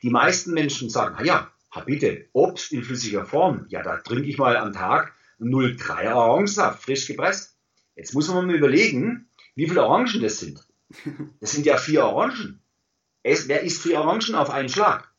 Die 0.02 0.10
meisten 0.10 0.52
Menschen 0.52 0.90
sagen, 0.90 1.24
ja, 1.24 1.50
bitte, 1.84 2.26
Obst 2.32 2.72
in 2.72 2.82
flüssiger 2.82 3.24
Form, 3.24 3.66
ja, 3.68 3.82
da 3.82 3.98
trinke 3.98 4.28
ich 4.28 4.38
mal 4.38 4.56
am 4.56 4.72
Tag 4.72 5.14
0,3 5.40 6.12
Orangensaft, 6.12 6.82
frisch 6.82 7.06
gepresst. 7.06 7.56
Jetzt 7.94 8.14
muss 8.14 8.28
man 8.28 8.46
mal 8.46 8.54
überlegen, 8.54 9.28
wie 9.54 9.68
viele 9.68 9.84
Orangen 9.84 10.20
das 10.20 10.38
sind. 10.38 10.60
Das 11.40 11.52
sind 11.52 11.66
ja 11.66 11.76
vier 11.76 12.04
Orangen. 12.04 12.60
Es, 13.22 13.48
wer 13.48 13.62
isst 13.62 13.82
vier 13.82 14.00
Orangen 14.00 14.34
auf 14.34 14.50
einen 14.50 14.68
Schlag? 14.68 15.10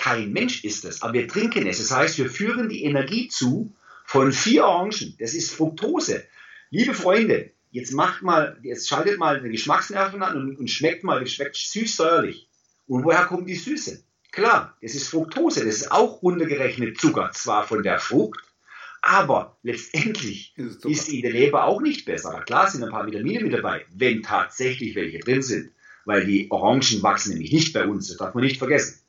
Kein 0.00 0.32
Mensch 0.32 0.64
ist 0.64 0.86
es, 0.86 1.02
aber 1.02 1.12
wir 1.12 1.28
trinken 1.28 1.66
es. 1.66 1.76
Das 1.76 1.90
heißt, 1.90 2.16
wir 2.16 2.30
führen 2.30 2.70
die 2.70 2.84
Energie 2.84 3.28
zu 3.28 3.76
von 4.06 4.32
vier 4.32 4.64
Orangen. 4.64 5.14
Das 5.18 5.34
ist 5.34 5.52
Fructose. 5.52 6.24
Liebe 6.70 6.94
Freunde, 6.94 7.50
jetzt 7.70 7.92
macht 7.92 8.22
mal, 8.22 8.58
jetzt 8.62 8.88
schaltet 8.88 9.18
mal 9.18 9.42
den 9.42 9.52
Geschmacksnerven 9.52 10.22
an 10.22 10.36
und, 10.38 10.56
und 10.56 10.70
schmeckt 10.70 11.04
mal, 11.04 11.20
das 11.20 11.32
schmeckt 11.32 11.56
süß-säuerlich. 11.56 12.48
Und 12.86 13.04
woher 13.04 13.26
kommt 13.26 13.46
die 13.46 13.56
Süße? 13.56 14.02
Klar, 14.32 14.74
das 14.80 14.94
ist 14.94 15.08
Fructose, 15.08 15.66
das 15.66 15.76
ist 15.76 15.92
auch 15.92 16.22
runtergerechnet 16.22 16.98
Zucker, 16.98 17.32
zwar 17.34 17.66
von 17.66 17.82
der 17.82 17.98
Frucht, 17.98 18.40
aber 19.02 19.58
letztendlich 19.62 20.54
ist, 20.56 20.82
ist 20.86 21.08
die 21.08 21.16
in 21.16 21.22
der 21.22 21.32
Leber 21.32 21.64
auch 21.64 21.82
nicht 21.82 22.06
besser. 22.06 22.30
Aber 22.30 22.44
klar 22.44 22.70
sind 22.70 22.82
ein 22.82 22.90
paar 22.90 23.06
Vitamine 23.06 23.42
mit 23.42 23.52
dabei, 23.52 23.84
wenn 23.94 24.22
tatsächlich 24.22 24.94
welche 24.94 25.18
drin 25.18 25.42
sind. 25.42 25.72
Weil 26.06 26.24
die 26.24 26.50
Orangen 26.50 27.02
wachsen 27.02 27.34
nämlich 27.34 27.52
nicht 27.52 27.74
bei 27.74 27.86
uns, 27.86 28.08
das 28.08 28.16
darf 28.16 28.34
man 28.34 28.44
nicht 28.44 28.56
vergessen. 28.56 28.99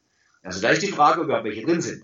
Also 0.44 0.62
da 0.62 0.70
ist 0.70 0.82
die 0.82 0.92
Frage, 0.92 1.22
ob 1.22 1.26
überhaupt 1.26 1.46
welche 1.46 1.66
drin 1.66 1.82
sind. 1.82 2.04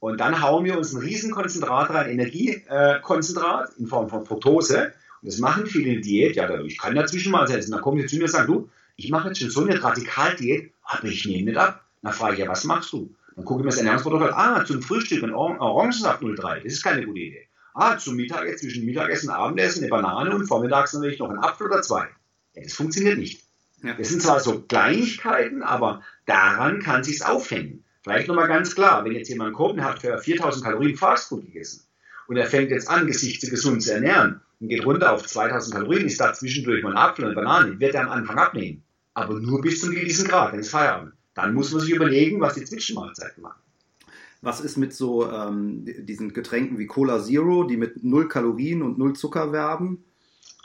Und 0.00 0.18
dann 0.18 0.42
hauen 0.42 0.64
wir 0.64 0.78
uns 0.78 0.92
ein 0.92 1.00
Riesenkonzentrat 1.00 1.90
rein, 1.90 2.10
Energiekonzentrat 2.10 3.74
in 3.78 3.86
Form 3.86 4.08
von 4.08 4.24
Fructose. 4.24 4.92
Und 5.22 5.30
das 5.30 5.38
machen 5.38 5.66
viele 5.66 5.92
in 5.92 6.02
Diät. 6.02 6.36
Ja, 6.36 6.62
ich 6.62 6.78
kann 6.78 6.94
dazwischen 6.94 7.32
mal 7.32 7.46
setzen. 7.46 7.70
Dann 7.72 7.82
kommen 7.82 8.00
sie 8.00 8.06
zu 8.06 8.16
mir 8.16 8.24
und 8.24 8.30
sagen, 8.30 8.46
du, 8.46 8.70
ich 8.96 9.10
mache 9.10 9.28
jetzt 9.28 9.40
schon 9.40 9.50
so 9.50 9.62
eine 9.62 9.82
Radikaldiät, 9.82 10.72
aber 10.82 11.04
ich 11.04 11.26
nehme 11.26 11.50
nicht 11.50 11.58
ab. 11.58 11.84
Dann 12.02 12.12
frage 12.14 12.34
ich, 12.34 12.40
ja, 12.40 12.48
was 12.48 12.64
machst 12.64 12.92
du? 12.92 13.14
Dann 13.36 13.44
gucke 13.44 13.60
ich 13.60 13.64
mir 13.64 13.70
das 13.70 13.78
Ernährungsprotokoll 13.78 14.32
an. 14.32 14.60
Ah, 14.60 14.64
zum 14.64 14.82
Frühstück 14.82 15.22
ein 15.22 15.34
Orangensaft 15.34 16.22
03. 16.22 16.60
Das 16.60 16.72
ist 16.72 16.82
keine 16.82 17.04
gute 17.04 17.20
Idee. 17.20 17.46
Ah, 17.74 17.98
zum 17.98 18.16
Mittag, 18.16 18.58
zwischen 18.58 18.84
Mittagessen 18.84 19.28
und 19.28 19.34
Abendessen 19.36 19.82
eine 19.82 19.90
Banane 19.90 20.34
und 20.34 20.46
vormittags 20.46 20.92
natürlich 20.94 21.18
noch 21.18 21.30
ein 21.30 21.38
Apfel 21.38 21.68
oder 21.68 21.82
zwei. 21.82 22.08
Ja, 22.54 22.62
das 22.62 22.72
funktioniert 22.72 23.18
nicht. 23.18 23.44
Ja. 23.82 23.94
Das 23.94 24.08
sind 24.08 24.22
zwar 24.22 24.40
so 24.40 24.60
Kleinigkeiten, 24.60 25.62
aber 25.62 26.02
daran 26.30 26.80
kann 26.80 27.04
sich's 27.04 27.22
aufhängen. 27.22 27.84
Vielleicht 28.02 28.28
nochmal 28.28 28.48
ganz 28.48 28.74
klar, 28.74 29.04
wenn 29.04 29.12
jetzt 29.12 29.28
jemand 29.28 29.54
kommt 29.54 29.74
und 29.74 29.84
hat 29.84 30.00
für 30.00 30.16
4000 30.16 30.64
Kalorien 30.64 30.96
Fastfood 30.96 31.44
gegessen 31.44 31.84
und 32.28 32.36
er 32.36 32.46
fängt 32.46 32.70
jetzt 32.70 32.88
an, 32.88 33.12
sich 33.12 33.40
zu 33.40 33.50
gesund 33.50 33.82
zu 33.82 33.92
ernähren 33.92 34.40
und 34.60 34.68
geht 34.68 34.86
runter 34.86 35.12
auf 35.12 35.26
2000 35.26 35.74
Kalorien, 35.74 36.06
ist 36.06 36.20
da 36.20 36.32
zwischendurch 36.32 36.82
mal 36.82 36.92
ein 36.92 36.96
Apfel 36.96 37.24
und 37.24 37.32
eine 37.32 37.42
Banane, 37.42 37.80
wird 37.80 37.94
er 37.94 38.02
am 38.02 38.10
Anfang 38.10 38.38
abnehmen. 38.38 38.84
Aber 39.14 39.38
nur 39.40 39.60
bis 39.60 39.80
zum 39.80 39.90
gewissen 39.90 40.28
Grad, 40.28 40.52
dann 40.52 40.60
ist 40.60 40.70
Feierabend. 40.70 41.12
Dann 41.34 41.54
muss 41.54 41.72
man 41.72 41.80
sich 41.80 41.90
überlegen, 41.90 42.40
was 42.40 42.54
die 42.54 42.64
Zwischenmahlzeiten 42.64 43.42
machen. 43.42 43.60
Was 44.42 44.60
ist 44.60 44.76
mit 44.76 44.94
so 44.94 45.30
ähm, 45.30 45.84
diesen 45.84 46.32
Getränken 46.32 46.78
wie 46.78 46.86
Cola 46.86 47.20
Zero, 47.22 47.64
die 47.64 47.76
mit 47.76 48.02
null 48.02 48.28
Kalorien 48.28 48.82
und 48.82 48.96
null 48.96 49.14
Zucker 49.14 49.52
werben? 49.52 50.04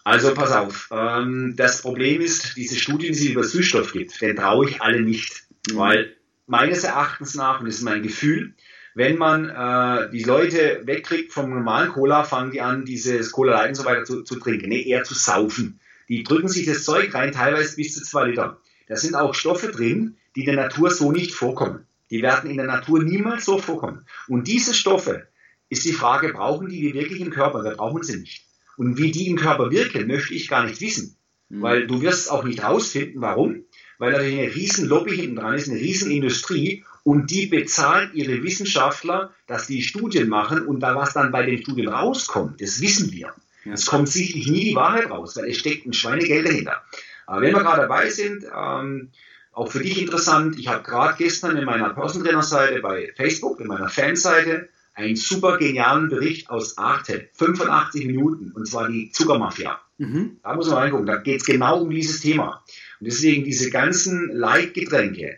Also 0.04 0.36
pass 0.36 0.51
auf, 0.51 0.89
ähm, 0.91 1.56
das 1.58 1.82
Problem 1.82 2.21
ist, 2.21 2.56
diese 2.56 2.75
Studien, 2.75 3.13
die 3.13 3.19
es 3.19 3.25
über 3.25 3.43
Süßstoff 3.43 3.91
gibt, 3.91 4.21
den 4.21 4.36
traue 4.36 4.69
ich 4.69 4.82
alle 4.84 5.01
nicht. 5.01 5.44
Mhm. 5.69 5.78
Weil 5.78 6.15
meines 6.47 6.84
Erachtens 6.84 7.36
nach, 7.36 7.60
und 7.60 7.67
das 7.67 7.75
ist 7.75 7.84
mein 7.84 8.04
Gefühl, 8.04 8.54
wenn 8.93 9.17
man 9.17 9.49
äh, 9.49 10.10
die 10.12 10.23
Leute 10.23 10.82
wegkriegt 10.86 11.34
vom 11.34 11.49
normalen 11.49 11.91
Cola, 11.91 12.23
fangen 12.23 12.51
die 12.51 12.62
an, 12.62 12.86
dieses 12.86 13.32
Cola 13.32 13.54
Light 13.54 13.69
und 13.69 13.75
so 13.75 13.86
weiter 13.86 14.06
zu, 14.06 14.23
zu 14.23 14.39
trinken, 14.39 14.69
nee, 14.69 14.84
eher 14.84 15.04
zu 15.04 15.13
saufen. 15.13 15.80
Die 16.08 16.23
drücken 16.23 16.47
sich 16.47 16.65
das 16.65 16.86
Zeug 16.86 17.13
rein, 17.13 17.32
teilweise 17.32 17.75
bis 17.75 17.93
zu 17.93 18.04
zwei 18.04 18.28
Liter. 18.28 18.62
Da 18.88 18.95
sind 18.95 19.15
auch 19.15 19.34
Stoffe 19.34 19.69
drin, 19.71 20.17
die 20.36 20.41
in 20.41 20.45
der 20.45 20.56
Natur 20.56 20.91
so 20.91 21.12
nicht 21.12 21.34
vorkommen. 21.34 21.88
Die 22.12 22.21
werden 22.21 22.49
in 22.49 22.58
der 22.58 22.67
Natur 22.67 23.04
niemals 23.04 23.45
so 23.45 23.58
vorkommen. 23.58 24.06
Und 24.28 24.47
diese 24.47 24.73
Stoffe, 24.73 25.28
ist 25.69 25.86
die 25.86 25.93
Frage, 25.93 26.32
brauchen 26.32 26.69
die 26.69 26.82
die 26.82 26.93
wirklich 26.93 27.21
im 27.21 27.32
Körper? 27.32 27.63
Wir 27.63 27.71
brauchen 27.71 28.04
sie 28.04 28.17
nicht. 28.17 28.45
Und 28.78 28.97
wie 28.97 29.12
die 29.12 29.28
im 29.28 29.38
Körper 29.38 29.71
wirken, 29.71 30.08
möchte 30.08 30.34
ich 30.34 30.47
gar 30.47 30.65
nicht 30.65 30.82
wissen. 30.82 31.17
Mhm. 31.49 31.62
Weil 31.62 31.88
du 31.88 32.01
wirst 32.01 32.30
auch 32.30 32.43
nicht 32.43 32.63
rausfinden, 32.63 33.21
warum. 33.21 33.63
Weil 33.97 34.12
natürlich 34.12 34.39
eine 34.39 34.55
riesen 34.55 34.88
Lobby 34.88 35.15
hinten 35.15 35.38
dran 35.38 35.55
ist, 35.55 35.69
eine 35.69 35.79
riesen 35.79 36.12
Industrie 36.12 36.84
und 37.03 37.29
die 37.31 37.45
bezahlt 37.45 38.13
ihre 38.13 38.43
Wissenschaftler, 38.43 39.34
dass 39.47 39.67
die 39.67 39.81
Studien 39.81 40.27
machen 40.27 40.65
und 40.65 40.79
da 40.79 40.95
was 40.95 41.13
dann 41.13 41.31
bei 41.31 41.45
den 41.45 41.62
Studien 41.62 41.89
rauskommt, 41.89 42.62
das 42.62 42.81
wissen 42.81 43.12
wir. 43.12 43.34
Es 43.71 43.86
kommt 43.86 44.10
sicherlich 44.10 44.47
nie 44.47 44.63
die 44.65 44.75
Wahrheit 44.75 45.10
raus, 45.10 45.36
weil 45.36 45.49
es 45.49 45.58
steckt 45.58 45.86
ein 45.86 45.93
Schweinegeld 45.93 46.47
dahinter. 46.47 46.84
Aber 47.25 47.41
wenn 47.41 47.53
wir 47.53 47.62
gerade 47.62 47.81
dabei 47.81 48.10
sind, 48.10 48.45
ähm, 48.55 49.10
auch 49.55 49.71
für 49.71 49.79
dich 49.79 49.99
interessant. 49.99 50.60
Ich 50.60 50.67
habe 50.67 50.84
gerade 50.84 51.15
gestern 51.17 51.58
in 51.58 51.65
meiner 51.65 51.89
Persontrainer-Seite 51.91 52.81
bei 52.81 53.13
Facebook, 53.15 53.60
in 53.62 53.67
meiner 53.67 53.89
Fanseite, 53.89 54.69
einen 54.95 55.15
super 55.15 55.58
genialen 55.58 56.10
Bericht 56.10 56.49
aus 56.49 56.77
Arte. 56.77 57.29
85 57.34 58.05
Minuten, 58.05 58.51
und 58.51 58.67
zwar 58.67 58.89
die 58.89 59.12
Zuckermafia. 59.12 59.79
Mhm. 59.97 60.38
Da 60.41 60.55
muss 60.55 60.67
man 60.69 60.77
reingucken. 60.77 61.05
Da 61.05 61.17
geht 61.17 61.41
es 61.41 61.45
genau 61.45 61.81
um 61.81 61.89
dieses 61.89 62.21
Thema. 62.21 62.63
Und 62.99 63.08
deswegen 63.08 63.43
diese 63.43 63.69
ganzen 63.69 64.29
Leitgetränke, 64.34 65.38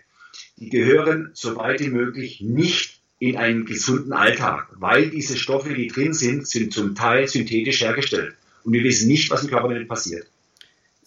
die 0.57 0.69
gehören 0.69 1.31
so 1.33 1.55
weit 1.55 1.79
wie 1.81 1.89
möglich 1.89 2.41
nicht 2.41 3.01
in 3.19 3.35
einen 3.35 3.65
gesunden 3.65 4.13
Alltag, 4.13 4.67
weil 4.75 5.09
diese 5.09 5.37
Stoffe, 5.37 5.73
die 5.73 5.87
drin 5.87 6.13
sind, 6.13 6.47
sind 6.47 6.71
zum 6.71 6.93
Teil 6.93 7.27
synthetisch 7.27 7.81
hergestellt. 7.81 8.35
Und 8.63 8.73
wir 8.73 8.83
wissen 8.83 9.07
nicht, 9.07 9.31
was 9.31 9.43
im 9.43 9.49
Körper 9.49 9.69
damit 9.69 9.87
passiert. 9.87 10.27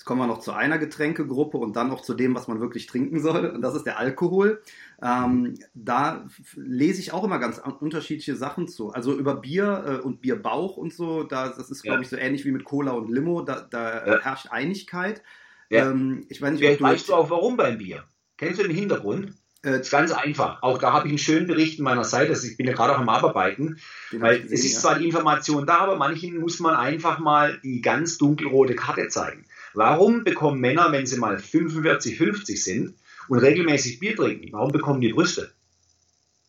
Jetzt 0.00 0.06
kommen 0.06 0.22
wir 0.22 0.26
noch 0.26 0.38
zu 0.38 0.52
einer 0.52 0.78
Getränkegruppe 0.78 1.58
und 1.58 1.76
dann 1.76 1.88
noch 1.88 2.00
zu 2.00 2.14
dem, 2.14 2.34
was 2.34 2.48
man 2.48 2.58
wirklich 2.58 2.86
trinken 2.86 3.20
soll. 3.20 3.44
Und 3.44 3.60
das 3.60 3.74
ist 3.74 3.84
der 3.84 3.98
Alkohol. 3.98 4.62
Ähm, 5.02 5.58
da 5.74 6.26
lese 6.56 7.00
ich 7.00 7.12
auch 7.12 7.22
immer 7.22 7.38
ganz 7.38 7.60
unterschiedliche 7.80 8.34
Sachen 8.34 8.66
zu. 8.66 8.94
Also 8.94 9.14
über 9.14 9.34
Bier 9.34 10.00
äh, 10.00 10.02
und 10.02 10.22
Bierbauch 10.22 10.78
und 10.78 10.94
so, 10.94 11.22
da, 11.24 11.48
das 11.48 11.70
ist, 11.70 11.84
ja. 11.84 11.90
glaube 11.90 12.04
ich, 12.04 12.08
so 12.08 12.16
ähnlich 12.16 12.46
wie 12.46 12.50
mit 12.50 12.64
Cola 12.64 12.92
und 12.92 13.10
Limo. 13.10 13.42
Da, 13.42 13.60
da 13.60 14.06
ja. 14.06 14.20
herrscht 14.22 14.46
Einigkeit. 14.50 15.22
Ja. 15.68 15.90
Ähm, 15.90 16.24
ich 16.30 16.40
weiß 16.40 16.52
nicht, 16.52 16.60
Vielleicht 16.60 16.80
weißt 16.80 17.10
du 17.10 17.14
auch, 17.14 17.28
warum 17.28 17.58
beim 17.58 17.76
Bier. 17.76 18.04
Kennst 18.38 18.58
du 18.58 18.62
den 18.62 18.74
Hintergrund? 18.74 19.34
Äh, 19.62 19.72
das 19.72 19.80
ist 19.80 19.90
ganz 19.90 20.12
einfach. 20.12 20.62
Auch 20.62 20.78
da 20.78 20.94
habe 20.94 21.08
ich 21.08 21.12
einen 21.12 21.18
schönen 21.18 21.46
Bericht 21.46 21.78
in 21.78 21.84
meiner 21.84 22.04
Seite. 22.04 22.30
Also 22.30 22.46
ich 22.46 22.56
bin 22.56 22.66
ja 22.66 22.72
gerade 22.72 22.94
auch 22.94 23.00
am 23.00 23.08
Abarbeiten. 23.10 23.78
Weil 24.12 24.40
gesehen, 24.40 24.54
es 24.54 24.64
ist 24.64 24.80
zwar 24.80 24.98
die 24.98 25.04
Information 25.04 25.66
da, 25.66 25.80
aber 25.80 25.96
manchen 25.96 26.38
muss 26.38 26.58
man 26.58 26.74
einfach 26.74 27.18
mal 27.18 27.58
die 27.62 27.82
ganz 27.82 28.16
dunkelrote 28.16 28.74
Karte 28.74 29.08
zeigen. 29.08 29.44
Warum 29.74 30.24
bekommen 30.24 30.60
Männer, 30.60 30.90
wenn 30.92 31.06
sie 31.06 31.18
mal 31.18 31.38
45, 31.38 32.16
50 32.16 32.62
sind 32.62 32.94
und 33.28 33.38
regelmäßig 33.38 34.00
Bier 34.00 34.16
trinken, 34.16 34.48
warum 34.52 34.72
bekommen 34.72 35.00
die 35.00 35.12
Brüste? 35.12 35.52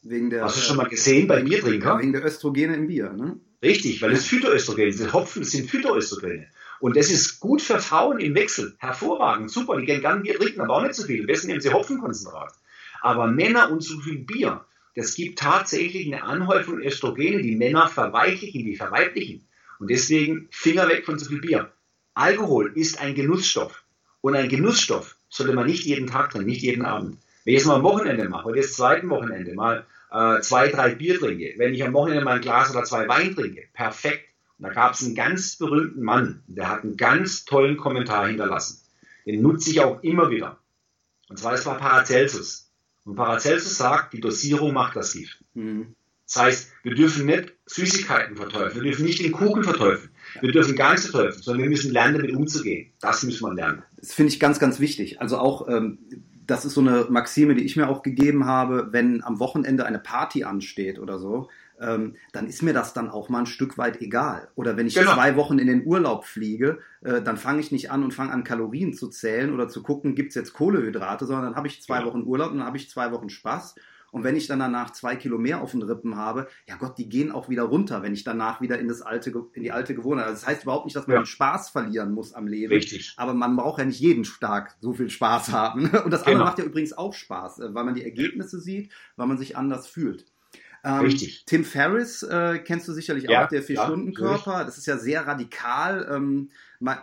Wegen 0.04 0.32
der, 0.32 0.46
Hast 0.46 0.58
du 0.58 0.62
schon 0.62 0.78
mal 0.78 0.88
gesehen 0.88 1.28
bei 1.28 1.44
Biertrinkern? 1.44 2.00
Wegen 2.00 2.14
der 2.14 2.26
Östrogene 2.26 2.76
im 2.76 2.88
Bier, 2.88 3.14
ne? 3.14 3.40
Richtig, 3.62 4.02
weil 4.02 4.14
es 4.14 4.26
Phytoöstrogene 4.26 4.92
sind. 4.92 5.14
Hopfen 5.14 5.44
sind 5.44 5.70
Phytoöstrogene. 5.70 6.48
Und 6.80 6.98
das 6.98 7.12
ist 7.12 7.40
gut 7.40 7.62
für 7.62 7.80
Frauen 7.80 8.20
im 8.20 8.34
Wechsel. 8.34 8.76
Hervorragend, 8.80 9.52
super. 9.52 9.80
Die 9.80 9.86
gehen 9.86 10.02
gerne 10.02 10.22
Bier 10.22 10.40
trinken, 10.40 10.62
aber 10.62 10.78
auch 10.78 10.82
nicht 10.82 10.96
so 10.96 11.04
viel. 11.04 11.22
Am 11.22 11.28
besten 11.28 11.48
nehmen 11.48 11.62
sie 11.62 11.72
Hopfenkonzentrat. 11.72 12.54
Aber 13.02 13.28
Männer 13.28 13.72
und 13.72 13.82
zu 13.82 14.00
viel 14.00 14.18
Bier, 14.18 14.66
das 14.96 15.14
gibt 15.14 15.38
tatsächlich 15.38 16.08
eine 16.08 16.24
Anhäufung 16.24 16.80
Östrogene, 16.80 17.44
die 17.44 17.56
Männer 17.56 17.88
verweichlichen, 17.88 18.66
die 18.66 18.76
verweiblichen. 18.76 19.48
Und 19.80 19.92
deswegen 19.92 20.48
Finger 20.50 20.90
weg 20.90 21.06
von 21.06 21.20
zu 21.20 21.26
viel 21.26 21.42
Bier. 21.42 21.72
Alkohol 22.14 22.74
ist 22.76 23.00
ein 23.00 23.16
Genussstoff. 23.16 23.84
Und 24.22 24.36
ein 24.36 24.50
Genussstoff 24.50 25.18
sollte 25.30 25.54
man 25.54 25.66
nicht 25.66 25.86
jeden 25.86 26.08
Tag 26.08 26.32
trinken, 26.32 26.50
nicht 26.50 26.62
jeden 26.62 26.86
Abend. 26.86 27.18
Wenn 27.44 27.56
ich 27.56 27.62
es 27.62 27.66
mal 27.66 27.76
am 27.76 27.84
Wochenende 27.84 28.30
mache, 28.30 28.50
oder 28.50 28.58
das 28.58 28.74
zweite 28.74 29.10
Wochenende 29.10 29.54
mal 29.54 29.86
äh, 30.12 30.42
zwei, 30.42 30.68
drei 30.68 30.94
Bier 30.94 31.20
trinke, 31.20 31.54
wenn 31.58 31.74
ich 31.74 31.84
am 31.84 31.94
Wochenende 31.94 32.24
mal 32.24 32.36
ein 32.36 32.42
Glas 32.42 32.70
oder 32.70 32.84
zwei 32.84 33.08
Wein 33.08 33.36
trinke, 33.36 33.64
perfekt. 33.74 34.30
Und 34.60 34.68
da 34.68 34.74
gab 34.74 34.94
es 34.94 35.04
einen 35.04 35.16
ganz 35.16 35.56
berühmten 35.56 36.04
Mann, 36.04 36.44
der 36.48 36.70
hat 36.70 36.84
einen 36.84 36.98
ganz 36.98 37.46
tollen 37.46 37.78
Kommentar 37.78 38.28
hinterlassen. 38.28 38.80
Den 39.26 39.42
nutze 39.42 39.72
ich 39.72 39.82
auch 39.82 40.04
immer 40.04 40.30
wieder. 40.30 40.60
Und 41.30 41.40
zwar, 41.40 41.54
das 41.54 41.66
war 41.66 41.78
Paracelsus. 41.78 42.70
Und 43.06 43.16
Paracelsus 43.16 43.78
sagt, 43.78 44.14
die 44.14 44.20
Dosierung 44.20 44.74
macht 44.74 44.96
das 44.96 45.14
Gift. 45.14 45.44
Mhm. 45.56 45.96
Das 46.26 46.44
heißt, 46.44 46.72
wir 46.84 46.94
dürfen 46.94 47.26
nicht 47.26 47.54
Süßigkeiten 47.66 48.36
verteufeln, 48.36 48.76
wir 48.76 48.92
dürfen 48.92 49.06
nicht 49.06 49.22
den 49.22 49.32
Kuchen 49.32 49.64
verteufeln, 49.64 50.11
wir 50.40 50.52
dürfen 50.52 50.76
gar 50.76 50.92
nichts 50.92 51.08
verteufeln, 51.08 51.42
sondern 51.42 51.64
wir 51.64 51.70
müssen 51.70 51.92
lernen, 51.92 52.16
damit 52.16 52.36
umzugehen. 52.36 52.92
Das 53.02 53.24
muss 53.24 53.42
man 53.42 53.56
lernen. 53.56 53.84
Das 53.98 54.14
finde 54.14 54.32
ich 54.32 54.40
ganz, 54.40 54.60
ganz 54.60 54.80
wichtig. 54.80 55.22
Also 55.22 55.38
auch, 55.38 55.68
ähm, 55.68 56.00
das 56.48 56.66
ist 56.66 56.74
so 56.74 56.82
eine 56.82 57.08
Maxime, 57.10 57.56
die 57.56 57.64
ich 57.64 57.76
mir 57.76 57.88
auch 57.90 58.02
gegeben 58.02 58.46
habe, 58.46 58.90
wenn 58.92 59.24
am 59.24 59.40
Wochenende 59.40 59.86
eine 59.86 60.00
Party 60.00 60.44
ansteht 60.44 61.00
oder 61.00 61.20
so, 61.20 61.50
ähm, 61.82 62.16
dann 62.32 62.48
ist 62.48 62.62
mir 62.62 62.74
das 62.74 62.94
dann 62.94 63.10
auch 63.10 63.30
mal 63.30 63.40
ein 63.40 63.46
Stück 63.46 63.78
weit 63.78 64.02
egal. 64.02 64.50
Oder 64.56 64.78
wenn 64.78 64.88
ich 64.88 64.96
genau. 64.96 65.14
zwei 65.14 65.36
Wochen 65.36 65.60
in 65.60 65.68
den 65.68 65.86
Urlaub 65.86 66.26
fliege, 66.26 66.80
äh, 67.02 67.22
dann 67.22 67.38
fange 67.38 67.60
ich 67.60 67.72
nicht 67.72 67.92
an 67.92 68.04
und 68.04 68.14
fange 68.14 68.32
an 68.32 68.44
Kalorien 68.44 68.94
zu 68.94 69.10
zählen 69.10 69.54
oder 69.54 69.68
zu 69.68 69.82
gucken, 69.82 70.16
gibt 70.16 70.30
es 70.30 70.36
jetzt 70.36 70.54
Kohlehydrate, 70.54 71.26
sondern 71.26 71.46
dann 71.46 71.56
habe 71.56 71.68
ich 71.68 71.82
zwei 71.82 72.00
ja. 72.00 72.06
Wochen 72.06 72.24
Urlaub 72.24 72.52
und 72.52 72.60
dann 72.60 72.68
habe 72.68 72.78
ich 72.78 72.90
zwei 72.90 73.12
Wochen 73.12 73.30
Spaß. 73.30 73.76
Und 74.12 74.24
wenn 74.26 74.36
ich 74.36 74.48
dann 74.48 74.60
danach 74.60 74.92
zwei 74.92 75.16
Kilo 75.16 75.38
mehr 75.38 75.62
auf 75.62 75.72
den 75.72 75.82
Rippen 75.82 76.18
habe, 76.18 76.48
ja 76.68 76.76
Gott, 76.76 76.98
die 76.98 77.10
gehen 77.10 77.32
auch 77.32 77.50
wieder 77.50 77.64
runter, 77.64 78.04
wenn 78.04 78.14
ich 78.14 78.24
danach 78.24 78.62
wieder 78.62 78.78
in 78.78 78.88
das 78.88 79.02
alte, 79.02 79.32
in 79.54 79.64
die 79.64 79.72
alte 79.72 79.96
Gewohnheit. 79.96 80.26
Also 80.26 80.42
das 80.42 80.48
heißt 80.48 80.64
überhaupt 80.64 80.86
nicht, 80.86 80.96
dass 80.96 81.08
man 81.08 81.16
ja. 81.16 81.22
den 81.22 81.28
Spaß 81.28 81.70
verlieren 81.70 82.12
muss 82.12 82.34
am 82.34 82.46
Leben. 82.46 82.74
Richtig. 82.74 83.14
Aber 83.18 83.34
man 83.34 83.56
braucht 83.56 83.80
ja 83.80 83.86
nicht 83.86 84.00
jeden 84.00 84.24
Tag 84.24 84.76
so 84.82 84.94
viel 84.94 85.10
Spaß 85.10 85.52
haben. 85.52 85.90
Und 86.04 86.12
das 86.12 86.24
genau. 86.24 86.32
andere 86.32 86.46
macht 86.46 86.60
ja 86.60 86.66
übrigens 86.66 86.94
auch 86.94 87.14
Spaß, 87.14 87.60
äh, 87.60 87.74
weil 87.74 87.86
man 87.86 87.96
die 87.96 88.04
Ergebnisse 88.04 88.60
sieht, 88.60 88.92
weil 89.16 89.28
man 89.28 89.38
sich 89.38 89.56
anders 89.56 89.88
fühlt. 89.88 90.26
Ähm, 90.84 91.02
Richtig. 91.02 91.46
Tim 91.46 91.64
Ferriss 91.64 92.24
äh, 92.24 92.60
kennst 92.60 92.88
du 92.88 92.94
sicherlich 92.94 93.26
ja, 93.26 93.46
auch, 93.46 93.50
der 93.50 93.62
Vier-Stunden-Körper. 93.62 94.52
Ja, 94.60 94.64
das 94.64 94.78
ist 94.78 94.88
ja 94.88 94.98
sehr 94.98 95.28
radikal. 95.28 96.10
Ähm, 96.12 96.50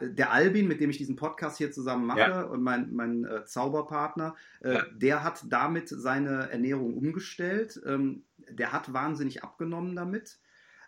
der 0.00 0.32
Albin, 0.32 0.68
mit 0.68 0.80
dem 0.80 0.90
ich 0.90 0.98
diesen 0.98 1.16
Podcast 1.16 1.58
hier 1.58 1.70
zusammen 1.70 2.06
mache, 2.06 2.20
ja. 2.20 2.42
und 2.42 2.62
mein, 2.62 2.92
mein 2.92 3.24
äh, 3.24 3.44
Zauberpartner, 3.44 4.34
äh, 4.60 4.80
der 4.94 5.24
hat 5.24 5.44
damit 5.48 5.88
seine 5.88 6.50
Ernährung 6.50 6.94
umgestellt. 6.94 7.80
Ähm, 7.86 8.24
der 8.50 8.72
hat 8.72 8.92
wahnsinnig 8.92 9.42
abgenommen 9.42 9.96
damit. 9.96 10.38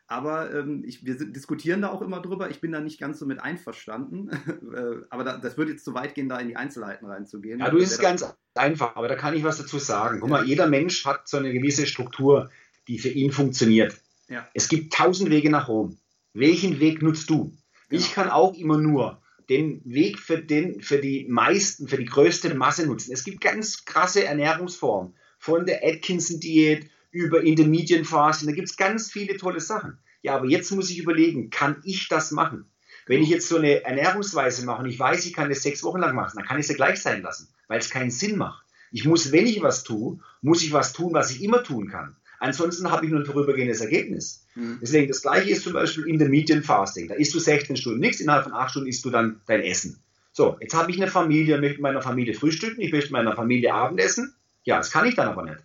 Aber 0.06 0.52
ähm, 0.52 0.82
ich, 0.84 1.04
wir 1.04 1.14
diskutieren 1.14 1.82
da 1.82 1.90
auch 1.90 2.02
immer 2.02 2.20
drüber. 2.20 2.50
Ich 2.50 2.60
bin 2.60 2.72
da 2.72 2.80
nicht 2.80 2.98
ganz 2.98 3.20
so 3.20 3.26
mit 3.26 3.40
einverstanden. 3.40 4.30
Äh, 4.70 5.02
aber 5.10 5.24
da, 5.24 5.36
das 5.36 5.56
würde 5.58 5.72
jetzt 5.72 5.84
zu 5.84 5.94
weit 5.94 6.14
gehen, 6.14 6.28
da 6.28 6.38
in 6.38 6.46
die 6.46 6.56
Einzelheiten 6.56 7.06
reinzugehen. 7.06 7.58
Ja, 7.58 7.70
du 7.70 7.78
ist 7.78 7.98
ganz 7.98 8.24
einfach, 8.54 8.94
aber 8.94 9.08
da 9.08 9.16
kann 9.16 9.34
ich 9.34 9.42
was 9.42 9.58
dazu 9.58 9.78
sagen. 9.78 10.20
Guck 10.20 10.30
mal, 10.30 10.44
jeder 10.44 10.68
Mensch 10.68 11.04
hat 11.04 11.26
so 11.26 11.38
eine 11.38 11.52
gewisse 11.52 11.86
Struktur 11.86 12.50
die 12.90 12.98
für 12.98 13.08
ihn 13.08 13.30
funktioniert. 13.30 13.96
Ja. 14.28 14.48
Es 14.52 14.68
gibt 14.68 14.92
tausend 14.92 15.30
Wege 15.30 15.48
nach 15.48 15.68
Rom. 15.68 15.96
Welchen 16.32 16.80
Weg 16.80 17.02
nutzt 17.02 17.30
du? 17.30 17.52
Genau. 17.90 18.02
Ich 18.02 18.12
kann 18.12 18.30
auch 18.30 18.54
immer 18.54 18.78
nur 18.78 19.20
den 19.50 19.82
Weg 19.84 20.18
für, 20.18 20.38
den, 20.38 20.80
für 20.80 20.98
die 20.98 21.26
meisten, 21.28 21.88
für 21.88 21.98
die 21.98 22.06
größte 22.06 22.54
Masse 22.54 22.86
nutzen. 22.86 23.12
Es 23.12 23.24
gibt 23.24 23.40
ganz 23.40 23.84
krasse 23.84 24.24
Ernährungsformen, 24.24 25.14
von 25.38 25.66
der 25.66 25.82
Atkinson-Diät 25.82 26.88
über 27.10 27.42
Intermediate 27.42 28.04
Fasting, 28.04 28.48
da 28.48 28.54
gibt 28.54 28.68
es 28.68 28.76
ganz 28.76 29.10
viele 29.10 29.36
tolle 29.36 29.60
Sachen. 29.60 29.98
Ja, 30.22 30.36
aber 30.36 30.46
jetzt 30.46 30.70
muss 30.70 30.90
ich 30.90 30.98
überlegen, 30.98 31.50
kann 31.50 31.82
ich 31.82 32.08
das 32.08 32.30
machen? 32.30 32.66
Wenn 33.06 33.22
ich 33.22 33.30
jetzt 33.30 33.48
so 33.48 33.56
eine 33.56 33.82
Ernährungsweise 33.82 34.64
mache 34.66 34.82
und 34.82 34.88
ich 34.88 34.98
weiß, 34.98 35.26
ich 35.26 35.32
kann 35.32 35.48
das 35.48 35.62
sechs 35.62 35.82
Wochen 35.82 35.98
lang 35.98 36.14
machen, 36.14 36.36
dann 36.36 36.46
kann 36.46 36.58
ich 36.58 36.64
es 36.64 36.68
ja 36.68 36.76
gleich 36.76 37.00
sein 37.00 37.22
lassen, 37.22 37.48
weil 37.66 37.80
es 37.80 37.90
keinen 37.90 38.10
Sinn 38.10 38.36
macht. 38.36 38.64
Ich 38.92 39.04
muss, 39.04 39.32
wenn 39.32 39.46
ich 39.46 39.62
was 39.62 39.82
tue, 39.82 40.18
muss 40.42 40.62
ich 40.62 40.72
was 40.72 40.92
tun, 40.92 41.14
was 41.14 41.30
ich 41.30 41.42
immer 41.42 41.64
tun 41.64 41.88
kann. 41.88 42.16
Ansonsten 42.40 42.90
habe 42.90 43.04
ich 43.04 43.12
nur 43.12 43.20
ein 43.20 43.26
vorübergehendes 43.26 43.80
Ergebnis. 43.82 44.46
Mhm. 44.54 44.78
Deswegen, 44.80 45.08
das 45.08 45.22
gleiche 45.22 45.50
ist 45.50 45.62
zum 45.62 45.74
Beispiel 45.74 46.04
in 46.04 46.14
Intermediate 46.14 46.62
Fasting. 46.62 47.08
Da 47.08 47.14
isst 47.14 47.34
du 47.34 47.38
16 47.38 47.76
Stunden 47.76 48.00
nichts, 48.00 48.20
innerhalb 48.20 48.44
von 48.44 48.54
8 48.54 48.70
Stunden 48.70 48.88
isst 48.88 49.04
du 49.04 49.10
dann 49.10 49.40
dein 49.46 49.62
Essen. 49.62 50.00
So, 50.32 50.56
jetzt 50.60 50.74
habe 50.74 50.90
ich 50.90 50.96
eine 50.96 51.10
Familie, 51.10 51.58
möchte 51.58 51.74
mit 51.74 51.82
meiner 51.82 52.02
Familie 52.02 52.34
frühstücken, 52.34 52.80
ich 52.80 52.92
möchte 52.92 53.12
mit 53.12 53.22
meiner 53.22 53.36
Familie 53.36 53.74
Abendessen. 53.74 54.34
Ja, 54.64 54.78
das 54.78 54.90
kann 54.90 55.06
ich 55.06 55.14
dann 55.14 55.28
aber 55.28 55.44
nicht. 55.44 55.58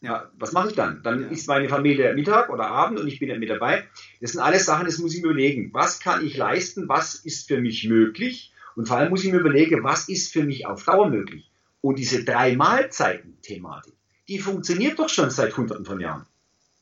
Ja, 0.00 0.30
was 0.38 0.52
mache 0.52 0.68
ich 0.68 0.74
dann? 0.74 1.02
Dann 1.02 1.22
ja. 1.22 1.28
isst 1.28 1.48
meine 1.48 1.68
Familie 1.68 2.14
Mittag 2.14 2.50
oder 2.50 2.66
Abend 2.66 3.00
und 3.00 3.08
ich 3.08 3.18
bin 3.18 3.28
nicht 3.28 3.40
mit 3.40 3.50
dabei. 3.50 3.84
Das 4.20 4.32
sind 4.32 4.40
alles 4.40 4.66
Sachen, 4.66 4.86
das 4.86 4.98
muss 4.98 5.14
ich 5.14 5.22
mir 5.22 5.30
überlegen. 5.30 5.70
Was 5.72 6.00
kann 6.00 6.24
ich 6.24 6.36
leisten? 6.36 6.88
Was 6.88 7.14
ist 7.14 7.48
für 7.48 7.60
mich 7.60 7.88
möglich? 7.88 8.52
Und 8.76 8.88
vor 8.88 8.96
allem 8.98 9.10
muss 9.10 9.24
ich 9.24 9.32
mir 9.32 9.38
überlegen, 9.38 9.82
was 9.82 10.08
ist 10.08 10.32
für 10.32 10.44
mich 10.44 10.66
auf 10.66 10.84
Dauer 10.84 11.08
möglich? 11.08 11.50
Und 11.80 11.98
diese 11.98 12.24
drei 12.24 12.56
Mahlzeiten-Thematik, 12.56 13.93
die 14.28 14.38
funktioniert 14.38 14.98
doch 14.98 15.08
schon 15.08 15.30
seit 15.30 15.56
hunderten 15.56 15.84
von 15.84 16.00
Jahren. 16.00 16.26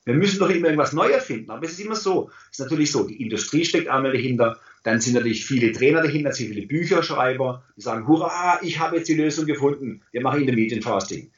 Wir 0.04 0.14
müssen 0.14 0.40
doch 0.40 0.50
immer 0.50 0.66
irgendwas 0.66 0.92
neu 0.92 1.08
erfinden. 1.10 1.50
Aber 1.50 1.64
es 1.64 1.72
ist 1.72 1.80
immer 1.80 1.94
so. 1.94 2.30
Es 2.50 2.58
ist 2.58 2.64
natürlich 2.64 2.90
so, 2.90 3.06
die 3.06 3.22
Industrie 3.22 3.64
steckt 3.64 3.88
einmal 3.88 4.12
dahinter. 4.12 4.58
Dann 4.82 5.00
sind 5.00 5.14
natürlich 5.14 5.46
viele 5.46 5.70
Trainer 5.70 6.02
dahinter, 6.02 6.32
sind 6.32 6.48
viele 6.48 6.66
Bücherschreiber, 6.66 7.64
die 7.76 7.82
sagen, 7.82 8.08
hurra, 8.08 8.58
ich 8.62 8.80
habe 8.80 8.96
jetzt 8.96 9.08
die 9.08 9.14
Lösung 9.14 9.46
gefunden. 9.46 10.02
Wir 10.10 10.22
machen 10.22 10.40
Intermittent 10.40 10.82
Fasting. 10.82 11.30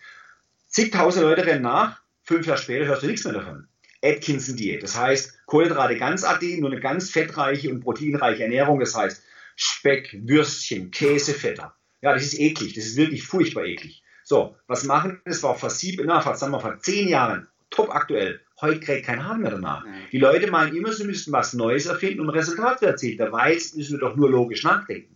Zigtausend 0.69 1.25
Leute 1.25 1.45
rennen 1.45 1.63
nach. 1.63 2.01
Fünf 2.23 2.47
Jahre 2.47 2.61
später 2.61 2.87
hörst 2.87 3.03
du 3.03 3.07
nichts 3.07 3.25
mehr 3.25 3.35
davon. 3.35 3.69
Atkinson-Diät. 4.03 4.83
Das 4.83 4.99
heißt, 4.99 5.47
Kohlenhydrate 5.47 5.99
ganz 5.99 6.25
AD, 6.25 6.59
nur 6.59 6.71
eine 6.71 6.81
ganz 6.81 7.11
fettreiche 7.11 7.71
und 7.71 7.81
proteinreiche 7.81 8.45
Ernährung. 8.45 8.81
Das 8.81 8.95
heißt, 8.95 9.23
Speck, 9.57 10.17
Würstchen, 10.27 10.91
Käse, 10.91 11.35
Fetter. 11.35 11.75
Ja, 12.01 12.15
das 12.15 12.23
ist 12.23 12.41
eklig. 12.41 12.75
Das 12.75 12.87
ist 12.87 12.97
wirklich 12.97 13.23
furchtbar 13.25 13.67
eklig. 13.67 14.03
So, 14.25 14.57
was 14.67 14.85
machen? 14.85 15.21
Das 15.25 15.43
war 15.43 15.55
vor 15.55 15.71
sieben, 15.71 16.07
na, 16.07 16.21
vor, 16.21 16.35
sagen 16.35 16.53
wir, 16.53 16.61
vor 16.61 16.79
zehn 16.79 17.09
Jahren 17.09 17.47
top 17.71 17.95
aktuell. 17.95 18.41
Heute 18.61 18.81
kriegt 18.81 19.07
kein 19.07 19.27
Hahn 19.27 19.43
mehr 19.43 19.51
danach. 19.51 19.85
Nein. 19.85 20.03
Die 20.13 20.19
Leute 20.19 20.51
meinen 20.51 20.75
immer, 20.75 20.93
sie 20.93 21.05
müssten 21.05 21.33
was 21.33 21.53
Neues 21.53 21.87
erfinden, 21.87 22.21
um 22.21 22.31
Resultat 22.31 22.79
zu 22.79 22.87
erzielen. 22.87 23.19
Dabei 23.19 23.55
müssen 23.55 23.93
wir 23.93 23.99
doch 23.99 24.17
nur 24.17 24.31
logisch 24.31 24.65
nachdenken. 24.65 25.15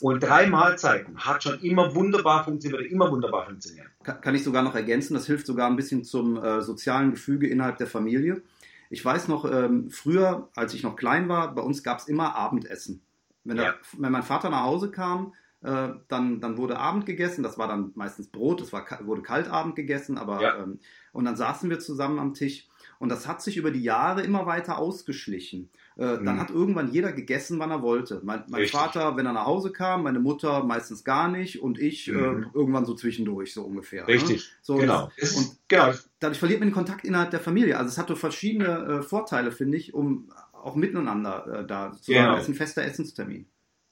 Und 0.00 0.22
drei 0.22 0.46
Mahlzeiten 0.46 1.18
hat 1.18 1.42
schon 1.42 1.60
immer 1.60 1.94
wunderbar 1.94 2.44
funktioniert, 2.44 2.90
immer 2.90 3.10
wunderbar 3.10 3.46
funktioniert. 3.46 3.88
Kann, 4.02 4.20
kann 4.20 4.34
ich 4.34 4.44
sogar 4.44 4.62
noch 4.62 4.74
ergänzen, 4.74 5.14
das 5.14 5.26
hilft 5.26 5.46
sogar 5.46 5.68
ein 5.68 5.76
bisschen 5.76 6.04
zum 6.04 6.42
äh, 6.42 6.62
sozialen 6.62 7.10
Gefüge 7.10 7.48
innerhalb 7.48 7.78
der 7.78 7.88
Familie. 7.88 8.42
Ich 8.90 9.04
weiß 9.04 9.28
noch, 9.28 9.50
ähm, 9.50 9.90
früher, 9.90 10.48
als 10.54 10.72
ich 10.72 10.82
noch 10.82 10.96
klein 10.96 11.28
war, 11.28 11.54
bei 11.54 11.62
uns 11.62 11.82
gab 11.82 11.98
es 11.98 12.08
immer 12.08 12.36
Abendessen. 12.36 13.02
Wenn, 13.44 13.56
der, 13.56 13.74
wenn 13.98 14.12
mein 14.12 14.22
Vater 14.22 14.50
nach 14.50 14.62
Hause 14.62 14.90
kam, 14.90 15.32
äh, 15.62 15.88
dann, 16.08 16.40
dann 16.40 16.56
wurde 16.56 16.78
Abend 16.78 17.06
gegessen, 17.06 17.42
das 17.42 17.58
war 17.58 17.68
dann 17.68 17.92
meistens 17.94 18.28
Brot, 18.28 18.60
es 18.60 18.72
war, 18.72 18.86
wurde 19.04 19.22
Kaltabend 19.22 19.74
gegessen, 19.74 20.16
aber 20.18 20.40
ja. 20.40 20.62
ähm, 20.62 20.78
und 21.12 21.24
dann 21.24 21.36
saßen 21.36 21.68
wir 21.68 21.80
zusammen 21.80 22.18
am 22.18 22.34
Tisch 22.34 22.68
und 23.00 23.10
das 23.10 23.26
hat 23.28 23.42
sich 23.42 23.56
über 23.56 23.70
die 23.70 23.82
Jahre 23.82 24.22
immer 24.22 24.46
weiter 24.46 24.78
ausgeschlichen. 24.78 25.70
Äh, 25.96 26.16
mhm. 26.16 26.24
Dann 26.24 26.40
hat 26.40 26.50
irgendwann 26.50 26.92
jeder 26.92 27.12
gegessen, 27.12 27.58
wann 27.58 27.70
er 27.70 27.82
wollte. 27.82 28.20
Mein, 28.24 28.44
mein 28.48 28.66
Vater, 28.66 29.16
wenn 29.16 29.26
er 29.26 29.32
nach 29.32 29.46
Hause 29.46 29.72
kam, 29.72 30.04
meine 30.04 30.20
Mutter 30.20 30.64
meistens 30.64 31.04
gar 31.04 31.28
nicht 31.28 31.60
und 31.62 31.78
ich 31.78 32.08
äh, 32.08 32.12
mhm. 32.12 32.42
äh, 32.42 32.46
irgendwann 32.54 32.86
so 32.86 32.94
zwischendurch, 32.94 33.52
so 33.52 33.62
ungefähr. 33.62 34.02
Ne? 34.02 34.08
Richtig. 34.08 34.36
Ne? 34.36 34.56
So, 34.62 34.76
genau. 34.76 35.10
Das, 35.18 35.36
und 35.36 35.58
genau. 35.68 35.92
dadurch 36.20 36.38
verliert 36.38 36.60
man 36.60 36.68
den 36.68 36.74
Kontakt 36.74 37.04
innerhalb 37.04 37.30
der 37.30 37.40
Familie. 37.40 37.78
Also 37.78 37.88
es 37.88 37.98
hat 37.98 38.08
so 38.08 38.16
verschiedene 38.16 38.98
äh, 38.98 39.02
Vorteile, 39.02 39.52
finde 39.52 39.76
ich, 39.76 39.94
um 39.94 40.30
auch 40.52 40.74
miteinander 40.74 41.46
äh, 41.46 41.66
da 41.66 41.92
zu 41.92 42.12
genau. 42.12 42.20
sein. 42.20 42.32
Das 42.32 42.42
ist 42.42 42.48
ein 42.48 42.54
fester 42.54 42.84
Essenstermin. 42.84 43.46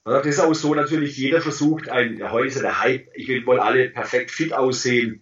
Das 0.07 0.25
ist 0.25 0.39
auch 0.39 0.53
so 0.53 0.73
natürlich, 0.73 1.17
jeder 1.17 1.41
versucht, 1.41 1.89
ein, 1.89 2.21
ist 2.45 2.61
der 2.61 2.81
Hype, 2.81 3.09
ich 3.13 3.27
will 3.27 3.45
wohl 3.45 3.59
alle 3.59 3.89
perfekt 3.89 4.31
fit 4.31 4.53
aussehen. 4.53 5.21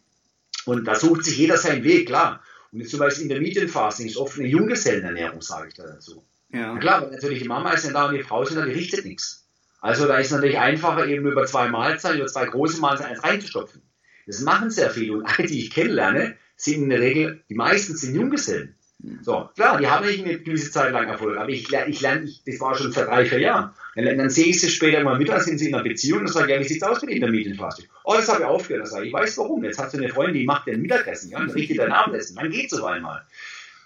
Und 0.65 0.85
da 0.85 0.93
sucht 0.93 1.23
sich 1.25 1.37
jeder 1.37 1.57
seinen 1.57 1.83
Weg, 1.83 2.07
klar. 2.07 2.41
Und 2.71 2.81
jetzt 2.81 2.91
zum 2.91 2.99
Beispiel 2.99 3.23
in 3.23 3.29
der 3.29 3.41
Medienphase 3.41 4.05
ist 4.05 4.17
oft 4.17 4.37
eine 4.37 4.47
Junggesellenernährung, 4.47 5.41
sage 5.41 5.69
ich 5.69 5.73
da 5.73 5.87
dazu. 5.87 6.23
Ja. 6.49 6.73
Na 6.73 6.79
klar, 6.79 7.09
natürlich 7.09 7.41
die 7.41 7.47
Mama 7.47 7.73
ist 7.73 7.83
nicht 7.83 7.95
da 7.95 8.05
und 8.07 8.15
die 8.15 8.21
Frau 8.21 8.45
sind 8.45 8.57
da, 8.57 8.65
die 8.65 8.73
richtet 8.73 9.05
nichts. 9.05 9.47
Also 9.81 10.07
da 10.07 10.17
ist 10.17 10.31
natürlich 10.31 10.59
einfacher, 10.59 11.07
eben 11.07 11.25
über 11.25 11.45
zwei 11.45 11.67
Mahlzeiten, 11.67 12.19
über 12.19 12.27
zwei 12.27 12.45
große 12.45 12.79
Mahlzeiten 12.79 13.13
eins 13.13 13.23
reinzustopfen. 13.23 13.81
Das 14.27 14.41
machen 14.41 14.69
sehr 14.69 14.91
viele 14.91 15.13
und 15.13 15.25
alle, 15.25 15.47
die 15.47 15.59
ich 15.59 15.71
kennenlerne, 15.71 16.37
sind 16.55 16.83
in 16.83 16.89
der 16.89 17.01
Regel, 17.01 17.43
die 17.49 17.55
meisten 17.55 17.95
sind 17.95 18.15
Junggesellen. 18.15 18.74
So, 19.21 19.49
klar, 19.55 19.77
die 19.77 19.88
haben 19.88 20.05
nicht 20.05 20.25
eine 20.25 20.39
gewisse 20.39 20.71
Zeit 20.71 20.91
lang 20.91 21.08
Erfolg, 21.08 21.38
aber 21.38 21.49
ich, 21.49 21.71
ich 21.71 22.01
lerne, 22.01 22.25
ich, 22.25 22.41
das 22.45 22.60
war 22.60 22.75
schon 22.75 22.93
vor 22.93 23.05
drei, 23.05 23.25
vier 23.25 23.39
Jahren. 23.39 23.71
Dann, 23.95 24.17
dann 24.17 24.29
sehe 24.29 24.47
ich 24.47 24.62
sie 24.62 24.69
später 24.69 25.03
mal 25.03 25.17
mit, 25.17 25.29
dann 25.29 25.41
sind 25.41 25.58
sie 25.58 25.67
in 25.67 25.75
einer 25.75 25.84
Beziehung 25.84 26.21
und 26.21 26.27
sage, 26.27 26.53
ja, 26.53 26.60
wie 26.60 26.63
sieht's 26.63 26.84
aus 26.84 27.01
mit 27.01 27.12
Intermedienfasting? 27.12 27.86
Oh, 28.03 28.13
das 28.15 28.27
habe 28.29 28.41
ich 28.41 28.45
aufgehört. 28.45 28.84
Dann 28.84 28.91
sage 28.91 29.03
ich, 29.03 29.10
ich 29.10 29.13
weiß 29.13 29.38
warum. 29.38 29.63
Jetzt 29.63 29.79
hast 29.79 29.93
du 29.93 29.97
eine 29.97 30.10
Freundin, 30.10 30.36
die 30.36 30.45
macht 30.45 30.67
den 30.67 30.81
Mittagessen, 30.81 31.29
ja, 31.29 31.39
dann 31.39 31.49
richtet 31.49 31.79
dein 31.79 31.91
Abendessen. 31.91 32.36
Dann 32.36 32.49
geht's 32.49 32.73
auf 32.73 32.86
einmal. 32.86 33.25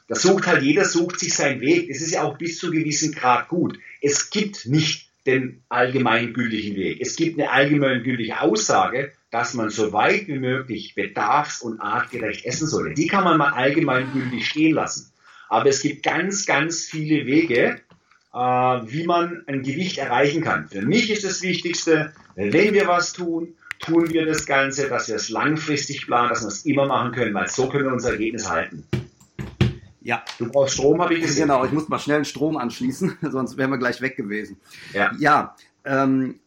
Da 0.08 0.16
sucht 0.16 0.48
halt 0.48 0.64
jeder, 0.64 0.86
sucht 0.86 1.20
sich 1.20 1.36
seinen 1.36 1.62
Weg. 1.62 1.90
Das 1.90 2.02
ist 2.02 2.12
ja 2.12 2.24
auch 2.24 2.38
bis 2.38 2.58
zu 2.58 2.72
gewissen 2.72 3.14
Grad 3.14 3.48
gut. 3.48 3.78
Es 4.02 4.30
gibt 4.30 4.66
nicht 4.66 5.09
den 5.26 5.64
allgemeingültigen 5.70 6.76
Weg. 6.76 7.00
Es 7.02 7.16
gibt 7.16 7.40
eine 7.40 7.52
allgemeingültige 7.52 8.42
Aussage, 8.42 9.12
dass 9.32 9.54
man 9.54 9.70
so 9.70 9.94
weit 9.94 10.28
wie 10.28 10.40
möglich 10.40 10.94
bedarfs- 10.96 11.62
und 11.62 11.80
artgerecht 11.80 12.46
essen 12.46 12.68
sollte. 12.68 12.96
Die 12.96 13.08
kann 13.08 13.24
man 13.24 13.38
mal 13.38 13.52
allgemeingültig 13.52 14.48
stehen 14.48 14.74
lassen. 14.74 15.12
Aber 15.50 15.70
es 15.70 15.82
gibt 15.82 16.04
ganz, 16.04 16.46
ganz 16.46 16.86
viele 16.86 17.26
Wege, 17.26 17.80
äh, 18.34 18.38
wie 18.38 19.06
man 19.06 19.44
ein 19.48 19.62
Gewicht 19.62 19.98
erreichen 19.98 20.42
kann. 20.42 20.68
Für 20.70 20.82
mich 20.82 21.12
ist 21.12 21.24
das 21.24 21.42
Wichtigste, 21.42 22.14
wenn 22.36 22.74
wir 22.74 22.88
was 22.88 23.14
tun, 23.14 23.56
tun 23.80 24.10
wir 24.10 24.26
das 24.26 24.46
Ganze, 24.46 24.90
dass 24.90 25.08
wir 25.08 25.16
es 25.16 25.30
langfristig 25.30 26.06
planen, 26.06 26.30
dass 26.30 26.44
wir 26.44 26.48
es 26.48 26.66
immer 26.66 26.86
machen 26.86 27.12
können, 27.12 27.34
weil 27.34 27.48
so 27.48 27.70
können 27.70 27.86
wir 27.86 27.94
unser 27.94 28.12
Ergebnis 28.12 28.50
halten. 28.50 28.86
Ja. 30.10 30.24
Du 30.40 30.50
brauchst 30.50 30.74
Strom, 30.74 31.00
habe 31.04 31.14
ich 31.14 31.22
gesehen. 31.22 31.44
Genau, 31.44 31.64
ich 31.64 31.72
muss 31.72 31.88
mal 31.88 32.00
schnell 32.00 32.16
einen 32.16 32.26
Strom 32.26 32.58
anschließen, 32.58 33.20
sonst 33.30 33.58
wären 33.58 33.70
wir 33.70 33.78
gleich 33.78 34.02
weg 34.02 34.18
gewesen. 34.18 34.60
Ja. 34.92 35.12
Ja. 35.20 35.56
Ähm, 35.86 36.40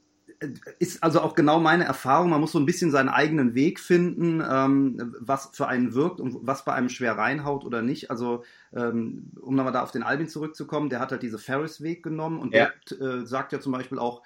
ist 0.80 1.04
also 1.04 1.20
auch 1.20 1.36
genau 1.36 1.60
meine 1.60 1.84
Erfahrung. 1.84 2.30
Man 2.30 2.40
muss 2.40 2.50
so 2.50 2.58
ein 2.58 2.66
bisschen 2.66 2.90
seinen 2.90 3.08
eigenen 3.08 3.54
Weg 3.54 3.78
finden, 3.78 4.42
ähm, 4.44 5.14
was 5.20 5.50
für 5.52 5.68
einen 5.68 5.94
wirkt 5.94 6.18
und 6.18 6.38
was 6.42 6.64
bei 6.64 6.72
einem 6.72 6.88
schwer 6.88 7.16
reinhaut 7.16 7.64
oder 7.64 7.82
nicht. 7.82 8.10
Also, 8.10 8.42
ähm, 8.74 9.30
um 9.40 9.54
nochmal 9.54 9.72
da 9.72 9.84
auf 9.84 9.92
den 9.92 10.02
Albin 10.02 10.26
zurückzukommen, 10.26 10.90
der 10.90 10.98
hat 10.98 11.12
halt 11.12 11.22
diese 11.22 11.38
Ferris-Weg 11.38 12.02
genommen 12.02 12.40
und 12.40 12.52
ja. 12.52 12.72
der 12.90 13.00
äh, 13.00 13.26
sagt 13.26 13.52
ja 13.52 13.60
zum 13.60 13.70
Beispiel 13.70 14.00
auch, 14.00 14.22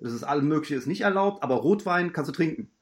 das 0.00 0.12
ist 0.12 0.24
alles 0.24 0.42
Mögliche 0.42 0.74
ist 0.74 0.88
nicht 0.88 1.02
erlaubt, 1.02 1.44
aber 1.44 1.54
Rotwein 1.54 2.12
kannst 2.12 2.30
du 2.30 2.32
trinken. 2.32 2.72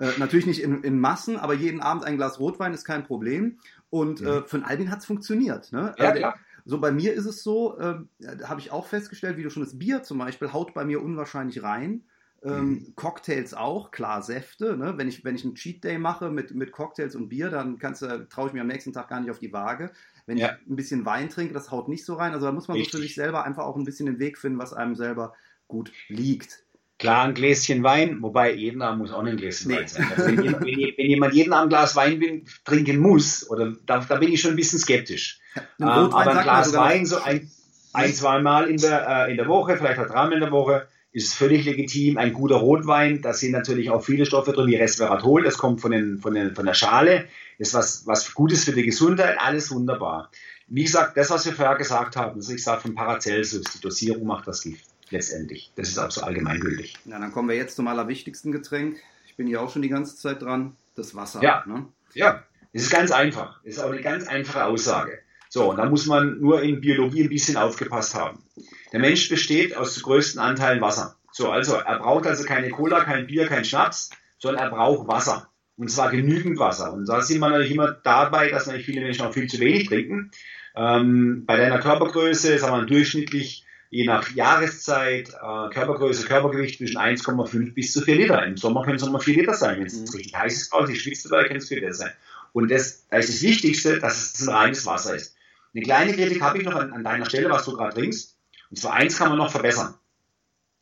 Äh, 0.00 0.12
natürlich 0.16 0.46
nicht 0.46 0.62
in, 0.62 0.82
in, 0.82 0.98
Massen, 0.98 1.36
aber 1.36 1.52
jeden 1.52 1.82
Abend 1.82 2.04
ein 2.04 2.16
Glas 2.16 2.40
Rotwein 2.40 2.72
ist 2.72 2.86
kein 2.86 3.04
Problem. 3.04 3.58
Und 3.90 4.20
mhm. 4.20 4.26
äh, 4.26 4.42
für 4.42 4.58
den 4.58 4.64
Albin 4.64 4.90
hat 4.90 5.00
es 5.00 5.06
funktioniert. 5.06 5.72
Ne? 5.72 5.94
Ja, 5.98 6.12
klar. 6.12 6.34
So 6.64 6.78
bei 6.78 6.92
mir 6.92 7.14
ist 7.14 7.26
es 7.26 7.42
so, 7.42 7.78
äh, 7.78 7.96
habe 8.44 8.60
ich 8.60 8.70
auch 8.70 8.86
festgestellt, 8.86 9.36
wie 9.36 9.42
du 9.42 9.50
schon 9.50 9.64
das 9.64 9.78
Bier 9.78 10.02
zum 10.02 10.18
Beispiel 10.18 10.52
haut 10.52 10.74
bei 10.74 10.84
mir 10.84 11.02
unwahrscheinlich 11.02 11.62
rein. 11.62 12.04
Ähm, 12.42 12.68
mhm. 12.68 12.92
Cocktails 12.94 13.52
auch, 13.52 13.90
klar, 13.90 14.22
Säfte. 14.22 14.76
Ne? 14.76 14.94
Wenn, 14.96 15.08
ich, 15.08 15.24
wenn 15.24 15.34
ich 15.34 15.44
einen 15.44 15.56
Cheat 15.56 15.84
Day 15.84 15.98
mache 15.98 16.30
mit, 16.30 16.54
mit 16.54 16.72
Cocktails 16.72 17.14
und 17.14 17.28
Bier, 17.28 17.50
dann 17.50 17.78
traue 17.78 18.48
ich 18.48 18.52
mir 18.52 18.62
am 18.62 18.66
nächsten 18.66 18.92
Tag 18.92 19.08
gar 19.08 19.20
nicht 19.20 19.30
auf 19.30 19.38
die 19.38 19.52
Waage. 19.52 19.90
Wenn 20.26 20.38
ja. 20.38 20.52
ich 20.52 20.70
ein 20.70 20.76
bisschen 20.76 21.04
Wein 21.04 21.28
trinke, 21.28 21.52
das 21.52 21.70
haut 21.70 21.88
nicht 21.88 22.04
so 22.04 22.14
rein. 22.14 22.32
Also 22.32 22.46
da 22.46 22.52
muss 22.52 22.68
man 22.68 22.78
so 22.78 22.84
für 22.84 22.98
sich 22.98 23.14
selber 23.14 23.44
einfach 23.44 23.64
auch 23.64 23.76
ein 23.76 23.84
bisschen 23.84 24.06
den 24.06 24.18
Weg 24.18 24.38
finden, 24.38 24.58
was 24.58 24.72
einem 24.72 24.94
selber 24.94 25.34
gut 25.68 25.92
liegt. 26.08 26.64
Klar, 27.00 27.24
ein 27.24 27.34
Gläschen 27.34 27.82
Wein, 27.82 28.18
wobei 28.20 28.52
jeden 28.52 28.82
Abend 28.82 29.00
muss 29.00 29.10
auch 29.10 29.24
ein 29.24 29.38
Gläschen 29.38 29.70
nee. 29.70 29.78
Wein 29.78 29.88
sein. 29.88 30.06
Also 30.14 30.26
wenn, 30.26 30.36
wenn, 30.36 30.60
wenn, 30.60 31.06
jemand 31.06 31.32
jeden 31.32 31.54
Abend 31.54 31.72
ein 31.72 31.78
Glas 31.78 31.96
Wein 31.96 32.44
trinken 32.66 32.98
muss, 32.98 33.48
oder 33.48 33.72
da, 33.86 34.04
da, 34.06 34.16
bin 34.16 34.30
ich 34.30 34.42
schon 34.42 34.50
ein 34.50 34.56
bisschen 34.56 34.78
skeptisch. 34.78 35.40
Ähm, 35.80 35.88
aber 35.88 36.36
ein 36.36 36.42
Glas 36.42 36.74
Wein, 36.74 37.06
so 37.06 37.16
ein, 37.22 37.50
ein 37.94 38.12
zweimal 38.12 38.68
in 38.68 38.76
der, 38.76 39.08
äh, 39.08 39.30
in 39.30 39.38
der 39.38 39.48
Woche, 39.48 39.78
vielleicht 39.78 39.98
auch 39.98 40.08
dreimal 40.08 40.34
in 40.34 40.40
der 40.40 40.50
Woche, 40.50 40.88
ist 41.10 41.32
völlig 41.32 41.64
legitim. 41.64 42.18
Ein 42.18 42.34
guter 42.34 42.56
Rotwein, 42.56 43.22
da 43.22 43.32
sind 43.32 43.52
natürlich 43.52 43.88
auch 43.88 44.04
viele 44.04 44.26
Stoffe 44.26 44.52
drin, 44.52 44.66
wie 44.66 44.76
Resveratrol, 44.76 45.42
das 45.42 45.56
kommt 45.56 45.80
von, 45.80 45.92
den, 45.92 46.18
von, 46.18 46.34
den, 46.34 46.54
von 46.54 46.66
der 46.66 46.74
Schale, 46.74 47.28
ist 47.56 47.72
was, 47.72 48.06
was 48.06 48.34
Gutes 48.34 48.64
für 48.64 48.72
die 48.72 48.84
Gesundheit, 48.84 49.40
alles 49.40 49.70
wunderbar. 49.70 50.30
Wie 50.66 50.84
gesagt, 50.84 51.16
das, 51.16 51.30
was 51.30 51.46
wir 51.46 51.54
vorher 51.54 51.76
gesagt 51.76 52.16
haben, 52.16 52.36
also 52.36 52.52
ich 52.52 52.62
sage 52.62 52.82
von 52.82 52.94
Paracelsus, 52.94 53.64
die 53.74 53.80
Dosierung 53.80 54.26
macht 54.26 54.46
das 54.46 54.60
Gift 54.60 54.89
letztendlich. 55.10 55.72
Das 55.76 55.88
ist 55.88 55.98
auch 55.98 56.10
so 56.10 56.22
allgemeingültig. 56.22 56.96
Na, 57.04 57.18
dann 57.18 57.32
kommen 57.32 57.48
wir 57.48 57.56
jetzt 57.56 57.76
zum 57.76 57.88
allerwichtigsten 57.88 58.52
Getränk. 58.52 58.96
Ich 59.26 59.36
bin 59.36 59.46
hier 59.46 59.60
auch 59.60 59.70
schon 59.70 59.82
die 59.82 59.88
ganze 59.88 60.16
Zeit 60.16 60.42
dran. 60.42 60.76
Das 60.96 61.14
Wasser. 61.14 61.42
Ja, 61.42 61.64
ne? 61.66 61.86
ja. 62.14 62.42
Es 62.72 62.82
ist 62.82 62.90
ganz 62.90 63.10
einfach. 63.10 63.60
Es 63.64 63.76
ist 63.76 63.82
auch 63.82 63.90
eine 63.90 64.00
ganz 64.00 64.26
einfache 64.28 64.64
Aussage. 64.64 65.18
So, 65.48 65.70
und 65.70 65.78
da 65.78 65.86
muss 65.86 66.06
man 66.06 66.38
nur 66.40 66.62
in 66.62 66.80
Biologie 66.80 67.24
ein 67.24 67.28
bisschen 67.28 67.56
aufgepasst 67.56 68.14
haben. 68.14 68.44
Der 68.92 69.00
Mensch 69.00 69.28
besteht 69.28 69.76
aus 69.76 70.00
größten 70.00 70.40
Anteilen 70.40 70.80
Wasser. 70.80 71.16
So, 71.32 71.50
also 71.50 71.74
er 71.74 71.98
braucht 71.98 72.26
also 72.26 72.44
keine 72.44 72.70
Cola, 72.70 73.02
kein 73.02 73.26
Bier, 73.26 73.46
kein 73.46 73.64
Schnaps, 73.64 74.10
sondern 74.38 74.64
er 74.64 74.70
braucht 74.70 75.08
Wasser. 75.08 75.48
Und 75.76 75.90
zwar 75.90 76.10
genügend 76.10 76.58
Wasser. 76.58 76.92
Und 76.92 77.08
da 77.08 77.20
sieht 77.22 77.40
man 77.40 77.50
natürlich 77.50 77.72
immer 77.72 77.90
dabei, 77.90 78.50
dass 78.50 78.66
natürlich 78.66 78.86
viele 78.86 79.00
Menschen 79.00 79.26
auch 79.26 79.32
viel 79.32 79.48
zu 79.48 79.58
wenig 79.58 79.88
trinken. 79.88 80.30
Ähm, 80.76 81.44
bei 81.46 81.56
deiner 81.56 81.80
Körpergröße, 81.80 82.58
sagen 82.58 82.82
wir 82.82 82.86
durchschnittlich 82.86 83.64
je 83.90 84.04
nach 84.06 84.30
Jahreszeit, 84.30 85.30
äh, 85.30 85.68
Körpergröße, 85.70 86.24
Körpergewicht 86.24 86.78
zwischen 86.78 86.96
1,5 86.96 87.74
bis 87.74 87.92
zu 87.92 88.00
4 88.00 88.16
Liter. 88.16 88.46
Im 88.46 88.56
Sommer 88.56 88.84
können 88.84 88.96
es 88.96 89.02
nochmal 89.02 89.20
4 89.20 89.34
Liter 89.34 89.54
sein. 89.54 89.78
Wenn 89.78 89.86
es 89.86 89.94
mhm. 89.94 90.08
richtig 90.16 90.34
heiß 90.34 90.54
ist, 90.54 90.72
draußen, 90.72 90.94
ich 90.94 91.02
schwitze 91.02 91.28
dabei, 91.28 91.44
können 91.44 91.58
es 91.58 91.68
4 91.68 91.80
Liter 91.80 91.94
sein. 91.94 92.12
Und 92.52 92.70
das, 92.70 93.06
da 93.08 93.18
ist 93.18 93.28
das 93.28 93.42
Wichtigste, 93.42 93.98
dass 93.98 94.34
es 94.34 94.48
ein 94.48 94.54
reines 94.54 94.86
Wasser 94.86 95.14
ist. 95.14 95.36
Eine 95.74 95.84
kleine 95.84 96.14
Kritik 96.14 96.40
habe 96.40 96.58
ich 96.58 96.64
noch 96.64 96.74
an, 96.74 96.92
an 96.92 97.04
deiner 97.04 97.26
Stelle, 97.26 97.50
was 97.50 97.64
du 97.64 97.72
gerade 97.72 97.94
trinkst. 97.94 98.36
Und 98.70 98.76
zwar 98.76 98.94
eins 98.94 99.18
kann 99.18 99.28
man 99.28 99.38
noch 99.38 99.50
verbessern. 99.50 99.94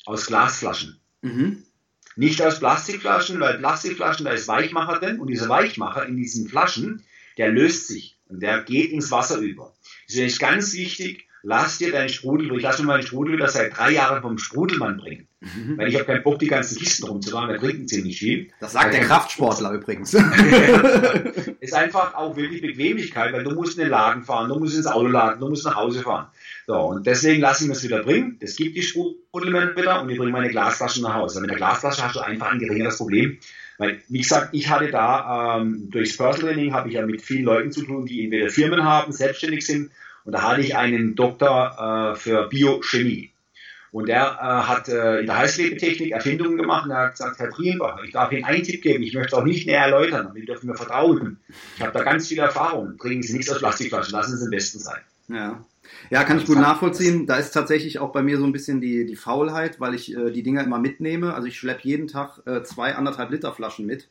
Aus 0.04 0.26
Glasflaschen. 0.26 1.00
Mhm. 1.22 1.64
Nicht 2.16 2.42
aus 2.42 2.58
Plastikflaschen, 2.58 3.40
weil 3.40 3.58
Plastikflaschen, 3.58 4.24
da 4.24 4.32
ist 4.32 4.48
Weichmacher 4.48 4.98
drin 4.98 5.20
und 5.20 5.28
dieser 5.28 5.48
Weichmacher 5.48 6.06
in 6.06 6.16
diesen 6.16 6.48
Flaschen, 6.48 7.04
der 7.36 7.50
löst 7.50 7.86
sich 7.86 8.18
und 8.26 8.40
der 8.40 8.62
geht 8.62 8.90
ins 8.90 9.10
Wasser 9.10 9.38
über. 9.38 9.74
Das 10.08 10.16
ist 10.16 10.40
ganz 10.40 10.72
wichtig, 10.74 11.27
lass 11.42 11.78
dir 11.78 11.92
deinen 11.92 12.08
Sprudel, 12.08 12.54
ich 12.56 12.62
lasse 12.62 12.82
mir 12.82 12.88
meinen 12.88 13.02
Sprudel 13.02 13.34
wieder 13.34 13.48
seit 13.48 13.76
drei 13.76 13.92
Jahren 13.92 14.22
vom 14.22 14.38
Sprudelmann 14.38 14.98
bringen. 14.98 15.28
Mhm. 15.40 15.78
Weil 15.78 15.88
ich 15.88 15.94
habe 15.94 16.04
keinen 16.04 16.22
Bock, 16.24 16.38
die 16.40 16.48
ganzen 16.48 16.78
Kisten 16.78 17.06
rumzufahren, 17.06 17.50
da 17.50 17.56
trinken 17.56 17.86
ziemlich 17.86 18.18
viel. 18.18 18.48
Das 18.60 18.72
sagt 18.72 18.92
der 18.92 19.02
Kraftsportler 19.02 19.72
übrigens. 19.72 20.12
ist 21.60 21.74
einfach 21.74 22.14
auch 22.14 22.36
wirklich 22.36 22.60
Bequemlichkeit, 22.60 23.32
weil 23.32 23.44
du 23.44 23.52
musst 23.52 23.78
in 23.78 23.84
den 23.84 23.90
Laden 23.90 24.24
fahren, 24.24 24.48
du 24.48 24.58
musst 24.58 24.76
ins 24.76 24.88
Auto 24.88 25.06
laden, 25.06 25.40
du 25.40 25.48
musst 25.48 25.64
nach 25.64 25.76
Hause 25.76 26.02
fahren. 26.02 26.26
So, 26.66 26.74
und 26.74 27.06
deswegen 27.06 27.40
lasse 27.40 27.64
ich 27.64 27.68
mir 27.68 27.74
es 27.74 27.84
wieder 27.84 28.02
bringen. 28.02 28.36
Das 28.40 28.56
gibt 28.56 28.76
die 28.76 28.82
Sprudelmann 28.82 29.76
wieder 29.76 30.02
und 30.02 30.10
ich 30.10 30.18
bringe 30.18 30.32
meine 30.32 30.48
Glasflaschen 30.48 31.04
nach 31.04 31.14
Hause. 31.14 31.40
Mit 31.40 31.50
der 31.50 31.56
Glasflasche 31.56 32.02
hast 32.02 32.16
du 32.16 32.20
einfach 32.20 32.50
ein 32.50 32.58
geringeres 32.58 32.98
Problem. 32.98 33.38
Weil, 33.78 34.02
wie 34.08 34.18
gesagt, 34.18 34.48
ich 34.52 34.68
hatte 34.68 34.90
da 34.90 35.60
ähm, 35.60 35.88
durchs 35.88 36.16
Personal 36.16 36.52
Training 36.52 36.72
habe 36.72 36.88
ich 36.88 36.96
ja 36.96 37.06
mit 37.06 37.22
vielen 37.22 37.44
Leuten 37.44 37.70
zu 37.70 37.84
tun, 37.84 38.06
die 38.06 38.24
entweder 38.24 38.48
Firmen 38.48 38.82
haben, 38.82 39.12
selbstständig 39.12 39.64
sind 39.64 39.92
und 40.28 40.32
da 40.32 40.42
hatte 40.42 40.60
ich 40.60 40.76
einen 40.76 41.14
Doktor 41.14 42.12
äh, 42.12 42.18
für 42.18 42.48
Biochemie. 42.48 43.32
Und 43.92 44.08
der 44.08 44.36
äh, 44.38 44.68
hat 44.68 44.86
äh, 44.90 45.20
in 45.20 45.26
der 45.26 45.38
Heißklebetechnik 45.38 46.10
Erfindungen 46.10 46.58
gemacht 46.58 46.84
und 46.84 46.90
er 46.90 47.04
hat 47.04 47.12
gesagt, 47.12 47.38
Herr 47.38 47.48
Prienbach, 47.48 48.02
ich 48.04 48.12
darf 48.12 48.30
Ihnen 48.30 48.44
einen 48.44 48.62
Tipp 48.62 48.82
geben, 48.82 49.02
ich 49.02 49.14
möchte 49.14 49.34
auch 49.34 49.44
nicht 49.44 49.66
näher 49.66 49.84
erläutern, 49.84 50.26
aber 50.26 50.34
Sie 50.34 50.44
dürfen 50.44 50.66
mir 50.68 50.74
vertrauen. 50.74 51.38
Ich 51.76 51.80
habe 51.80 51.96
da 51.96 52.04
ganz 52.04 52.28
viel 52.28 52.40
Erfahrung. 52.40 52.98
Bringen 52.98 53.22
Sie 53.22 53.32
nichts 53.32 53.50
aus 53.50 53.60
Plastikflaschen, 53.60 54.12
lassen 54.12 54.32
Sie 54.32 54.36
es 54.36 54.42
am 54.42 54.50
besten 54.50 54.78
sein. 54.80 55.00
Ja. 55.28 55.64
Ja, 56.10 56.24
kann 56.24 56.38
ich 56.38 56.46
gut 56.46 56.58
nachvollziehen. 56.58 57.26
Da 57.26 57.36
ist 57.36 57.50
tatsächlich 57.52 57.98
auch 57.98 58.12
bei 58.12 58.22
mir 58.22 58.38
so 58.38 58.44
ein 58.44 58.52
bisschen 58.52 58.80
die, 58.80 59.06
die 59.06 59.16
Faulheit, 59.16 59.80
weil 59.80 59.94
ich 59.94 60.16
äh, 60.16 60.30
die 60.30 60.42
Dinger 60.42 60.64
immer 60.64 60.78
mitnehme. 60.78 61.34
Also 61.34 61.46
ich 61.48 61.58
schleppe 61.58 61.80
jeden 61.84 62.08
Tag 62.08 62.40
äh, 62.46 62.62
zwei, 62.62 62.94
anderthalb 62.94 63.30
Liter 63.30 63.52
Flaschen 63.52 63.86
mit. 63.86 64.08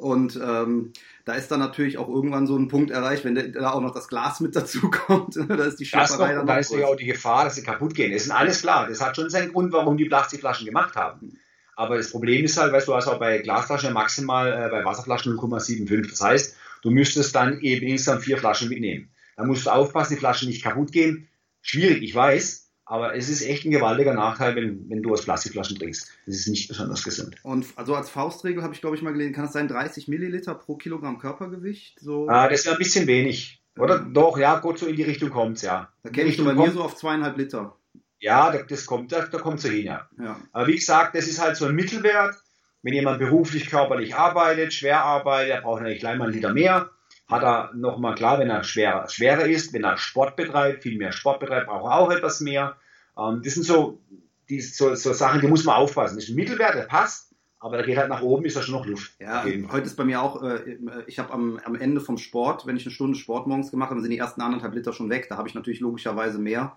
Und 0.00 0.40
ähm, 0.42 0.92
da 1.24 1.34
ist 1.34 1.50
dann 1.50 1.60
natürlich 1.60 1.98
auch 1.98 2.08
irgendwann 2.08 2.46
so 2.46 2.56
ein 2.56 2.68
Punkt 2.68 2.90
erreicht, 2.90 3.24
wenn 3.24 3.52
da 3.52 3.72
auch 3.72 3.80
noch 3.80 3.92
das 3.92 4.08
Glas 4.08 4.40
mit 4.40 4.54
dazu 4.56 4.90
kommt. 4.90 5.36
da 5.48 5.64
ist 5.64 5.80
die 5.80 5.86
Schlepperei 5.86 6.34
dann 6.34 6.46
Da 6.46 6.58
ist 6.58 6.72
ja 6.72 6.86
auch 6.86 6.96
die 6.96 7.06
Gefahr, 7.06 7.44
dass 7.44 7.56
sie 7.56 7.62
kaputt 7.62 7.94
gehen. 7.94 8.12
Das 8.12 8.22
ist 8.22 8.30
alles 8.30 8.62
klar. 8.62 8.88
Das 8.88 9.00
hat 9.00 9.16
schon 9.16 9.30
seinen 9.30 9.52
Grund, 9.52 9.72
warum 9.72 9.96
die 9.96 10.06
Plastikflaschen 10.06 10.66
gemacht 10.66 10.96
haben. 10.96 11.38
Aber 11.76 11.98
das 11.98 12.10
Problem 12.10 12.44
ist 12.44 12.56
halt, 12.56 12.72
weißt 12.72 12.88
du, 12.88 12.94
hast 12.94 13.06
auch 13.06 13.18
bei 13.18 13.38
Glasflaschen 13.38 13.92
maximal 13.92 14.50
äh, 14.50 14.70
bei 14.70 14.84
Wasserflaschen 14.84 15.36
0,75. 15.36 16.10
Das 16.10 16.20
heißt, 16.22 16.56
du 16.82 16.90
müsstest 16.90 17.34
dann 17.34 17.60
eben 17.60 17.86
insgesamt 17.86 18.24
vier 18.24 18.38
Flaschen 18.38 18.70
mitnehmen. 18.70 19.10
Da 19.36 19.44
musst 19.44 19.66
du 19.66 19.70
aufpassen, 19.70 20.14
die 20.14 20.18
Flaschen 20.18 20.48
nicht 20.48 20.64
kaputt 20.64 20.92
gehen. 20.92 21.28
Schwierig, 21.60 22.02
ich 22.02 22.14
weiß. 22.14 22.66
Aber 22.88 23.16
es 23.16 23.28
ist 23.28 23.42
echt 23.42 23.64
ein 23.64 23.72
gewaltiger 23.72 24.14
Nachteil, 24.14 24.54
wenn, 24.54 24.88
wenn 24.88 25.02
du 25.02 25.12
aus 25.12 25.24
Plastikflaschen 25.24 25.76
trinkst. 25.76 26.08
Das 26.24 26.36
ist 26.36 26.46
nicht 26.46 26.68
besonders 26.68 27.02
gesund. 27.02 27.34
Und 27.42 27.66
also 27.74 27.96
als 27.96 28.08
Faustregel 28.08 28.62
habe 28.62 28.74
ich, 28.74 28.80
glaube 28.80 28.94
ich, 28.94 29.02
mal 29.02 29.12
gelesen, 29.12 29.34
kann 29.34 29.46
es 29.46 29.52
sein 29.52 29.66
30 29.66 30.06
Milliliter 30.06 30.54
pro 30.54 30.76
Kilogramm 30.76 31.18
Körpergewicht? 31.18 31.98
So? 31.98 32.28
Ah, 32.28 32.48
das 32.48 32.60
ist 32.60 32.68
ein 32.68 32.78
bisschen 32.78 33.08
wenig. 33.08 33.60
Oder? 33.76 33.96
Ja. 33.96 34.06
Doch, 34.12 34.38
ja, 34.38 34.60
gut, 34.60 34.78
so 34.78 34.86
in 34.86 34.94
die 34.94 35.02
Richtung 35.02 35.30
kommt 35.30 35.56
es, 35.56 35.62
ja. 35.62 35.92
Da 36.04 36.10
kenne 36.10 36.30
ich 36.30 36.42
bei 36.42 36.54
mir 36.54 36.70
so 36.70 36.82
auf 36.82 36.94
zweieinhalb 36.94 37.36
Liter. 37.36 37.76
Ja, 38.20 38.56
das 38.62 38.86
kommt, 38.86 39.10
da, 39.10 39.26
da 39.26 39.38
kommt 39.38 39.60
so 39.60 39.68
hin, 39.68 39.86
ja. 39.86 40.08
ja. 40.18 40.40
Aber 40.52 40.68
wie 40.68 40.76
gesagt, 40.76 41.16
das 41.16 41.26
ist 41.26 41.40
halt 41.42 41.56
so 41.56 41.66
ein 41.66 41.74
Mittelwert. 41.74 42.36
Wenn 42.82 42.94
jemand 42.94 43.18
beruflich, 43.18 43.68
körperlich 43.68 44.14
arbeitet, 44.14 44.72
schwer 44.72 45.02
arbeitet, 45.02 45.54
er 45.56 45.62
braucht 45.62 45.80
natürlich 45.80 45.98
gleich 45.98 46.16
mal 46.16 46.26
einen 46.26 46.34
Liter 46.34 46.54
mehr 46.54 46.90
hat 47.28 47.42
er 47.42 47.70
nochmal 47.74 48.14
klar, 48.14 48.38
wenn 48.38 48.50
er 48.50 48.62
schwerer, 48.62 49.08
schwerer 49.08 49.46
ist, 49.46 49.72
wenn 49.72 49.84
er 49.84 49.96
Sport 49.96 50.36
betreibt, 50.36 50.82
viel 50.82 50.96
mehr 50.96 51.12
Sport 51.12 51.40
betreibt, 51.40 51.66
braucht 51.66 51.84
er 51.84 51.98
auch 51.98 52.10
etwas 52.10 52.40
mehr. 52.40 52.76
Ähm, 53.18 53.42
das 53.42 53.54
sind 53.54 53.64
so, 53.64 54.00
die, 54.48 54.60
so, 54.60 54.94
so 54.94 55.12
Sachen, 55.12 55.40
die 55.40 55.48
muss 55.48 55.64
man 55.64 55.76
aufpassen. 55.76 56.16
Das 56.16 56.24
ist 56.24 56.30
ein 56.30 56.36
Mittelwert, 56.36 56.74
der 56.74 56.82
passt, 56.82 57.34
aber 57.58 57.78
der 57.78 57.86
geht 57.86 57.98
halt 57.98 58.10
nach 58.10 58.22
oben, 58.22 58.44
ist 58.44 58.56
da 58.56 58.62
schon 58.62 58.74
noch 58.74 58.86
Luft. 58.86 59.12
Ja, 59.18 59.44
heute 59.44 59.86
ist 59.86 59.96
bei 59.96 60.04
mir 60.04 60.22
auch, 60.22 60.42
äh, 60.42 60.78
ich 61.06 61.18
habe 61.18 61.32
am, 61.32 61.58
am 61.64 61.74
Ende 61.74 62.00
vom 62.00 62.18
Sport, 62.18 62.66
wenn 62.66 62.76
ich 62.76 62.84
eine 62.84 62.94
Stunde 62.94 63.18
Sport 63.18 63.48
morgens 63.48 63.72
gemacht 63.72 63.90
habe, 63.90 64.00
sind 64.00 64.10
die 64.10 64.18
ersten 64.18 64.40
anderthalb 64.40 64.74
Liter 64.74 64.92
schon 64.92 65.10
weg. 65.10 65.26
Da 65.28 65.36
habe 65.36 65.48
ich 65.48 65.54
natürlich 65.54 65.80
logischerweise 65.80 66.38
mehr. 66.38 66.76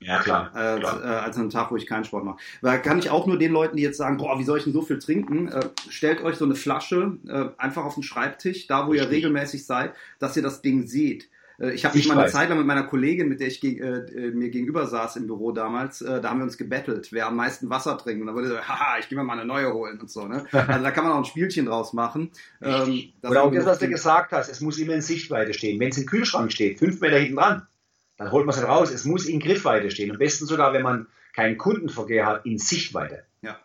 Ja, 0.00 0.20
klar. 0.20 0.50
Äh, 0.54 0.80
klar. 0.80 1.04
Äh, 1.04 1.06
als 1.06 1.36
an 1.36 1.42
einem 1.42 1.50
Tag, 1.50 1.70
wo 1.70 1.76
ich 1.76 1.86
keinen 1.86 2.04
Sport 2.04 2.24
mache. 2.24 2.38
Da 2.60 2.78
kann 2.78 2.98
ich 2.98 3.10
auch 3.10 3.26
nur 3.26 3.38
den 3.38 3.52
Leuten, 3.52 3.76
die 3.76 3.82
jetzt 3.82 3.98
sagen, 3.98 4.16
boah, 4.16 4.38
wie 4.38 4.44
soll 4.44 4.58
ich 4.58 4.64
denn 4.64 4.72
so 4.72 4.82
viel 4.82 4.98
trinken? 4.98 5.48
Äh, 5.48 5.68
stellt 5.88 6.22
euch 6.22 6.36
so 6.36 6.44
eine 6.44 6.54
Flasche 6.54 7.18
äh, 7.26 7.46
einfach 7.58 7.84
auf 7.84 7.94
den 7.94 8.02
Schreibtisch, 8.02 8.66
da 8.66 8.86
wo 8.86 8.92
Richtig. 8.92 9.08
ihr 9.08 9.16
regelmäßig 9.16 9.64
seid, 9.64 9.94
dass 10.18 10.36
ihr 10.36 10.42
das 10.42 10.62
Ding 10.62 10.86
seht. 10.86 11.28
Äh, 11.60 11.72
ich 11.72 11.84
habe 11.84 11.96
mich 11.96 12.08
mal 12.08 12.18
eine 12.18 12.30
Zeit 12.30 12.48
lang 12.48 12.58
mit 12.58 12.66
meiner 12.66 12.82
Kollegin, 12.84 13.28
mit 13.28 13.40
der 13.40 13.46
ich 13.48 13.60
ge 13.60 13.78
äh, 13.78 14.30
mir 14.32 14.50
gegenüber 14.50 14.86
saß 14.86 15.16
im 15.16 15.26
Büro 15.26 15.52
damals, 15.52 15.98
da 16.00 16.22
haben 16.22 16.38
wir 16.38 16.44
uns 16.44 16.58
gebettelt, 16.58 17.12
wer 17.12 17.26
am 17.26 17.36
meisten 17.36 17.70
Wasser 17.70 17.96
trinkt. 17.96 18.22
Und 18.22 18.26
da 18.26 18.34
wurde 18.34 18.48
so, 18.48 18.58
haha, 18.58 18.98
ich 18.98 19.08
gehe 19.08 19.16
mir 19.16 19.24
mal 19.24 19.34
eine 19.34 19.44
neue 19.44 19.72
holen 19.72 20.00
und 20.00 20.10
so. 20.10 20.26
Ne? 20.26 20.46
Also 20.52 20.82
da 20.82 20.90
kann 20.90 21.04
man 21.04 21.12
auch 21.12 21.18
ein 21.18 21.24
Spielchen 21.24 21.66
draus 21.66 21.92
machen. 21.92 22.30
Ähm, 22.60 23.12
Oder 23.22 23.44
auch 23.44 23.52
das, 23.52 23.66
was 23.66 23.78
du 23.78 23.88
gesagt 23.88 24.32
hast, 24.32 24.48
es 24.48 24.60
muss 24.60 24.78
immer 24.78 24.94
in 24.94 25.02
Sichtweite 25.02 25.54
stehen. 25.54 25.78
Wenn 25.78 25.90
es 25.90 25.98
im 25.98 26.06
Kühlschrank 26.06 26.50
steht, 26.50 26.78
fünf 26.78 27.00
Meter 27.00 27.18
hinten 27.18 27.36
dran, 27.36 27.66
dann 28.22 28.32
holt 28.32 28.46
man 28.46 28.54
es 28.54 28.62
raus. 28.62 28.90
Es 28.90 29.04
muss 29.04 29.26
in 29.26 29.40
Griffweite 29.40 29.90
stehen. 29.90 30.10
Am 30.10 30.18
besten 30.18 30.46
sogar, 30.46 30.72
wenn 30.72 30.82
man 30.82 31.08
keinen 31.34 31.58
Kundenverkehr 31.58 32.26
hat, 32.26 32.46
in 32.46 32.58
Sichtweite. 32.58 33.24
Ja. 33.40 33.58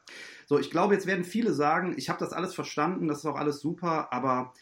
So, 0.45 0.58
ich 0.58 0.72
glaube, 0.72 0.93
jetzt 0.93 1.08
werden 1.08 1.26
viele 1.26 1.53
sagen, 1.53 1.95
ich 1.97 2.10
habe 2.10 2.20
das 2.20 2.34
alles 2.34 2.55
verstanden, 2.55 3.08
das 3.08 3.20
ist 3.20 3.26
auch 3.26 3.36
alles 3.36 3.60
super, 3.60 4.14
aber 4.14 4.53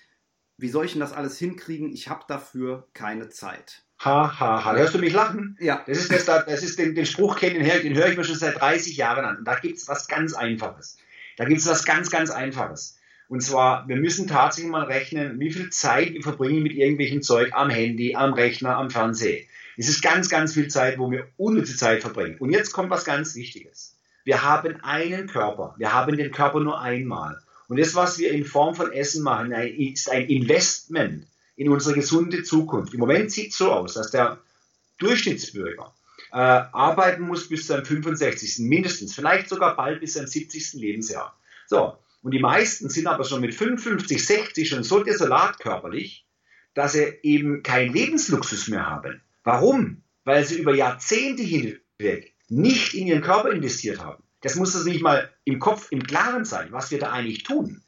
wie 0.57 0.69
soll 0.69 0.85
ich 0.85 0.93
denn 0.93 1.01
das 1.01 1.13
alles 1.13 1.37
hinkriegen? 1.37 1.93
Ich 1.93 2.09
habe 2.09 2.23
dafür 2.27 2.87
keine 2.93 3.29
Zeit. 3.29 3.83
Ha, 4.03 4.39
ha, 4.39 4.65
ha. 4.65 4.75
Hörst 4.75 4.95
du 4.95 4.99
mich 4.99 5.13
lachen? 5.13 5.57
Ja. 5.59 5.83
Das 5.85 5.97
ist, 5.97 6.11
das, 6.11 6.25
das 6.25 6.63
ist 6.63 6.79
den, 6.79 6.95
den 6.95 7.05
Spruch 7.05 7.37
kennen, 7.37 7.55
den 7.55 7.65
höre, 7.65 7.79
den 7.79 7.95
höre 7.95 8.07
ich 8.07 8.17
mir 8.17 8.23
schon 8.23 8.35
seit 8.35 8.59
30 8.59 8.97
Jahren 8.97 9.25
an. 9.25 9.37
Und 9.37 9.45
da 9.45 9.55
gibt 9.55 9.77
es 9.77 9.87
was 9.87 10.07
ganz 10.07 10.33
Einfaches. 10.33 10.97
Da 11.37 11.45
gibt 11.45 11.61
es 11.61 11.67
was 11.67 11.85
ganz, 11.85 12.09
ganz 12.09 12.31
Einfaches. 12.31 12.97
Und 13.27 13.41
zwar, 13.41 13.87
wir 13.87 13.95
müssen 13.95 14.27
tatsächlich 14.27 14.71
mal 14.71 14.83
rechnen, 14.83 15.39
wie 15.39 15.51
viel 15.51 15.69
Zeit 15.69 16.13
wir 16.13 16.21
verbringen 16.21 16.61
mit 16.63 16.73
irgendwelchem 16.73 17.21
Zeug 17.21 17.51
am 17.53 17.69
Handy, 17.69 18.15
am 18.15 18.33
Rechner, 18.33 18.77
am 18.77 18.89
Fernseher. 18.89 19.43
Es 19.77 19.89
ist 19.89 20.01
ganz, 20.01 20.29
ganz 20.29 20.53
viel 20.53 20.67
Zeit, 20.67 20.99
wo 20.99 21.11
wir 21.11 21.27
unnütze 21.37 21.75
Zeit 21.75 22.01
verbringen. 22.01 22.37
Und 22.39 22.51
jetzt 22.51 22.71
kommt 22.71 22.89
was 22.89 23.03
ganz 23.03 23.35
Wichtiges. 23.35 23.95
Wir 24.23 24.43
haben 24.43 24.77
einen 24.81 25.27
Körper. 25.27 25.75
Wir 25.77 25.93
haben 25.93 26.17
den 26.17 26.31
Körper 26.31 26.59
nur 26.59 26.79
einmal. 26.79 27.39
Und 27.67 27.79
das, 27.79 27.95
was 27.95 28.17
wir 28.19 28.31
in 28.31 28.45
Form 28.45 28.75
von 28.75 28.91
Essen 28.91 29.23
machen, 29.23 29.51
ist 29.51 30.09
ein 30.09 30.27
Investment 30.27 31.27
in 31.55 31.69
unsere 31.69 31.95
gesunde 31.95 32.43
Zukunft. 32.43 32.93
Im 32.93 32.99
Moment 32.99 33.31
sieht 33.31 33.51
es 33.51 33.57
so 33.57 33.71
aus, 33.71 33.93
dass 33.93 34.11
der 34.11 34.39
Durchschnittsbürger 34.99 35.93
äh, 36.31 36.37
arbeiten 36.37 37.23
muss 37.23 37.49
bis 37.49 37.61
zu 37.61 37.67
seinem 37.67 37.85
65. 37.85 38.59
mindestens, 38.59 39.15
vielleicht 39.15 39.49
sogar 39.49 39.75
bald 39.75 39.99
bis 39.99 40.13
seinem 40.13 40.27
70. 40.27 40.73
Lebensjahr. 40.73 41.35
So, 41.67 41.97
und 42.25 42.31
die 42.31 42.39
meisten 42.39 42.89
sind 42.89 43.05
aber 43.05 43.23
schon 43.23 43.41
mit 43.41 43.53
55, 43.53 44.25
60 44.25 44.67
schon 44.67 44.81
so 44.81 45.03
desolat 45.03 45.59
körperlich, 45.59 46.25
dass 46.73 46.93
sie 46.93 47.19
eben 47.21 47.61
keinen 47.61 47.93
Lebensluxus 47.93 48.67
mehr 48.67 48.89
haben. 48.89 49.21
Warum? 49.43 50.01
Weil 50.23 50.43
sie 50.43 50.57
über 50.57 50.73
Jahrzehnte 50.73 51.43
hinweg 51.43 52.33
nicht 52.49 52.95
in 52.95 53.05
ihren 53.05 53.21
Körper 53.21 53.51
investiert 53.51 54.03
haben. 54.03 54.23
Das 54.41 54.55
muss 54.55 54.73
das 54.73 54.85
nicht 54.85 55.03
mal 55.03 55.31
im 55.43 55.59
Kopf 55.59 55.91
im 55.91 56.01
Klaren 56.01 56.45
sein, 56.45 56.69
was 56.71 56.89
wir 56.89 56.97
da 56.97 57.11
eigentlich 57.11 57.43
tun. 57.43 57.83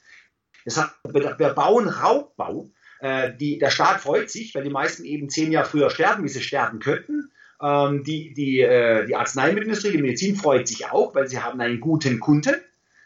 Deshalb, 0.68 0.92
wir 1.04 1.50
bauen 1.56 1.88
Raubbau. 1.88 2.70
Äh, 3.00 3.36
die, 3.36 3.58
der 3.58 3.72
Staat 3.72 4.02
freut 4.02 4.30
sich, 4.30 4.54
weil 4.54 4.64
die 4.64 4.70
meisten 4.70 5.04
eben 5.04 5.32
zehn 5.32 5.52
Jahre 5.52 5.68
früher 5.68 5.90
sterben, 5.90 6.24
wie 6.24 6.30
sie 6.30 6.44
sterben 6.44 6.78
könnten. 6.78 7.32
Ähm, 7.60 8.04
die, 8.04 8.36
die, 8.36 8.60
äh, 8.60 9.08
die 9.08 9.16
Arzneimittelindustrie, 9.16 9.94
die 9.94 10.02
Medizin 10.02 10.36
freut 10.36 10.68
sich 10.68 10.86
auch, 10.92 11.16
weil 11.16 11.28
sie 11.28 11.40
haben 11.40 11.60
einen 11.60 11.80
guten 11.80 12.20
Kunden. 12.20 12.54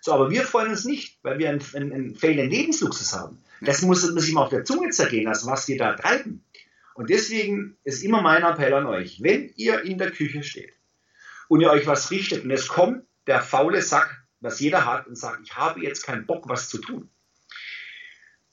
So, 0.02 0.14
aber 0.14 0.32
wir 0.32 0.44
freuen 0.44 0.72
uns 0.72 0.84
nicht, 0.84 1.20
weil 1.22 1.38
wir 1.38 1.50
einen, 1.50 1.64
einen, 1.76 1.94
einen 1.94 2.16
fehlenden 2.16 2.50
Lebensluxus 2.50 3.14
haben. 3.14 3.38
Das 3.62 3.84
muss 3.84 4.04
man 4.04 4.20
sich 4.20 4.34
mal 4.34 4.44
auf 4.44 4.50
der 4.50 4.66
Zunge 4.66 4.90
zergehen 4.90 5.26
lassen, 5.26 5.50
was 5.50 5.68
wir 5.68 5.78
da 5.78 5.94
treiben. 5.94 6.44
Und 6.96 7.12
deswegen 7.12 7.78
ist 7.84 8.04
immer 8.04 8.22
mein 8.22 8.44
Appell 8.44 8.74
an 8.74 8.88
euch, 8.88 9.22
wenn 9.22 9.54
ihr 9.56 9.84
in 9.84 10.00
der 10.00 10.12
Küche 10.12 10.44
steht 10.44 10.74
und 11.48 11.62
ihr 11.62 11.70
euch 11.70 11.86
was 11.86 12.10
richtet 12.10 12.44
und 12.44 12.52
es 12.52 12.68
kommt 12.68 13.04
der 13.28 13.42
faule 13.42 13.84
Sack, 13.84 14.24
was 14.40 14.60
jeder 14.60 14.86
hat 14.86 15.06
und 15.06 15.16
sagt, 15.16 15.42
ich 15.44 15.56
habe 15.56 15.82
jetzt 15.82 16.04
keinen 16.04 16.26
Bock, 16.26 16.50
was 16.50 16.68
zu 16.68 16.80
tun, 16.80 17.10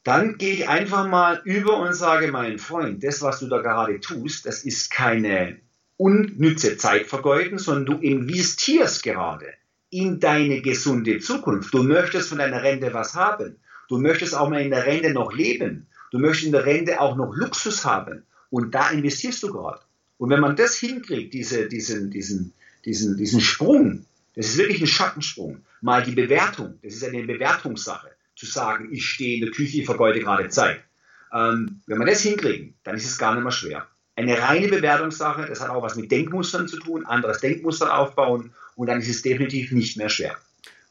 dann 0.04 0.36
gehe 0.36 0.52
ich 0.52 0.68
einfach 0.68 1.08
mal 1.08 1.40
über 1.44 1.78
und 1.78 1.94
sage, 1.94 2.30
mein 2.30 2.58
Freund, 2.58 3.02
das, 3.02 3.22
was 3.22 3.40
du 3.40 3.48
da 3.48 3.58
gerade 3.58 4.00
tust, 4.00 4.44
das 4.44 4.64
ist 4.64 4.90
keine 4.90 5.60
unnütze 5.96 6.76
Zeitvergeuden, 6.76 7.58
sondern 7.58 7.86
du 7.86 8.02
investierst 8.02 9.02
gerade 9.02 9.54
in 9.90 10.20
deine 10.20 10.60
gesunde 10.60 11.18
Zukunft. 11.18 11.72
Du 11.72 11.82
möchtest 11.82 12.28
von 12.28 12.38
deiner 12.38 12.62
Rente 12.62 12.92
was 12.92 13.14
haben. 13.14 13.56
Du 13.88 13.98
möchtest 13.98 14.34
auch 14.34 14.48
mal 14.48 14.60
in 14.60 14.70
der 14.70 14.86
Rente 14.86 15.12
noch 15.12 15.32
leben. 15.32 15.86
Du 16.10 16.18
möchtest 16.18 16.46
in 16.46 16.52
der 16.52 16.66
Rente 16.66 17.00
auch 17.00 17.16
noch 17.16 17.34
Luxus 17.34 17.84
haben. 17.84 18.24
Und 18.50 18.74
da 18.74 18.90
investierst 18.90 19.42
du 19.42 19.52
gerade. 19.52 19.80
Und 20.18 20.30
wenn 20.30 20.40
man 20.40 20.56
das 20.56 20.76
hinkriegt, 20.76 21.32
diese, 21.32 21.68
diesen, 21.68 22.10
diesen, 22.10 22.52
diesen, 22.84 23.16
diesen 23.16 23.40
Sprung, 23.40 24.04
das 24.34 24.46
ist 24.46 24.58
wirklich 24.58 24.80
ein 24.80 24.86
Schattensprung, 24.86 25.62
mal 25.80 26.02
die 26.02 26.14
Bewertung, 26.14 26.78
das 26.82 26.94
ist 26.94 27.04
eine 27.04 27.22
Bewertungssache, 27.24 28.10
zu 28.36 28.46
sagen, 28.46 28.88
ich 28.92 29.06
stehe 29.06 29.36
in 29.38 29.44
der 29.44 29.50
Küche, 29.50 29.78
ich 29.78 29.86
vergeude 29.86 30.20
gerade 30.20 30.48
Zeit. 30.48 30.80
Ähm, 31.32 31.80
wenn 31.86 31.98
man 31.98 32.06
das 32.06 32.20
hinkriegen, 32.20 32.74
dann 32.84 32.96
ist 32.96 33.06
es 33.06 33.18
gar 33.18 33.34
nicht 33.34 33.42
mehr 33.42 33.52
schwer. 33.52 33.86
Eine 34.16 34.40
reine 34.40 34.68
Bewertungssache, 34.68 35.46
das 35.46 35.60
hat 35.60 35.70
auch 35.70 35.82
was 35.82 35.96
mit 35.96 36.10
Denkmustern 36.10 36.66
zu 36.66 36.78
tun, 36.78 37.06
anderes 37.06 37.40
Denkmuster 37.40 37.96
aufbauen 37.96 38.52
und 38.78 38.86
dann 38.86 39.00
ist 39.00 39.08
es 39.08 39.22
definitiv 39.22 39.72
nicht 39.72 39.96
mehr 39.96 40.08
schwer. 40.08 40.36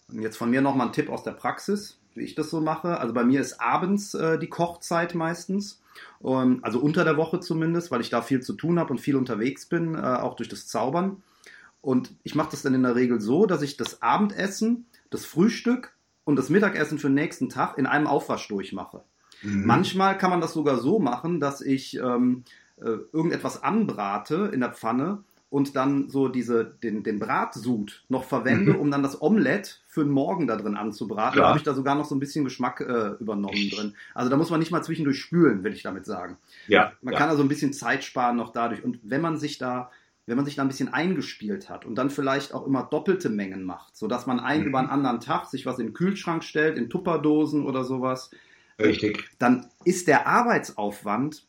Und 0.09 0.21
jetzt 0.21 0.37
von 0.37 0.49
mir 0.49 0.61
nochmal 0.61 0.87
ein 0.87 0.93
Tipp 0.93 1.09
aus 1.09 1.23
der 1.23 1.31
Praxis, 1.31 1.97
wie 2.15 2.23
ich 2.23 2.35
das 2.35 2.49
so 2.49 2.59
mache. 2.59 2.99
Also 2.99 3.13
bei 3.13 3.23
mir 3.23 3.39
ist 3.39 3.61
abends 3.61 4.13
äh, 4.13 4.37
die 4.37 4.49
Kochzeit 4.49 5.15
meistens. 5.15 5.81
Um, 6.19 6.63
also 6.63 6.79
unter 6.79 7.03
der 7.03 7.17
Woche 7.17 7.39
zumindest, 7.39 7.89
weil 7.89 8.01
ich 8.01 8.09
da 8.09 8.21
viel 8.21 8.41
zu 8.41 8.53
tun 8.53 8.77
habe 8.77 8.91
und 8.91 8.99
viel 8.99 9.15
unterwegs 9.15 9.65
bin, 9.65 9.95
äh, 9.95 9.99
auch 9.99 10.35
durch 10.35 10.49
das 10.49 10.67
Zaubern. 10.67 11.23
Und 11.81 12.13
ich 12.23 12.35
mache 12.35 12.51
das 12.51 12.61
dann 12.61 12.75
in 12.75 12.83
der 12.83 12.95
Regel 12.95 13.21
so, 13.21 13.45
dass 13.45 13.61
ich 13.61 13.77
das 13.77 14.01
Abendessen, 14.01 14.85
das 15.09 15.25
Frühstück 15.25 15.95
und 16.23 16.35
das 16.35 16.49
Mittagessen 16.49 16.99
für 16.99 17.07
den 17.07 17.15
nächsten 17.15 17.49
Tag 17.49 17.77
in 17.77 17.85
einem 17.85 18.05
Aufwasch 18.05 18.47
durchmache. 18.49 19.01
Mhm. 19.41 19.65
Manchmal 19.65 20.17
kann 20.17 20.29
man 20.29 20.41
das 20.41 20.53
sogar 20.53 20.77
so 20.77 20.99
machen, 20.99 21.39
dass 21.39 21.61
ich 21.61 21.97
ähm, 21.97 22.43
äh, 22.77 22.97
irgendetwas 23.13 23.63
anbrate 23.63 24.51
in 24.53 24.59
der 24.59 24.73
Pfanne 24.73 25.23
und 25.49 25.75
dann 25.75 26.09
so 26.09 26.27
diese, 26.27 26.65
den, 26.65 27.03
den 27.03 27.19
Bratsud 27.19 28.03
noch 28.09 28.25
verwende, 28.25 28.73
mhm. 28.73 28.79
um 28.79 28.91
dann 28.91 29.01
das 29.01 29.21
Omelett 29.21 29.81
für 29.87 30.03
den 30.03 30.11
Morgen 30.11 30.45
da 30.45 30.57
drin 30.57 30.75
anzubraten. 30.75 31.33
Klar. 31.33 31.43
Da 31.43 31.49
habe 31.49 31.57
ich 31.57 31.63
da 31.63 31.73
sogar 31.73 31.95
noch 31.95 32.05
so 32.05 32.15
ein 32.15 32.19
bisschen 32.19 32.43
Geschmack 32.43 32.81
äh, 32.81 33.11
übernommen 33.19 33.69
drin. 33.69 33.95
Also 34.13 34.29
da 34.29 34.35
muss 34.35 34.49
man 34.49 34.59
nicht 34.59 34.71
mal 34.71 34.83
zwischendurch 34.83 35.19
spülen, 35.19 35.63
will 35.63 35.73
ich 35.73 35.83
damit 35.83 36.05
sagen. 36.05 36.37
Ja. 36.67 36.91
Man 37.01 37.13
ja. 37.13 37.19
kann 37.19 37.29
also 37.29 37.43
ein 37.43 37.49
bisschen 37.49 37.71
Zeit 37.71 38.03
sparen 38.03 38.35
noch 38.35 38.51
dadurch. 38.51 38.83
Und 38.83 38.99
wenn 39.03 39.21
man 39.21 39.37
sich 39.37 39.57
da 39.57 39.89
wenn 40.27 40.35
man 40.35 40.45
sich 40.45 40.55
da 40.55 40.61
ein 40.61 40.67
bisschen 40.67 40.93
eingespielt 40.93 41.69
hat 41.69 41.85
und 41.85 41.95
dann 41.95 42.09
vielleicht 42.09 42.53
auch 42.53 42.67
immer 42.67 42.83
doppelte 42.83 43.29
Mengen 43.29 43.63
macht, 43.63 43.95
sodass 43.95 44.27
man 44.27 44.41
ein 44.41 44.61
mhm. 44.61 44.67
über 44.67 44.79
einen 44.79 44.89
anderen 44.89 45.21
Tag 45.21 45.45
sich 45.45 45.65
was 45.65 45.79
in 45.79 45.87
den 45.87 45.93
Kühlschrank 45.93 46.43
stellt, 46.43 46.77
in 46.77 46.89
Tupperdosen 46.89 47.65
oder 47.65 47.85
sowas. 47.85 48.29
Richtig. 48.77 49.29
Dann 49.39 49.67
ist 49.85 50.09
der 50.09 50.27
Arbeitsaufwand 50.27 51.47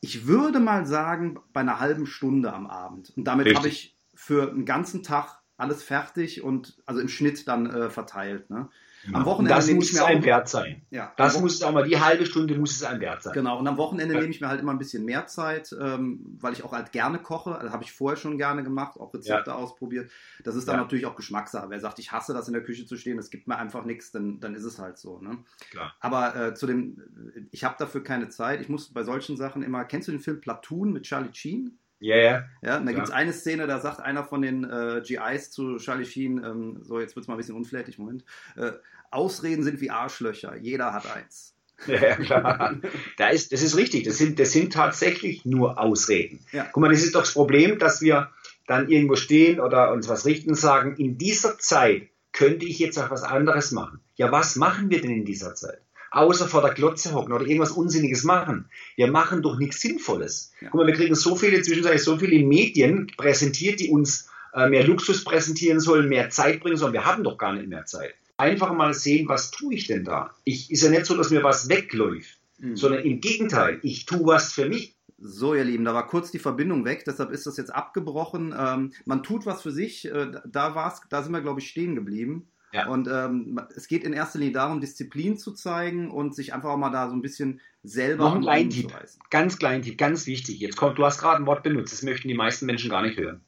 ich 0.00 0.26
würde 0.26 0.60
mal 0.60 0.86
sagen, 0.86 1.40
bei 1.52 1.60
einer 1.60 1.80
halben 1.80 2.06
Stunde 2.06 2.52
am 2.52 2.66
Abend. 2.66 3.12
Und 3.16 3.24
damit 3.24 3.54
habe 3.56 3.68
ich 3.68 3.98
für 4.14 4.50
einen 4.50 4.64
ganzen 4.64 5.02
Tag 5.02 5.40
alles 5.56 5.82
fertig 5.82 6.42
und 6.42 6.80
also 6.86 7.00
im 7.00 7.08
Schnitt 7.08 7.48
dann 7.48 7.66
äh, 7.66 7.90
verteilt. 7.90 8.48
Ne? 8.50 8.68
Am 9.12 9.24
Wochenende 9.24 9.54
das 9.54 9.70
muss 9.70 9.92
es 9.92 10.00
ein 10.00 10.24
Wert 10.24 10.48
sein. 10.48 10.82
Ja, 10.90 11.12
das 11.16 11.40
muss 11.40 11.62
auch 11.62 11.72
mal 11.72 11.84
die 11.84 11.98
halbe 11.98 12.26
Stunde 12.26 12.54
muss 12.56 12.72
es 12.72 12.82
ein 12.82 13.00
Wert 13.00 13.22
sein. 13.22 13.32
Genau. 13.32 13.58
Und 13.58 13.66
am 13.66 13.76
Wochenende 13.76 14.14
ja. 14.14 14.20
nehme 14.20 14.32
ich 14.32 14.40
mir 14.40 14.48
halt 14.48 14.60
immer 14.60 14.72
ein 14.72 14.78
bisschen 14.78 15.04
mehr 15.04 15.26
Zeit, 15.26 15.74
ähm, 15.80 16.36
weil 16.40 16.52
ich 16.52 16.64
auch 16.64 16.72
halt 16.72 16.92
gerne 16.92 17.18
koche. 17.18 17.56
Also 17.56 17.72
habe 17.72 17.84
ich 17.84 17.92
vorher 17.92 18.16
schon 18.16 18.38
gerne 18.38 18.62
gemacht, 18.62 18.98
auch 18.98 19.14
Rezepte 19.14 19.50
ja. 19.50 19.56
ausprobiert. 19.56 20.10
Das 20.44 20.54
ist 20.56 20.68
dann 20.68 20.76
ja. 20.76 20.82
natürlich 20.82 21.06
auch 21.06 21.16
Geschmackssache. 21.16 21.70
Wer 21.70 21.80
sagt, 21.80 21.98
ich 21.98 22.12
hasse 22.12 22.34
das 22.34 22.48
in 22.48 22.54
der 22.54 22.62
Küche 22.62 22.86
zu 22.86 22.96
stehen, 22.96 23.18
es 23.18 23.30
gibt 23.30 23.48
mir 23.48 23.56
einfach 23.56 23.84
nichts, 23.84 24.10
dann, 24.10 24.40
dann 24.40 24.54
ist 24.54 24.64
es 24.64 24.78
halt 24.78 24.98
so. 24.98 25.20
Ne? 25.20 25.38
Klar. 25.70 25.94
Aber 26.00 26.36
äh, 26.36 26.54
zu 26.54 26.66
dem, 26.66 27.48
ich 27.50 27.64
habe 27.64 27.76
dafür 27.78 28.02
keine 28.02 28.28
Zeit. 28.28 28.60
Ich 28.60 28.68
muss 28.68 28.92
bei 28.92 29.04
solchen 29.04 29.36
Sachen 29.36 29.62
immer. 29.62 29.84
Kennst 29.84 30.08
du 30.08 30.12
den 30.12 30.20
Film 30.20 30.40
Platoon 30.40 30.92
mit 30.92 31.04
Charlie 31.04 31.32
Sheen? 31.32 31.78
Ja, 32.00 32.16
yeah, 32.16 32.24
ja. 32.24 32.44
Ja, 32.62 32.78
und 32.78 32.86
da 32.86 32.92
gibt 32.92 33.06
es 33.06 33.10
eine 33.12 33.32
Szene, 33.32 33.66
da 33.66 33.80
sagt 33.80 34.00
einer 34.00 34.24
von 34.24 34.42
den 34.42 34.64
äh, 34.64 35.02
GIs 35.04 35.50
zu 35.50 35.78
Charlie 35.78 36.04
Sheen, 36.04 36.42
ähm, 36.44 36.78
so 36.82 37.00
jetzt 37.00 37.16
wird 37.16 37.24
es 37.24 37.28
mal 37.28 37.34
ein 37.34 37.38
bisschen 37.38 37.56
unflätig, 37.56 37.98
Moment, 37.98 38.24
äh, 38.56 38.72
Ausreden 39.10 39.62
sind 39.64 39.80
wie 39.80 39.90
Arschlöcher, 39.90 40.56
jeder 40.56 40.92
hat 40.92 41.10
eins. 41.12 41.54
Ja, 41.86 42.16
klar. 42.16 42.76
Da 43.16 43.28
ist, 43.28 43.52
das 43.52 43.62
ist 43.62 43.76
richtig, 43.76 44.04
das 44.04 44.18
sind, 44.18 44.38
das 44.38 44.52
sind 44.52 44.72
tatsächlich 44.72 45.44
nur 45.44 45.78
Ausreden. 45.78 46.40
Ja. 46.52 46.68
Guck 46.72 46.80
mal, 46.82 46.90
das 46.90 47.02
ist 47.02 47.14
doch 47.14 47.20
das 47.20 47.34
Problem, 47.34 47.78
dass 47.78 48.00
wir 48.00 48.30
dann 48.66 48.88
irgendwo 48.88 49.16
stehen 49.16 49.60
oder 49.60 49.92
uns 49.92 50.08
was 50.08 50.26
richten 50.26 50.50
und 50.50 50.56
sagen, 50.56 50.96
in 50.96 51.18
dieser 51.18 51.58
Zeit 51.58 52.08
könnte 52.32 52.66
ich 52.66 52.78
jetzt 52.78 52.98
auch 52.98 53.10
was 53.10 53.22
anderes 53.22 53.72
machen. 53.72 54.00
Ja, 54.16 54.30
was 54.30 54.56
machen 54.56 54.90
wir 54.90 55.00
denn 55.00 55.10
in 55.10 55.24
dieser 55.24 55.54
Zeit? 55.54 55.80
Außer 56.10 56.48
vor 56.48 56.62
der 56.62 56.74
Glotze 56.74 57.14
hocken 57.14 57.32
oder 57.32 57.46
irgendwas 57.46 57.72
Unsinniges 57.72 58.24
machen. 58.24 58.68
Wir 58.96 59.10
machen 59.10 59.42
doch 59.42 59.58
nichts 59.58 59.80
Sinnvolles. 59.80 60.52
Ja. 60.60 60.68
Guck 60.70 60.80
mal, 60.80 60.86
wir 60.86 60.94
kriegen 60.94 61.14
so 61.14 61.36
viele, 61.36 61.60
zwischenzeitlich 61.62 62.02
so 62.02 62.16
viele 62.18 62.44
Medien 62.44 63.08
präsentiert, 63.16 63.80
die 63.80 63.90
uns 63.90 64.28
äh, 64.54 64.68
mehr 64.68 64.86
Luxus 64.86 65.24
präsentieren 65.24 65.80
sollen, 65.80 66.08
mehr 66.08 66.30
Zeit 66.30 66.60
bringen 66.60 66.76
sollen. 66.76 66.92
Wir 66.92 67.04
haben 67.04 67.24
doch 67.24 67.38
gar 67.38 67.52
nicht 67.52 67.68
mehr 67.68 67.84
Zeit. 67.84 68.14
Einfach 68.36 68.72
mal 68.72 68.94
sehen, 68.94 69.28
was 69.28 69.50
tue 69.50 69.74
ich 69.74 69.86
denn 69.86 70.04
da? 70.04 70.34
Ich, 70.44 70.70
ist 70.70 70.82
ja 70.82 70.90
nicht 70.90 71.06
so, 71.06 71.16
dass 71.16 71.30
mir 71.30 71.42
was 71.42 71.68
wegläuft, 71.68 72.38
mhm. 72.58 72.76
sondern 72.76 73.02
im 73.02 73.20
Gegenteil, 73.20 73.80
ich 73.82 74.06
tue 74.06 74.26
was 74.26 74.52
für 74.52 74.68
mich. 74.68 74.94
So, 75.20 75.54
ihr 75.54 75.64
Lieben, 75.64 75.84
da 75.84 75.94
war 75.94 76.06
kurz 76.06 76.30
die 76.30 76.38
Verbindung 76.38 76.84
weg, 76.84 77.02
deshalb 77.04 77.32
ist 77.32 77.44
das 77.44 77.56
jetzt 77.56 77.74
abgebrochen. 77.74 78.54
Ähm, 78.56 78.92
man 79.04 79.24
tut 79.24 79.46
was 79.46 79.62
für 79.62 79.72
sich, 79.72 80.04
äh, 80.04 80.30
da 80.46 80.76
war's, 80.76 81.00
da 81.10 81.24
sind 81.24 81.32
wir, 81.32 81.40
glaube 81.40 81.58
ich, 81.58 81.68
stehen 81.68 81.96
geblieben. 81.96 82.48
Ja. 82.72 82.88
Und 82.88 83.08
ähm, 83.08 83.60
es 83.74 83.88
geht 83.88 84.04
in 84.04 84.12
erster 84.12 84.38
Linie 84.38 84.54
darum, 84.54 84.80
Disziplin 84.80 85.38
zu 85.38 85.52
zeigen 85.52 86.10
und 86.10 86.34
sich 86.34 86.52
einfach 86.52 86.70
auch 86.70 86.76
mal 86.76 86.90
da 86.90 87.08
so 87.08 87.14
ein 87.14 87.22
bisschen 87.22 87.60
selber 87.82 88.24
Noch 88.24 88.34
ein 88.36 88.42
Kleintipp, 88.42 88.92
ganz 89.30 89.58
Kleintipp, 89.58 89.96
ganz 89.96 90.26
wichtig. 90.26 90.60
Jetzt 90.60 90.76
kommt, 90.76 90.98
du 90.98 91.04
hast 91.04 91.18
gerade 91.18 91.42
ein 91.42 91.46
Wort 91.46 91.62
benutzt, 91.62 91.92
das 91.92 92.02
möchten 92.02 92.28
die 92.28 92.34
meisten 92.34 92.66
Menschen 92.66 92.90
gar 92.90 93.02
nicht 93.02 93.16
hören. 93.16 93.40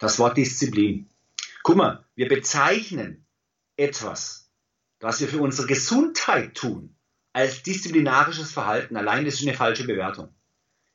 Das 0.00 0.18
Wort 0.18 0.36
Disziplin. 0.36 1.08
Guck 1.62 1.76
mal, 1.76 2.04
wir 2.14 2.28
bezeichnen 2.28 3.26
etwas, 3.76 4.50
was 5.00 5.20
wir 5.20 5.28
für 5.28 5.40
unsere 5.40 5.68
Gesundheit 5.68 6.54
tun, 6.54 6.96
als 7.32 7.62
disziplinarisches 7.62 8.50
Verhalten. 8.50 8.96
Allein 8.96 9.24
das 9.24 9.34
ist 9.34 9.46
eine 9.46 9.56
falsche 9.56 9.86
Bewertung. 9.86 10.30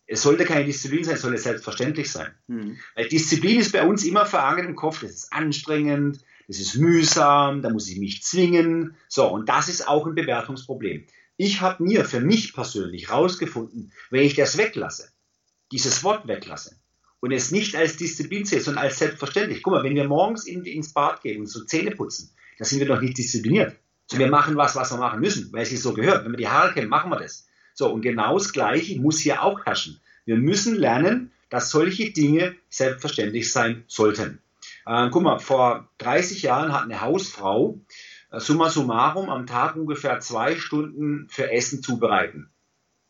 Es 0.05 0.21
sollte 0.21 0.43
keine 0.43 0.65
Disziplin 0.65 1.05
sein, 1.05 1.15
es 1.15 1.21
sollte 1.21 1.37
selbstverständlich 1.37 2.11
sein. 2.11 2.33
Mhm. 2.47 2.77
Weil 2.95 3.07
Disziplin 3.07 3.59
ist 3.59 3.71
bei 3.71 3.85
uns 3.85 4.03
immer 4.03 4.25
verankert 4.25 4.65
im 4.65 4.75
Kopf, 4.75 5.01
das 5.01 5.11
ist 5.11 5.33
anstrengend, 5.33 6.19
das 6.47 6.59
ist 6.59 6.75
mühsam, 6.75 7.61
da 7.61 7.69
muss 7.69 7.89
ich 7.89 7.97
mich 7.97 8.23
zwingen. 8.23 8.95
So, 9.07 9.27
und 9.27 9.49
das 9.49 9.69
ist 9.69 9.87
auch 9.87 10.05
ein 10.05 10.15
Bewertungsproblem. 10.15 11.05
Ich 11.37 11.61
habe 11.61 11.83
mir 11.83 12.05
für 12.05 12.19
mich 12.19 12.53
persönlich 12.53 13.09
herausgefunden, 13.09 13.91
wenn 14.11 14.23
ich 14.23 14.35
das 14.35 14.57
weglasse, 14.57 15.09
dieses 15.71 16.03
Wort 16.03 16.27
weglasse 16.27 16.75
und 17.21 17.31
es 17.31 17.51
nicht 17.51 17.75
als 17.75 17.95
Disziplin 17.95 18.45
sehe, 18.45 18.59
sondern 18.59 18.83
als 18.83 18.99
selbstverständlich. 18.99 19.63
Guck 19.63 19.73
mal, 19.73 19.83
wenn 19.83 19.95
wir 19.95 20.03
morgens 20.03 20.45
in, 20.45 20.65
ins 20.65 20.93
Bad 20.93 21.21
gehen 21.21 21.39
und 21.39 21.47
so 21.47 21.63
Zähne 21.63 21.91
putzen, 21.91 22.31
da 22.59 22.65
sind 22.65 22.79
wir 22.79 22.87
doch 22.87 23.01
nicht 23.01 23.17
diszipliniert. 23.17 23.77
So, 24.07 24.19
wir 24.19 24.27
machen 24.27 24.57
was, 24.57 24.75
was 24.75 24.91
wir 24.91 24.97
machen 24.97 25.21
müssen, 25.21 25.51
weil 25.53 25.63
es 25.63 25.69
sich 25.69 25.81
so 25.81 25.93
gehört. 25.93 26.25
Wenn 26.25 26.33
wir 26.33 26.37
die 26.37 26.49
Haare 26.49 26.73
kämmen, 26.73 26.89
machen 26.89 27.09
wir 27.09 27.19
das. 27.19 27.47
So, 27.73 27.91
und 27.91 28.01
genau 28.01 28.37
das 28.37 28.51
Gleiche 28.51 28.99
muss 28.99 29.19
hier 29.19 29.41
auch 29.41 29.65
herrschen. 29.65 30.01
Wir 30.25 30.35
müssen 30.35 30.75
lernen, 30.75 31.31
dass 31.49 31.69
solche 31.69 32.11
Dinge 32.11 32.55
selbstverständlich 32.69 33.51
sein 33.51 33.85
sollten. 33.87 34.42
Äh, 34.85 35.09
guck 35.09 35.23
mal, 35.23 35.39
vor 35.39 35.89
30 35.99 36.41
Jahren 36.41 36.73
hat 36.73 36.83
eine 36.83 37.01
Hausfrau 37.01 37.79
äh, 38.31 38.39
summa 38.39 38.69
summarum 38.69 39.29
am 39.29 39.47
Tag 39.47 39.75
ungefähr 39.75 40.19
zwei 40.19 40.55
Stunden 40.55 41.27
für 41.29 41.51
Essen 41.51 41.81
zubereiten 41.81 42.51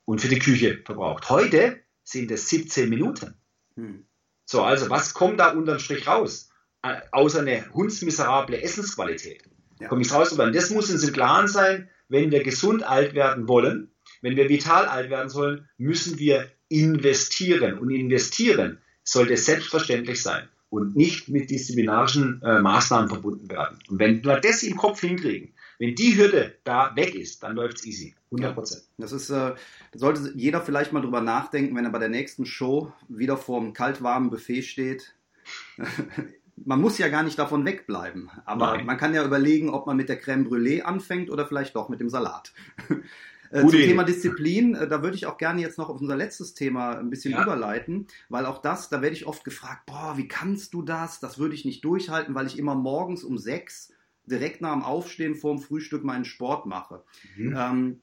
und 0.05 0.21
für 0.21 0.27
die 0.27 0.39
Küche 0.39 0.81
verbraucht. 0.85 1.29
Heute 1.29 1.79
sind 2.03 2.29
es 2.31 2.49
17 2.49 2.89
Minuten. 2.89 3.35
Hm. 3.75 4.05
So, 4.45 4.61
also 4.61 4.89
was 4.89 5.13
kommt 5.13 5.39
da 5.39 5.51
unterm 5.51 5.79
Strich 5.79 6.07
raus? 6.07 6.49
Äh, 6.83 7.01
außer 7.11 7.39
eine 7.39 7.73
hundsmiserable 7.73 8.61
Essensqualität. 8.61 9.43
Ja. 9.79 9.87
Komme 9.87 10.01
ich 10.01 10.13
raus, 10.13 10.33
aber 10.33 10.51
das 10.51 10.69
muss 10.69 10.91
uns 10.91 11.03
im 11.03 11.13
Klaren 11.13 11.47
sein, 11.47 11.89
wenn 12.07 12.29
wir 12.29 12.43
gesund 12.43 12.83
alt 12.83 13.15
werden 13.15 13.47
wollen, 13.47 13.91
wenn 14.21 14.35
wir 14.35 14.47
vital 14.47 14.85
alt 14.85 15.09
werden 15.09 15.29
sollen, 15.29 15.67
müssen 15.77 16.19
wir 16.19 16.51
investieren. 16.67 17.79
Und 17.79 17.89
investieren 17.89 18.81
sollte 19.03 19.35
selbstverständlich 19.37 20.21
sein 20.21 20.47
und 20.73 20.95
nicht 20.95 21.29
mit 21.29 21.51
disziplinarischen 21.51 22.41
äh, 22.41 22.59
Maßnahmen 22.59 23.07
verbunden 23.07 23.47
werden. 23.47 23.77
Und 23.89 23.99
wenn 23.99 24.25
wir 24.25 24.39
das 24.39 24.63
im 24.63 24.75
Kopf 24.75 25.01
hinkriegen, 25.01 25.53
wenn 25.77 25.93
die 25.93 26.17
Hürde 26.17 26.55
da 26.63 26.95
weg 26.95 27.13
ist, 27.13 27.43
dann 27.43 27.55
läuft 27.55 27.77
es 27.77 27.85
easy. 27.85 28.15
100 28.31 28.55
Prozent. 28.55 28.83
Das 28.97 29.11
ist, 29.11 29.29
äh, 29.29 29.53
sollte 29.93 30.33
jeder 30.35 30.61
vielleicht 30.61 30.91
mal 30.91 31.01
drüber 31.01 31.21
nachdenken, 31.21 31.75
wenn 31.75 31.85
er 31.85 31.91
bei 31.91 31.99
der 31.99 32.09
nächsten 32.09 32.47
Show 32.47 32.91
wieder 33.07 33.37
vorm 33.37 33.73
kaltwarmen 33.73 34.31
Buffet 34.31 34.63
steht. 34.63 35.13
man 36.65 36.81
muss 36.81 36.97
ja 36.97 37.07
gar 37.09 37.21
nicht 37.21 37.37
davon 37.37 37.65
wegbleiben, 37.65 38.31
aber 38.45 38.77
Nein. 38.77 38.85
man 38.87 38.97
kann 38.97 39.13
ja 39.13 39.23
überlegen, 39.23 39.69
ob 39.69 39.85
man 39.85 39.95
mit 39.95 40.09
der 40.09 40.19
Crème 40.19 40.47
Brûlée 40.47 40.81
anfängt 40.81 41.29
oder 41.29 41.45
vielleicht 41.45 41.75
doch 41.75 41.87
mit 41.87 41.99
dem 41.99 42.09
Salat. 42.09 42.51
Äh, 43.53 43.61
zum 43.61 43.71
Thema 43.71 44.03
Disziplin, 44.03 44.73
äh, 44.73 44.87
da 44.87 45.03
würde 45.03 45.15
ich 45.15 45.27
auch 45.27 45.37
gerne 45.37 45.61
jetzt 45.61 45.77
noch 45.77 45.89
auf 45.89 46.01
unser 46.01 46.15
letztes 46.15 46.55
Thema 46.55 46.97
ein 46.97 47.11
bisschen 47.11 47.33
ja. 47.33 47.43
überleiten, 47.43 48.07
weil 48.27 48.47
auch 48.47 48.61
das, 48.61 48.89
da 48.89 49.01
werde 49.03 49.15
ich 49.15 49.27
oft 49.27 49.43
gefragt, 49.43 49.85
boah, 49.85 50.17
wie 50.17 50.27
kannst 50.27 50.73
du 50.73 50.81
das? 50.81 51.19
Das 51.19 51.37
würde 51.37 51.53
ich 51.53 51.63
nicht 51.63 51.85
durchhalten, 51.85 52.33
weil 52.33 52.47
ich 52.47 52.57
immer 52.57 52.73
morgens 52.73 53.23
um 53.23 53.37
sechs 53.37 53.93
direkt 54.25 54.61
nach 54.61 54.73
dem 54.73 54.83
Aufstehen 54.83 55.35
vor 55.35 55.55
dem 55.55 55.61
Frühstück 55.61 56.03
meinen 56.03 56.25
Sport 56.25 56.65
mache. 56.65 57.03
Mhm. 57.35 57.55
Ähm, 57.55 58.01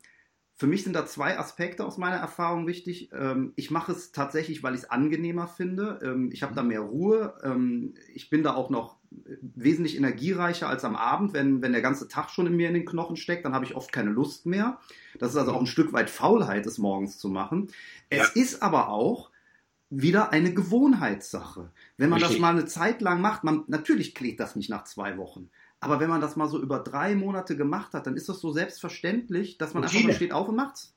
für 0.55 0.67
mich 0.67 0.85
sind 0.85 0.95
da 0.95 1.07
zwei 1.07 1.39
Aspekte 1.39 1.85
aus 1.87 1.97
meiner 1.97 2.19
Erfahrung 2.19 2.67
wichtig. 2.67 3.11
Ähm, 3.13 3.53
ich 3.57 3.71
mache 3.71 3.93
es 3.93 4.13
tatsächlich, 4.13 4.63
weil 4.63 4.75
ich 4.75 4.83
es 4.83 4.91
angenehmer 4.91 5.49
finde. 5.49 5.99
Ähm, 6.03 6.31
ich 6.33 6.43
habe 6.43 6.55
da 6.55 6.63
mehr 6.63 6.81
Ruhe. 6.81 7.35
Ähm, 7.43 7.95
ich 8.15 8.29
bin 8.29 8.43
da 8.43 8.55
auch 8.55 8.71
noch 8.71 9.00
wesentlich 9.11 9.97
energiereicher 9.97 10.69
als 10.69 10.85
am 10.85 10.95
Abend, 10.95 11.33
wenn, 11.33 11.63
wenn 11.63 11.73
der 11.73 11.83
ganze 11.83 12.09
Tag 12.09 12.31
schon 12.31 12.47
in 12.47 12.57
mir 12.57 12.69
in 12.69 12.75
den 12.75 12.87
Knochen 12.87 13.17
steckt, 13.17 13.45
dann 13.45 13.55
habe 13.55 13.65
ich 13.65 13.75
oft 13.75 13.93
keine 13.93 14.11
Lust 14.11 14.47
mehr. 14.47 14.79
Das 15.19 15.31
ist 15.33 15.37
also 15.37 15.53
auch 15.53 15.61
ein 15.61 15.67
Stück 15.67 15.93
weit 15.93 16.11
Faulheit, 16.11 16.67
es 16.67 16.79
morgens 16.79 17.19
zu 17.19 17.29
machen. 17.29 17.69
Es 18.09 18.35
ja. 18.35 18.43
ist 18.43 18.63
aber 18.63 18.89
auch 18.89 19.31
wieder 19.91 20.33
eine 20.33 20.55
Gewohnheitssache. 20.55 21.71
Wenn 21.97 22.11
man 22.11 22.21
Richtig. 22.21 22.37
das 22.37 22.41
mal 22.41 22.53
eine 22.53 22.67
Zeit 22.67 23.01
lang 23.01 23.21
macht, 23.21 23.43
man, 23.43 23.65
natürlich 23.67 24.15
klingt 24.15 24.39
das 24.39 24.55
nicht 24.55 24.71
nach 24.71 24.85
zwei 24.85 25.19
Wochen. 25.19 25.51
Aber 25.81 25.99
wenn 25.99 26.11
man 26.11 26.21
das 26.21 26.37
mal 26.37 26.49
so 26.49 26.61
über 26.61 26.79
drei 26.79 27.17
Monate 27.17 27.57
gemacht 27.57 27.95
hat, 27.95 28.07
dann 28.07 28.17
ist 28.17 28.29
das 28.29 28.39
so 28.41 28.53
selbstverständlich, 28.53 29.59
dass 29.59 29.75
man 29.75 29.83
Routine. 29.83 30.05
einfach 30.05 30.17
steht 30.17 30.33
auf 30.33 30.49
und 30.49 30.57
macht's. 30.57 30.95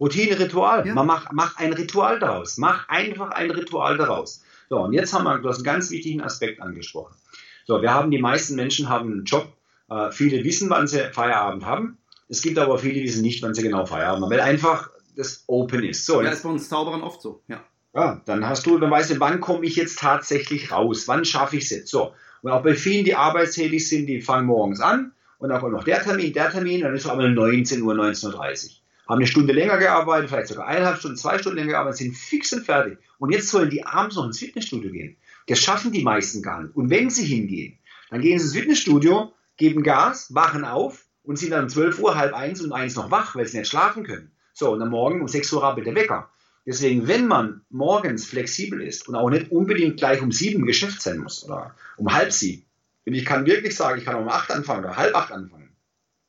Routine, 0.00 0.38
Ritual. 0.38 0.86
Ja. 0.86 0.94
Man 0.94 1.06
macht, 1.06 1.32
macht 1.32 1.58
ein 1.58 1.72
Ritual 1.72 2.18
daraus. 2.18 2.58
Mach 2.58 2.88
einfach 2.88 3.30
ein 3.30 3.50
Ritual 3.50 3.96
daraus. 3.96 4.42
So, 4.68 4.80
und 4.80 4.92
jetzt 4.92 5.14
haben 5.14 5.24
wir, 5.24 5.38
du 5.38 5.48
hast 5.48 5.58
einen 5.58 5.64
ganz 5.64 5.90
wichtigen 5.90 6.20
Aspekt 6.20 6.60
angesprochen. 6.60 7.14
So, 7.64 7.82
wir 7.82 7.92
haben, 7.92 8.10
die 8.10 8.18
meisten 8.18 8.54
Menschen 8.56 8.88
haben 8.88 9.10
einen 9.10 9.24
Job. 9.24 9.52
Äh, 9.90 10.10
viele 10.10 10.44
wissen, 10.44 10.70
wann 10.70 10.86
sie 10.86 11.10
Feierabend 11.12 11.64
haben. 11.64 11.98
Es 12.28 12.42
gibt 12.42 12.58
aber 12.58 12.78
viele, 12.78 12.94
die 12.94 13.04
wissen 13.04 13.22
nicht, 13.22 13.42
wann 13.42 13.54
sie 13.54 13.62
genau 13.62 13.86
Feierabend 13.86 14.24
haben, 14.24 14.30
weil 14.30 14.40
einfach 14.40 14.90
das 15.16 15.44
Open 15.46 15.84
ist. 15.84 16.06
So, 16.06 16.22
ja, 16.22 16.30
ist 16.30 16.42
bei 16.42 16.48
uns 16.48 16.68
Zauberern 16.68 17.02
oft 17.02 17.20
so, 17.22 17.42
ja. 17.48 17.62
Ja, 17.94 18.20
dann 18.26 18.46
hast 18.48 18.66
du, 18.66 18.78
dann 18.78 18.90
weißt 18.90 19.10
du, 19.10 19.20
wann 19.20 19.40
komme 19.40 19.64
ich 19.64 19.76
jetzt 19.76 20.00
tatsächlich 20.00 20.72
raus? 20.72 21.06
Wann 21.06 21.24
schaffe 21.24 21.56
ich 21.56 21.64
es 21.64 21.70
jetzt? 21.70 21.90
So. 21.90 22.12
Und 22.42 22.50
auch 22.50 22.62
bei 22.62 22.74
vielen, 22.74 23.04
die 23.04 23.14
arbeitstätig 23.14 23.88
sind, 23.88 24.06
die 24.06 24.20
fangen 24.20 24.46
morgens 24.46 24.80
an 24.80 25.12
und 25.38 25.50
dann 25.50 25.60
kommt 25.60 25.72
noch 25.72 25.84
der 25.84 26.02
Termin, 26.02 26.32
der 26.32 26.50
Termin, 26.50 26.80
dann 26.80 26.94
ist 26.94 27.04
es 27.04 27.10
aber 27.10 27.28
19 27.28 27.82
Uhr, 27.82 27.94
19.30 27.94 28.34
Uhr. 28.34 28.70
Haben 29.08 29.18
eine 29.18 29.26
Stunde 29.26 29.52
länger 29.52 29.78
gearbeitet, 29.78 30.30
vielleicht 30.30 30.48
sogar 30.48 30.66
eineinhalb 30.66 30.98
Stunden, 30.98 31.16
zwei 31.16 31.38
Stunden 31.38 31.58
länger 31.58 31.72
gearbeitet, 31.72 31.98
sind 31.98 32.16
fix 32.16 32.52
und 32.52 32.64
fertig. 32.64 32.98
Und 33.18 33.30
jetzt 33.30 33.48
sollen 33.48 33.70
die 33.70 33.84
abends 33.86 34.16
noch 34.16 34.24
ins 34.24 34.38
Fitnessstudio 34.38 34.90
gehen. 34.90 35.16
Das 35.46 35.58
schaffen 35.58 35.92
die 35.92 36.02
meisten 36.02 36.42
gar 36.42 36.62
nicht. 36.62 36.74
Und 36.74 36.90
wenn 36.90 37.10
sie 37.10 37.24
hingehen, 37.24 37.78
dann 38.10 38.20
gehen 38.20 38.38
sie 38.38 38.46
ins 38.46 38.56
Fitnessstudio, 38.56 39.32
geben 39.56 39.82
Gas, 39.82 40.34
wachen 40.34 40.64
auf 40.64 41.04
und 41.22 41.38
sind 41.38 41.50
dann 41.50 41.64
um 41.64 41.68
12 41.68 41.98
Uhr, 42.00 42.16
halb 42.16 42.34
eins 42.34 42.60
und 42.60 42.72
eins 42.72 42.94
noch 42.94 43.10
wach, 43.10 43.34
weil 43.34 43.46
sie 43.46 43.58
nicht 43.58 43.68
schlafen 43.68 44.04
können. 44.04 44.30
So, 44.52 44.72
und 44.72 44.80
dann 44.80 44.90
morgen 44.90 45.20
um 45.20 45.28
6 45.28 45.52
Uhr 45.52 45.62
rappelt 45.62 45.86
der 45.86 45.94
Wecker. 45.94 46.30
Deswegen, 46.66 47.06
wenn 47.08 47.26
man 47.26 47.62
morgens 47.68 48.24
flexibel 48.24 48.80
ist 48.80 49.06
und 49.08 49.16
auch 49.16 49.28
nicht 49.28 49.50
unbedingt 49.50 49.98
gleich 49.98 50.22
um 50.22 50.32
sieben 50.32 50.60
im 50.60 50.66
Geschäft 50.66 51.02
sein 51.02 51.18
muss 51.18 51.44
oder 51.44 51.74
um 51.96 52.12
halb 52.12 52.32
sieben, 52.32 52.64
und 53.06 53.12
ich 53.12 53.26
kann 53.26 53.44
wirklich 53.44 53.76
sagen, 53.76 53.98
ich 53.98 54.06
kann 54.06 54.16
um 54.16 54.28
acht 54.28 54.50
anfangen 54.50 54.84
oder 54.84 54.96
halb 54.96 55.14
acht 55.14 55.30
anfangen, 55.30 55.76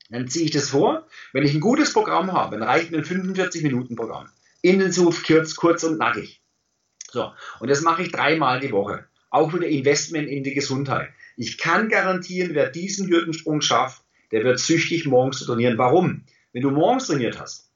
dann 0.09 0.27
ziehe 0.27 0.45
ich 0.45 0.51
das 0.51 0.69
vor. 0.69 1.07
Wenn 1.31 1.43
ich 1.43 1.53
ein 1.53 1.61
gutes 1.61 1.93
Programm 1.93 2.33
habe, 2.33 2.57
dann 2.57 2.67
reicht 2.67 2.91
mir 2.91 2.97
ein 2.97 3.05
45-Minuten-Programm. 3.05 4.27
Intensiv, 4.61 5.25
kurz, 5.25 5.55
kurz 5.55 5.83
und 5.83 5.97
nackig. 5.97 6.41
So, 7.15 7.31
und 7.61 7.69
das 7.69 7.79
mache 7.79 8.01
ich 8.03 8.11
dreimal 8.11 8.59
die 8.59 8.73
Woche. 8.73 9.05
Auch 9.29 9.53
wieder 9.53 9.67
Investment 9.67 10.27
in 10.27 10.43
die 10.43 10.53
Gesundheit. 10.53 11.11
Ich 11.37 11.57
kann 11.57 11.87
garantieren, 11.87 12.53
wer 12.53 12.69
diesen 12.69 13.07
Hürdensprung 13.07 13.61
schafft, 13.61 14.03
der 14.33 14.43
wird 14.43 14.59
süchtig 14.59 15.05
morgens 15.05 15.39
zu 15.39 15.45
trainieren. 15.45 15.77
Warum? 15.77 16.23
Wenn 16.51 16.61
du 16.61 16.71
morgens 16.71 17.07
trainiert 17.07 17.39
hast 17.39 17.71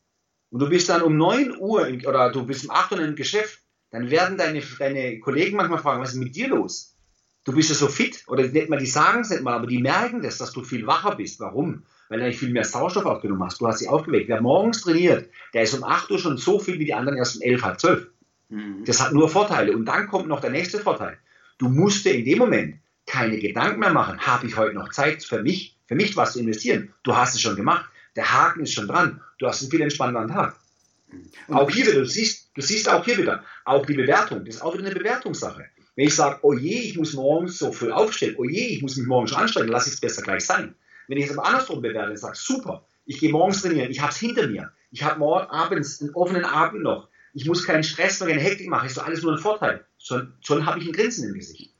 und 0.50 0.60
du 0.60 0.68
bist 0.68 0.90
dann 0.90 1.04
um 1.04 1.16
9 1.16 1.56
Uhr 1.58 1.88
in, 1.88 2.06
oder 2.06 2.34
du 2.34 2.46
bist 2.46 2.66
um 2.66 2.72
8 2.72 2.92
Uhr 2.92 3.00
im 3.00 3.16
Geschäft, 3.16 3.62
dann 3.92 4.12
werden 4.12 4.38
deine, 4.38 4.62
deine 4.78 5.22
Kollegen 5.22 5.56
manchmal 5.56 5.80
fragen, 5.80 6.02
was 6.02 6.12
ist 6.12 6.20
mit 6.20 6.36
dir 6.36 6.50
los? 6.50 6.98
Du 7.46 7.54
bist 7.54 7.70
ja 7.70 7.76
so 7.76 7.88
fit, 7.88 8.26
oder 8.28 8.46
nicht 8.46 8.68
mal, 8.68 8.78
die 8.78 8.88
sagen 8.88 9.22
es 9.22 9.30
nicht 9.30 9.42
mal, 9.42 9.54
aber 9.54 9.68
die 9.68 9.82
merken 9.82 10.22
das, 10.22 10.38
dass 10.38 10.52
du 10.52 10.66
viel 10.66 10.86
wacher 10.86 11.16
bist. 11.16 11.40
Warum? 11.40 11.84
Weil 12.10 12.20
du 12.20 12.26
nicht 12.26 12.40
viel 12.40 12.52
mehr 12.52 12.66
Sauerstoff 12.66 13.06
aufgenommen 13.06 13.46
hast. 13.46 13.62
Du 13.62 13.68
hast 13.68 13.80
sie 13.80 13.88
aufgeweckt. 13.88 14.28
Wer 14.28 14.42
morgens 14.42 14.82
trainiert, 14.82 15.30
der 15.54 15.64
ist 15.64 15.74
um 15.76 15.86
8 15.86 16.12
Uhr 16.12 16.20
schon 16.20 16.36
so 16.36 16.60
viel 16.60 16.78
wie 16.78 16.86
die 16.86 16.94
anderen 16.94 17.18
erst 17.18 17.38
um 17.38 17.42
11, 17.42 17.64
halb 17.64 17.80
12. 17.80 18.08
Mhm. 18.50 18.84
Das 18.86 19.02
hat 19.02 19.14
nur 19.14 19.30
Vorteile. 19.30 19.76
Und 19.76 19.86
dann 19.86 20.08
kommt 20.08 20.28
noch 20.28 20.42
der 20.42 20.50
nächste 20.50 20.80
Vorteil. 20.80 21.18
Du 21.58 21.70
musst 21.70 22.06
dir 22.06 22.14
in 22.14 22.26
dem 22.26 22.40
Moment 22.40 22.76
keine 23.06 23.40
Gedanken 23.40 23.80
mehr 23.80 23.94
machen. 23.94 24.20
Habe 24.20 24.48
ich 24.48 24.58
heute 24.58 24.76
noch 24.76 24.92
Zeit 24.92 25.24
für 25.24 25.42
mich, 25.42 25.76
für 25.88 25.96
mich 25.96 26.16
was 26.16 26.34
zu 26.34 26.40
investieren? 26.40 26.94
Du 27.04 27.16
hast 27.16 27.36
es 27.36 27.42
schon 27.42 27.56
gemacht. 27.56 27.90
Der 28.16 28.32
Haken 28.32 28.62
ist 28.62 28.74
schon 28.74 28.88
dran. 28.88 29.22
Du 29.40 29.48
hast 29.48 29.62
einen 29.62 29.72
viel 29.72 29.82
entspannteren 29.82 30.28
Tag. 30.28 30.56
Und 31.48 31.56
auch 31.56 31.70
hier 31.70 31.88
wieder, 31.88 32.00
du 32.00 32.06
siehst, 32.06 32.50
du 32.54 32.62
siehst 32.62 32.88
auch 32.90 33.04
hier 33.04 33.18
wieder, 33.18 33.44
auch 33.66 33.86
die 33.86 33.94
Bewertung, 33.94 34.46
das 34.46 34.56
ist 34.56 34.62
auch 34.62 34.74
wieder 34.74 34.86
eine 34.86 34.96
Bewertungssache. 34.96 35.66
Wenn 35.96 36.08
ich 36.08 36.16
sage, 36.16 36.40
oh 36.44 36.54
je, 36.54 36.80
ich 36.80 36.98
muss 36.98 37.14
morgens 37.14 37.58
so 37.58 37.72
früh 37.72 37.92
aufstehen, 37.92 38.36
oh 38.38 38.46
je, 38.46 38.68
ich 38.68 38.82
muss 38.82 38.96
mich 38.96 39.08
morgens 39.08 39.32
schon 39.32 39.40
anstrengen, 39.40 39.70
lass 39.70 39.88
ich 39.88 39.94
es 39.94 40.02
besser 40.02 40.22
gleich 40.22 40.46
sein. 40.46 40.76
Wenn 41.08 41.18
ich 41.18 41.26
es 41.26 41.32
aber 41.38 41.48
andersrum 41.48 41.82
bewerte 41.82 42.12
und 42.12 42.18
sage, 42.18 42.38
super, 42.38 42.86
ich 43.06 43.20
gehe 43.20 43.32
morgens 43.32 43.62
trainieren, 43.62 43.90
ich 43.90 44.00
habe 44.00 44.12
es 44.12 44.20
hinter 44.20 44.48
mir, 44.48 44.72
ich 44.92 45.04
habe 45.04 45.20
morgen 45.20 45.50
abends 45.50 46.02
einen 46.02 46.14
offenen 46.14 46.46
Abend 46.46 46.84
noch, 46.84 47.10
ich 47.34 47.46
muss 47.46 47.66
keinen 47.66 47.84
Stress, 47.84 48.20
noch 48.20 48.28
keine 48.28 48.42
Hektik 48.42 48.70
machen, 48.70 48.88
ist 48.88 48.98
doch 48.98 49.06
alles 49.06 49.22
nur 49.22 49.34
ein 49.34 49.40
Vorteil. 49.40 49.86
Schon, 49.98 50.34
schon 50.42 50.66
habe 50.66 50.80
ich 50.80 50.88
ein 50.88 50.94
Grinsen 50.94 51.30
im 51.30 51.36
Gesicht 51.36 51.74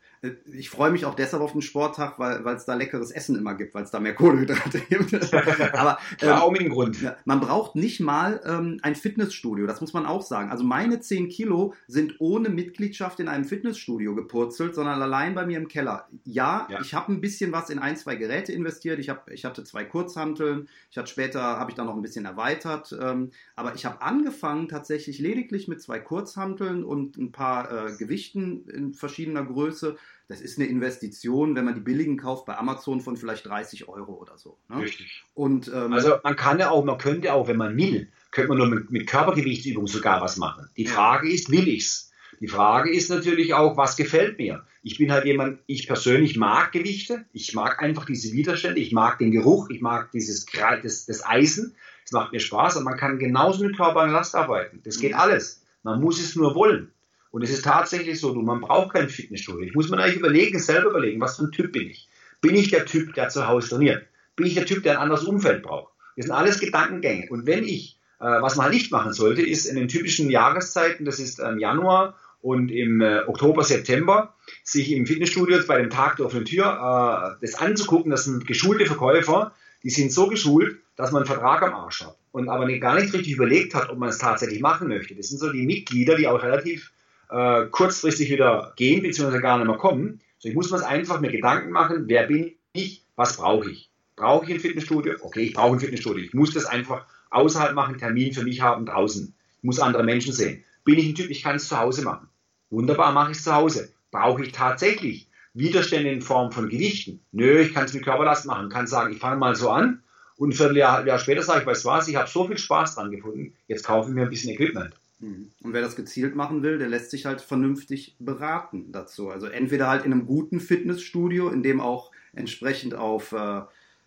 ich 0.54 0.70
freue 0.70 0.92
mich 0.92 1.06
auch 1.06 1.16
deshalb 1.16 1.42
auf 1.42 1.54
den 1.54 1.62
Sporttag, 1.62 2.20
weil 2.20 2.56
es 2.56 2.66
da 2.66 2.76
leckeres 2.76 3.12
Essen 3.12 3.38
immer 3.38 3.56
gibt, 3.56 3.74
weil 3.74 3.84
es 3.84 3.92
da 3.92 4.00
mehr 4.00 4.16
Kohlenhydrate 4.16 4.80
gibt. 4.90 5.14
Aber 5.34 5.98
ähm, 6.22 6.28
ja, 6.28 6.42
auch 6.42 6.52
mit 6.52 6.62
dem 6.62 6.70
Grund. 6.70 6.98
man 7.24 7.40
braucht 7.40 7.76
nicht 7.76 8.02
mal 8.02 8.42
ähm, 8.46 8.80
ein 8.82 8.96
Fitnessstudio, 8.96 9.66
das 9.66 9.80
muss 9.80 9.94
man 9.94 10.06
auch 10.06 10.22
sagen. 10.22 10.52
Also 10.52 10.66
meine 10.66 11.00
10 11.00 11.30
Kilo 11.30 11.74
sind 11.88 12.16
ohne 12.20 12.50
Mitgliedschaft 12.50 13.20
in 13.22 13.30
einem 13.30 13.46
Fitnessstudio 13.46 14.14
gepurzelt, 14.14 14.76
sondern 14.76 15.02
allein 15.02 15.36
bei 15.36 15.46
mir 15.46 15.58
im 15.58 15.70
Keller. 15.70 16.10
Ja, 16.26 16.68
ja. 16.70 16.82
ich 16.82 16.94
habe 16.94 17.14
ein 17.14 17.22
bisschen 17.22 17.54
was 17.54 17.70
in 17.70 17.80
ein, 17.80 17.96
zwei 17.96 18.16
Geräte 18.16 18.52
investiert. 18.52 19.00
Ich, 19.00 19.10
hab, 19.10 19.30
ich 19.32 19.46
hatte 19.46 19.64
zwei 19.64 19.86
Kurzhanteln. 19.86 20.68
Ich 20.92 20.98
hatte 20.98 21.10
später, 21.10 21.42
habe 21.42 21.72
ich 21.72 21.76
dann 21.76 21.86
noch 21.86 21.96
ein 21.96 22.02
bisschen 22.02 22.26
erweitert. 22.26 22.94
Ähm, 23.00 23.32
aber 23.56 23.76
ich 23.76 23.86
habe 23.86 24.02
angefangen 24.02 24.68
tatsächlich 24.68 25.20
lediglich 25.20 25.70
mit 25.70 25.82
zwei 25.82 26.00
Kurzhanteln 26.00 26.84
und 26.84 27.18
ein 27.18 27.32
paar 27.32 27.72
äh, 27.72 27.96
Gewichten 27.98 28.68
in 28.68 28.94
verschiedener 28.94 29.46
Größe 29.46 29.96
das 30.30 30.42
ist 30.42 30.60
eine 30.60 30.68
Investition, 30.68 31.56
wenn 31.56 31.66
man 31.66 31.74
die 31.74 31.82
billigen 31.82 32.16
kauft 32.16 32.46
bei 32.46 32.56
Amazon 32.56 33.02
von 33.02 33.18
vielleicht 33.18 33.48
30 33.48 33.90
Euro 33.90 34.14
oder 34.14 34.38
so. 34.38 34.60
Ne? 34.70 34.84
Richtig. 34.84 35.24
Und, 35.34 35.68
ähm, 35.70 35.92
also 35.92 36.18
man 36.24 36.36
kann 36.36 36.60
ja 36.60 36.70
auch, 36.70 36.86
man 36.86 37.00
könnte 37.00 37.34
auch, 37.34 37.48
wenn 37.48 37.58
man 37.58 37.76
will, 37.76 38.12
könnte 38.30 38.50
man 38.50 38.60
nur 38.60 38.68
mit, 38.68 38.92
mit 38.92 39.08
Körpergewichtsübungen 39.08 39.88
sogar 39.88 40.22
was 40.22 40.38
machen. 40.38 40.70
Die 40.78 40.86
Frage 40.86 41.32
ist, 41.32 41.52
will 41.52 41.68
ich's? 41.68 42.12
Die 42.40 42.48
Frage 42.48 42.92
ist 42.92 43.10
natürlich 43.10 43.56
auch, 43.56 43.76
was 43.76 43.98
gefällt 43.98 44.38
mir? 44.38 44.64
Ich 44.84 45.00
bin 45.00 45.12
halt 45.12 45.26
jemand, 45.26 45.60
ich 45.66 45.88
persönlich 45.88 46.38
mag 46.38 46.72
Gewichte, 46.72 47.26
ich 47.34 47.54
mag 47.56 47.82
einfach 47.82 48.06
diese 48.06 48.32
Widerstände, 48.32 48.80
ich 48.80 48.94
mag 48.94 49.18
den 49.18 49.32
Geruch, 49.32 49.70
ich 49.72 49.82
mag 49.82 50.12
dieses 50.12 50.46
das, 50.46 51.06
das 51.08 51.26
Eisen, 51.26 51.76
es 52.06 52.12
macht 52.12 52.32
mir 52.32 52.40
Spaß 52.40 52.78
und 52.78 52.84
man 52.84 52.98
kann 52.98 53.18
genauso 53.18 53.66
mit 53.66 53.76
Körper 53.76 54.04
und 54.04 54.12
Last 54.12 54.36
arbeiten. 54.36 54.80
Das 54.86 55.00
geht 55.00 55.14
mhm. 55.14 55.20
alles. 55.20 55.66
Man 55.82 56.00
muss 56.00 56.20
es 56.20 56.36
nur 56.36 56.54
wollen. 56.54 56.92
Und 57.32 57.44
es 57.44 57.52
ist 57.52 57.64
tatsächlich 57.64 58.20
so, 58.20 58.34
du, 58.34 58.42
man 58.42 58.62
braucht 58.62 58.94
kein 58.94 59.10
Fitnessstudio. 59.10 59.62
Ich 59.62 59.76
muss 59.76 59.90
mir 59.90 59.98
eigentlich 59.98 60.18
überlegen, 60.18 60.60
selber 60.60 60.90
überlegen, 60.90 61.22
was 61.22 61.38
für 61.38 61.44
ein 61.44 61.52
Typ 61.52 61.72
bin 61.72 61.90
ich? 61.90 62.10
Bin 62.42 62.56
ich 62.56 62.70
der 62.72 62.86
Typ, 62.86 63.14
der 63.14 63.30
zu 63.30 63.48
Hause 63.48 63.70
trainiert? 63.70 64.06
Bin 64.36 64.48
ich 64.48 64.56
der 64.56 64.66
Typ, 64.66 64.84
der 64.84 64.94
ein 64.94 65.04
anderes 65.04 65.26
Umfeld 65.26 65.64
braucht? 65.64 65.94
Das 66.16 66.26
sind 66.26 66.34
alles 66.34 66.60
Gedankengänge. 66.60 67.28
Und 67.30 67.46
wenn 67.46 67.64
ich, 67.64 68.00
äh, 68.20 68.26
was 68.26 68.56
man 68.56 68.66
halt 68.66 68.74
nicht 68.74 68.92
machen 68.92 69.14
sollte, 69.14 69.42
ist 69.42 69.66
in 69.66 69.76
den 69.76 69.88
typischen 69.88 70.30
Jahreszeiten, 70.30 71.06
das 71.06 71.20
ist 71.20 71.40
im 71.40 71.60
Januar 71.60 72.16
und 72.42 72.72
im 72.72 73.02
äh, 73.02 73.22
Oktober, 73.28 73.64
September, 73.64 74.36
sich 74.64 74.92
im 74.92 75.06
Fitnessstudio 75.06 75.60
bei 75.68 75.78
dem 75.78 75.90
Tag 75.90 76.18
der 76.18 76.26
offenen 76.26 76.46
Tür 76.46 77.38
äh, 77.40 77.46
das 77.46 77.56
anzugucken, 77.56 78.12
dass 78.12 78.28
ein 78.28 78.40
geschulte 78.40 78.86
Verkäufer 78.86 79.54
die 79.84 79.90
sind 79.90 80.12
so 80.12 80.28
geschult, 80.28 80.80
dass 80.96 81.12
man 81.12 81.24
einen 81.24 81.28
Vertrag 81.28 81.62
am 81.62 81.74
Arsch 81.74 82.02
hat 82.02 82.18
und 82.32 82.50
aber 82.50 82.68
gar 82.80 82.96
nicht 82.96 83.14
richtig 83.14 83.34
überlegt 83.34 83.74
hat, 83.74 83.90
ob 83.90 83.98
man 83.98 84.10
es 84.10 84.18
tatsächlich 84.18 84.62
machen 84.62 84.90
möchte. 84.90 85.16
Das 85.16 85.30
sind 85.30 85.40
so 85.40 85.52
die 85.52 85.66
Mitglieder, 85.66 86.16
die 86.16 86.28
auch 86.28 86.42
relativ 86.42 86.92
äh, 87.30 87.66
kurzfristig 87.68 88.30
wieder 88.30 88.74
gehen, 88.76 89.02
beziehungsweise 89.02 89.42
gar 89.42 89.58
nicht 89.58 89.68
mehr 89.68 89.78
kommen. 89.78 90.20
So, 90.40 90.50
ich 90.50 90.56
muss 90.56 90.72
mir 90.72 90.86
einfach 90.86 91.20
mir 91.20 91.32
Gedanken 91.32 91.72
machen, 91.72 92.04
wer 92.08 92.28
bin 92.28 92.54
ich, 92.74 93.04
was 93.16 93.38
brauche 93.38 93.70
ich? 93.70 93.90
Brauche 94.16 94.46
ich 94.46 94.52
ein 94.52 94.60
Fitnessstudio? 94.60 95.14
Okay, 95.22 95.42
ich 95.42 95.54
brauche 95.54 95.74
ein 95.74 95.80
Fitnessstudio. 95.80 96.24
Ich 96.24 96.34
muss 96.34 96.54
das 96.54 96.66
einfach 96.66 97.06
außerhalb 97.30 97.74
machen, 97.74 97.98
Termin 97.98 98.34
für 98.34 98.44
mich 98.44 98.62
haben 98.62 98.86
draußen. 98.86 99.34
Ich 99.58 99.64
muss 99.64 99.80
andere 99.80 100.04
Menschen 100.04 100.34
sehen. 100.34 100.64
Bin 100.84 100.98
ich 100.98 101.08
ein 101.08 101.16
Typ, 101.16 101.30
ich 101.30 101.44
kann 101.44 101.58
es 101.58 101.68
zu 101.68 101.78
Hause 101.78 102.04
machen. 102.04 102.28
Wunderbar, 102.70 103.12
mache 103.12 103.32
ich 103.32 103.38
es 103.38 103.44
zu 103.44 103.54
Hause. 103.54 103.92
Brauche 104.12 104.44
ich 104.44 104.52
tatsächlich 104.52 105.28
Widerstände 105.54 106.10
in 106.12 106.22
Form 106.22 106.52
von 106.52 106.70
Gewichten? 106.70 107.22
Nö, 107.32 107.60
ich 107.60 107.74
kann 107.74 107.86
es 107.86 107.94
mit 107.94 108.04
Körperlast 108.04 108.46
machen. 108.46 108.70
Kann 108.70 108.88
sagen, 108.88 109.14
ich 109.14 109.20
fange 109.20 109.38
mal 109.38 109.56
so 109.56 109.70
an 109.70 110.02
und 110.38 110.50
ein 110.50 110.54
Vierteljahr 110.54 111.06
Jahr 111.06 111.20
später 111.20 111.44
sage 111.44 111.62
ich, 111.62 111.66
weißt 111.66 111.84
du 111.84 111.90
was, 111.90 112.08
ich 112.08 112.16
habe 112.16 112.30
so 112.30 112.48
viel 112.48 112.58
Spaß 112.58 112.96
dran 112.96 113.12
gefunden, 113.12 113.54
jetzt 113.68 113.86
kaufe 113.86 114.10
ich 114.10 114.16
mir 114.16 114.24
ein 114.24 114.30
bisschen 114.30 114.54
Equipment. 114.54 114.96
Mhm. 115.20 115.52
Und 115.64 115.74
wer 115.74 115.82
das 115.82 115.96
gezielt 115.96 116.36
machen 116.36 116.64
will, 116.64 116.78
der 116.78 116.88
lässt 116.88 117.12
sich 117.12 117.26
halt 117.26 117.42
vernünftig 117.42 118.16
beraten 118.20 118.92
dazu. 118.92 119.30
Also 119.30 119.48
entweder 119.48 119.90
halt 119.90 120.06
in 120.06 120.14
einem 120.14 120.26
guten 120.26 120.60
Fitnessstudio, 120.60 121.50
in 121.50 121.64
dem 121.64 121.82
auch 121.82 122.12
entsprechend 122.34 122.96
auf 122.96 123.32
äh, 123.34 123.62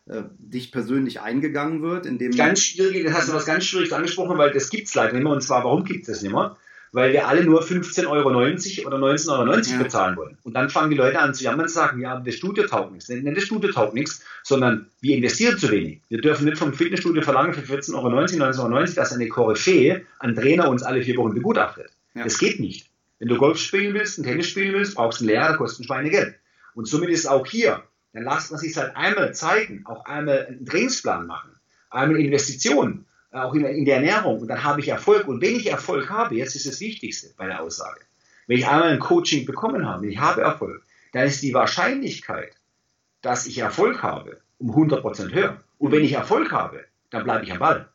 äh, 0.07 0.25
dich 0.39 0.73
persönlich 0.73 1.21
eingegangen 1.21 1.83
wird. 1.83 2.07
In 2.07 2.19
dem 2.19 2.33
ganz 2.33 2.61
schwierig, 2.61 3.05
das 3.05 3.15
hast 3.15 3.29
du 3.29 3.35
was 3.35 3.47
ganz 3.47 3.65
Schwieriges 3.65 3.93
angesprochen, 3.93 4.39
weil 4.39 4.53
das 4.53 4.71
gibt 4.71 4.89
es 4.89 4.95
leider 4.95 5.13
nicht 5.13 5.23
mehr. 5.23 5.33
Und 5.33 5.43
zwar, 5.43 5.65
warum 5.65 5.85
gibt 5.85 6.03
es 6.03 6.07
das 6.09 6.23
nicht 6.23 6.33
mehr? 6.33 6.57
Weil 6.93 7.13
wir 7.13 7.27
alle 7.27 7.43
nur 7.43 7.63
15,90 7.63 8.07
Euro 8.07 8.29
oder 8.29 8.39
19,90 8.39 9.73
Euro 9.73 9.83
bezahlen 9.83 10.17
wollen. 10.17 10.37
Und 10.43 10.55
dann 10.55 10.69
fangen 10.69 10.91
die 10.91 10.97
Leute 10.97 11.19
an 11.19 11.33
zu 11.33 11.43
jammern 11.43 11.63
und 11.63 11.71
sagen, 11.71 12.01
ja, 12.01 12.21
das 12.21 12.35
Studio 12.35 12.67
taugt 12.67 12.93
nichts. 12.93 13.09
Nicht 13.09 13.37
das 13.37 13.45
Studio 13.45 13.73
taugt 13.73 13.95
nichts, 13.95 14.23
sondern 14.43 14.87
wir 15.01 15.17
investieren 15.17 15.57
zu 15.59 15.71
wenig. 15.71 16.03
Wir 16.11 16.21
dürfen 16.21 16.45
nicht 16.45 16.59
vom 16.59 16.75
Fitnessstudio 16.75 17.23
verlangen 17.23 17.55
für 17.55 17.63
14,90 17.63 17.95
Euro, 17.95 18.09
19,90 18.09 18.75
Euro, 18.75 18.95
dass 18.95 19.13
eine 19.13 19.29
Koryphäe, 19.29 20.03
ein 20.19 20.35
Trainer 20.35 20.69
uns 20.69 20.83
alle 20.83 21.03
vier 21.03 21.17
Wochen 21.17 21.35
begutachtet. 21.35 21.91
Ja. 22.15 22.25
Das 22.25 22.39
geht 22.39 22.61
nicht. 22.61 22.91
Wenn 23.19 23.29
du 23.29 23.37
Golf 23.37 23.59
spielen 23.59 23.95
willst, 23.95 24.19
ein 24.19 24.25
Tennis 24.25 24.49
spielen 24.49 24.75
willst, 24.75 24.97
brauchst 24.97 25.21
du 25.21 25.25
einen 25.25 25.31
Lehrer, 25.31 25.57
kostet 25.57 25.81
ein 25.81 25.85
Schweinegeld. 25.85 26.35
Und 26.75 26.89
somit 26.89 27.09
ist 27.09 27.21
es 27.21 27.27
auch 27.27 27.47
hier 27.47 27.83
dann 28.13 28.25
lasst 28.25 28.51
man 28.51 28.61
sich 28.61 28.77
halt 28.77 28.95
einmal 28.95 29.35
zeigen, 29.35 29.85
auch 29.87 30.05
einmal 30.05 30.47
einen 30.47 30.67
Trainingsplan 30.67 31.27
machen, 31.27 31.51
einmal 31.91 32.21
Investitionen, 32.21 33.07
auch 33.33 33.55
in, 33.55 33.65
in 33.65 33.85
der 33.85 33.97
Ernährung 33.97 34.41
und 34.41 34.49
dann 34.49 34.63
habe 34.63 34.81
ich 34.81 34.89
Erfolg. 34.89 35.27
Und 35.27 35.41
wenn 35.41 35.57
ich 35.57 35.71
Erfolg 35.71 36.11
habe, 36.11 36.37
jetzt 36.37 36.55
ist 36.55 36.67
das 36.67 36.81
Wichtigste 36.81 37.31
bei 37.37 37.47
der 37.47 37.63
Aussage, 37.63 38.01
wenn 38.47 38.59
ich 38.59 38.67
einmal 38.67 38.91
ein 38.91 38.99
Coaching 38.99 39.47
bekommen 39.47 39.87
habe, 39.87 40.07
ich 40.07 40.19
habe 40.19 40.43
Erfolg, 40.43 40.83
dann 41.13 41.27
ist 41.27 41.43
die 41.43 41.55
Wahrscheinlichkeit, 41.55 42.57
dass 43.21 43.47
ich 43.47 43.59
Erfolg 43.59 44.03
habe, 44.03 44.41
um 44.59 44.71
100% 44.71 45.33
höher. 45.33 45.61
Und 45.79 45.93
wenn 45.93 46.05
ich 46.05 46.13
Erfolg 46.13 46.53
habe, 46.53 46.85
dann 47.11 47.25
bleibe 47.25 47.45
ich 47.45 47.53
am 47.53 47.59
Ball. 47.59 47.89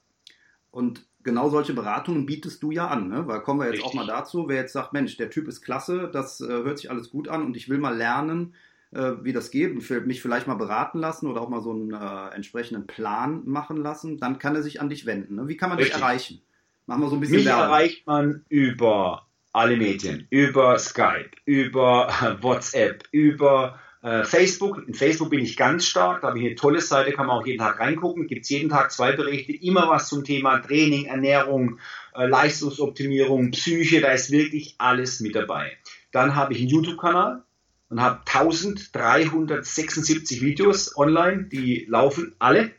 Und 0.72 1.06
genau 1.24 1.50
solche 1.50 1.74
Beratungen 1.74 2.26
bietest 2.26 2.64
du 2.64 2.72
ja 2.72 2.88
an, 2.88 3.10
ne? 3.10 3.28
weil 3.28 3.42
kommen 3.42 3.60
wir 3.60 3.66
jetzt 3.68 3.84
Richtig. 3.84 3.90
auch 3.90 3.94
mal 3.94 4.08
dazu, 4.08 4.48
wer 4.48 4.58
jetzt 4.58 4.74
sagt, 4.74 4.94
Mensch, 4.94 5.18
der 5.18 5.30
Typ 5.30 5.48
ist 5.48 5.62
klasse, 5.62 6.10
das 6.12 6.42
äh, 6.42 6.48
hört 6.48 6.78
sich 6.78 6.90
alles 6.90 7.10
gut 7.10 7.28
an 7.28 7.44
und 7.44 7.58
ich 7.58 7.70
will 7.70 7.78
mal 7.78 7.96
lernen, 7.96 8.56
äh, 8.92 9.14
wie 9.22 9.34
das 9.34 9.52
geht 9.52 9.72
und 9.72 10.08
mich 10.08 10.22
vielleicht 10.22 10.48
mal 10.48 10.56
beraten 10.56 11.00
lassen 11.00 11.28
oder 11.28 11.42
auch 11.42 11.50
mal 11.50 11.62
so 11.62 11.72
einen 11.72 11.94
äh, 11.94 12.36
entsprechenden 12.36 12.88
Plan 12.88 13.44
machen 13.46 13.78
lassen, 13.78 14.18
dann 14.18 14.40
kann 14.40 14.56
er 14.56 14.64
sich 14.64 14.82
an 14.82 14.90
dich 14.90 15.06
wenden. 15.06 15.36
Ne? 15.36 15.48
Wie 15.48 15.58
kann 15.58 15.70
man 15.70 15.78
Richtig. 15.78 15.96
dich 15.96 16.04
erreichen? 16.04 16.42
Machen 16.86 17.02
wir 17.02 17.10
so 17.10 17.16
ein 17.16 17.20
bisschen 17.20 17.38
Mich 17.38 17.46
Werbung. 17.46 17.64
erreicht 17.64 18.08
man 18.08 18.46
über 18.48 19.28
alle 19.52 19.76
Medien, 19.76 20.28
über 20.30 20.78
Skype, 20.80 21.32
über 21.46 22.38
WhatsApp, 22.42 23.04
über 23.12 23.80
äh, 24.02 24.24
Facebook. 24.24 24.88
In 24.88 24.94
Facebook 24.94 25.30
bin 25.32 25.42
ich 25.42 25.58
ganz 25.58 25.86
stark, 25.86 26.22
da 26.22 26.30
habe 26.30 26.40
ich 26.40 26.46
eine 26.46 26.56
tolle 26.56 26.80
Seite, 26.80 27.12
kann 27.12 27.28
man 27.28 27.40
auch 27.40 27.46
jeden 27.46 27.60
Tag 27.60 27.80
reingucken. 27.80 28.28
Gibt 28.28 28.44
es 28.44 28.50
jeden 28.50 28.70
Tag 28.70 28.92
zwei 28.92 29.12
Berichte, 29.12 29.54
immer 29.54 29.90
was 29.90 30.08
zum 30.08 30.24
Thema 30.24 30.60
Training, 30.60 31.06
Ernährung, 31.06 31.80
äh, 32.16 32.26
Leistungsoptimierung, 32.26 33.52
Psyche, 33.52 34.00
da 34.00 34.12
ist 34.12 34.32
wirklich 34.32 34.76
alles 34.78 35.20
mit 35.20 35.36
dabei. 35.36 35.74
Dann 36.12 36.36
habe 36.36 36.54
ich 36.54 36.60
einen 36.60 36.70
YouTube-Kanal, 36.70 37.44
und 37.90 38.02
habe 38.02 38.22
1376 38.26 40.42
Videos 40.42 40.98
online, 40.98 41.44
die 41.46 41.86
laufen 41.88 42.36
alle. 42.40 42.72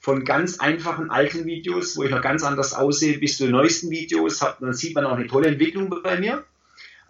Von 0.00 0.24
ganz 0.24 0.60
einfachen 0.60 1.10
alten 1.10 1.44
Videos, 1.44 1.96
wo 1.96 2.04
ich 2.04 2.10
noch 2.10 2.22
ganz 2.22 2.44
anders 2.44 2.72
aussehe, 2.72 3.18
bis 3.18 3.36
zu 3.36 3.48
neuesten 3.48 3.90
Videos. 3.90 4.38
Dann 4.38 4.72
sieht 4.72 4.94
man 4.94 5.04
auch 5.04 5.16
eine 5.16 5.26
tolle 5.26 5.48
Entwicklung 5.48 5.92
bei 6.04 6.20
mir. 6.20 6.44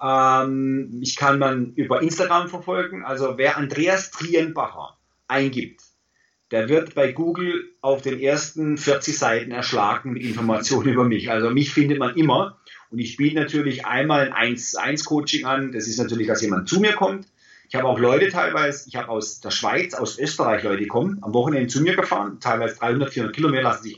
Ähm, 0.02 0.98
ich 1.02 1.16
kann 1.16 1.38
man 1.38 1.74
über 1.74 2.00
Instagram 2.00 2.48
verfolgen. 2.48 3.04
Also 3.04 3.36
wer 3.36 3.58
Andreas 3.58 4.10
Trienbacher 4.10 4.96
eingibt, 5.26 5.82
der 6.50 6.70
wird 6.70 6.94
bei 6.94 7.12
Google 7.12 7.74
auf 7.82 8.00
den 8.00 8.18
ersten 8.18 8.78
40 8.78 9.18
Seiten 9.18 9.50
erschlagen 9.50 10.14
mit 10.14 10.22
Informationen 10.22 10.88
über 10.88 11.04
mich. 11.04 11.30
Also 11.30 11.50
mich 11.50 11.74
findet 11.74 11.98
man 11.98 12.16
immer. 12.16 12.58
Und 12.90 13.00
ich 13.00 13.18
biete 13.18 13.36
natürlich 13.36 13.84
einmal 13.84 14.32
ein 14.32 14.56
1-1-Coaching 14.56 15.44
an. 15.44 15.72
Das 15.72 15.88
ist 15.88 15.98
natürlich, 15.98 16.26
dass 16.26 16.40
jemand 16.40 16.70
zu 16.70 16.80
mir 16.80 16.94
kommt 16.94 17.26
ich 17.68 17.74
habe 17.74 17.86
auch 17.86 17.98
Leute 17.98 18.28
teilweise, 18.30 18.88
ich 18.88 18.96
habe 18.96 19.10
aus 19.10 19.40
der 19.40 19.50
Schweiz, 19.50 19.92
aus 19.92 20.18
Österreich 20.18 20.62
Leute, 20.62 20.78
die 20.78 20.86
kommen, 20.86 21.18
am 21.20 21.34
Wochenende 21.34 21.68
zu 21.68 21.82
mir 21.82 21.94
gefahren, 21.94 22.38
teilweise 22.40 22.76
300, 22.76 23.12
400 23.12 23.36
Kilometer 23.36 23.62
lassen 23.64 23.82
sich 23.82 23.96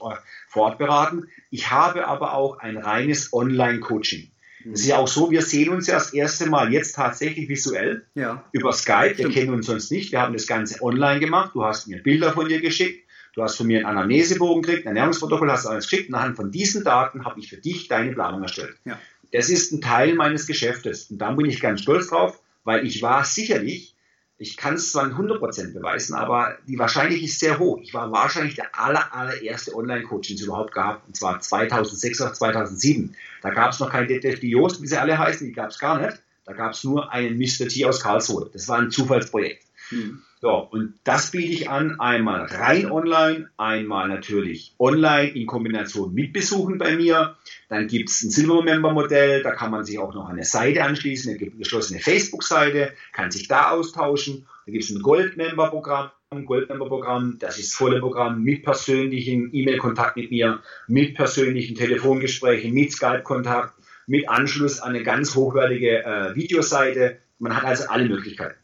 vor 0.49 0.62
Ort 0.64 0.79
beraten. 0.79 1.29
Ich 1.51 1.71
habe 1.71 2.09
aber 2.09 2.35
auch 2.35 2.59
ein 2.59 2.77
reines 2.77 3.33
Online-Coaching. 3.33 4.29
Es 4.73 4.81
ist 4.81 4.89
ja 4.89 4.99
auch 4.99 5.09
so, 5.09 5.31
wir 5.31 5.43
sehen 5.43 5.71
uns 5.71 5.87
ja 5.87 5.95
das 5.95 6.12
erste 6.12 6.47
Mal 6.51 6.73
jetzt 6.73 6.95
tatsächlich 6.97 7.49
visuell 7.49 8.05
ja. 8.14 8.45
über 8.53 8.73
Skype. 8.73 9.16
Wir 9.16 9.31
kennen 9.31 9.55
uns 9.55 9.66
sonst 9.66 9.91
nicht. 9.91 10.12
Wir 10.12 10.21
haben 10.21 10.35
das 10.35 10.47
Ganze 10.47 10.83
online 10.83 11.21
gemacht. 11.21 11.53
Du 11.55 11.64
hast 11.64 11.87
mir 11.87 12.03
Bilder 12.03 12.33
von 12.33 12.49
dir 12.49 12.61
geschickt. 12.61 13.09
Du 13.35 13.43
hast 13.43 13.57
von 13.57 13.68
mir 13.68 13.79
einen 13.79 13.87
Anamnesebogen 13.87 14.62
gekriegt, 14.62 14.87
ein 14.87 14.97
Ernährungsprotokoll 14.97 15.51
hast 15.51 15.64
du 15.64 15.68
alles 15.71 15.89
geschickt. 15.89 16.09
Und 16.09 16.16
anhand 16.16 16.37
von 16.37 16.51
diesen 16.51 16.83
Daten 16.83 17.25
habe 17.25 17.39
ich 17.39 17.49
für 17.49 17.57
dich 17.57 17.87
deine 17.87 18.12
Planung 18.12 18.43
erstellt. 18.43 18.75
Ja. 18.85 18.99
Das 19.33 19.49
ist 19.49 19.73
ein 19.73 19.81
Teil 19.81 20.14
meines 20.14 20.49
Geschäftes. 20.49 21.11
Und 21.11 21.18
da 21.18 21.31
bin 21.31 21.47
ich 21.47 21.61
ganz 21.61 21.83
stolz 21.83 22.09
drauf 22.09 22.41
weil 22.64 22.86
ich 22.86 23.02
war 23.02 23.24
sicherlich, 23.24 23.94
ich 24.38 24.56
kann 24.56 24.74
es 24.74 24.92
zwar 24.92 25.06
nicht 25.06 25.18
100% 25.18 25.74
beweisen, 25.74 26.14
aber 26.14 26.56
die 26.66 26.78
Wahrscheinlichkeit 26.78 27.28
ist 27.28 27.40
sehr 27.40 27.58
hoch. 27.58 27.78
Ich 27.82 27.92
war 27.92 28.11
wahrscheinlich 28.11 28.54
der 28.54 28.78
aller, 28.78 29.14
allererste 29.14 29.74
Online-Coach, 29.74 30.28
den 30.28 30.36
es 30.36 30.42
überhaupt 30.42 30.72
gab, 30.72 31.06
und 31.06 31.14
zwar 31.14 31.40
2006 31.40 32.20
oder 32.22 32.32
2007. 32.32 33.14
Da 33.42 33.50
gab 33.50 33.72
es 33.72 33.80
noch 33.80 33.90
keinen 33.90 34.08
Detektiv 34.08 34.50
Joost, 34.50 34.80
wie 34.80 34.86
sie 34.86 34.96
alle 34.96 35.18
heißen, 35.18 35.46
die 35.46 35.52
gab 35.52 35.70
es 35.70 35.78
gar 35.78 36.00
nicht. 36.00 36.22
Da 36.46 36.54
gab 36.54 36.72
es 36.72 36.82
nur 36.84 37.12
einen 37.12 37.38
Mr. 37.38 37.68
T 37.68 37.84
aus 37.84 38.00
Karlsruhe. 38.00 38.48
Das 38.52 38.66
war 38.66 38.78
ein 38.78 38.90
Zufallsprojekt. 38.90 39.64
Hm. 39.91 40.22
So, 40.41 40.57
und 40.57 40.95
das 41.05 41.32
biete 41.32 41.53
ich 41.53 41.68
an, 41.68 42.01
einmal 42.01 42.47
rein 42.47 42.91
online, 42.91 43.51
einmal 43.59 44.09
natürlich 44.09 44.74
online 44.78 45.28
in 45.28 45.47
Kombination 45.47 46.14
mit 46.14 46.32
Besuchen 46.32 46.78
bei 46.78 46.97
mir. 46.97 47.36
Dann 47.68 47.88
gibt 47.88 48.09
es 48.09 48.22
ein 48.22 48.30
Silver-Member-Modell, 48.30 49.43
da 49.43 49.51
kann 49.51 49.70
man 49.70 49.84
sich 49.84 49.99
auch 49.99 50.14
noch 50.14 50.30
eine 50.30 50.45
Seite 50.45 50.82
anschließen, 50.84 51.36
eine 51.36 51.51
geschlossene 51.51 52.01
Facebook-Seite, 52.01 52.95
kann 53.12 53.30
sich 53.30 53.49
da 53.49 53.70
austauschen. 53.72 54.47
Da 54.64 54.72
gibt 54.72 54.84
es 54.84 54.91
ein 54.91 55.03
Gold-Member-Programm, 55.03 56.11
Gold-Member-Programm, 56.47 57.36
das 57.38 57.59
ist 57.59 57.74
volle 57.74 58.01
Programm 58.01 58.43
mit 58.43 58.62
persönlichen 58.62 59.51
E-Mail-Kontakt 59.53 60.16
mit 60.16 60.30
mir, 60.30 60.61
mit 60.86 61.16
persönlichen 61.16 61.74
Telefongesprächen, 61.74 62.72
mit 62.72 62.93
Skype-Kontakt, 62.93 63.74
mit 64.07 64.28
Anschluss 64.28 64.80
an 64.80 64.95
eine 64.95 65.03
ganz 65.03 65.34
hochwertige 65.34 66.03
äh, 66.03 66.34
Videoseite. 66.34 67.18
Man 67.38 67.55
hat 67.55 67.64
also 67.64 67.88
alle 67.88 68.09
Möglichkeiten. 68.09 68.59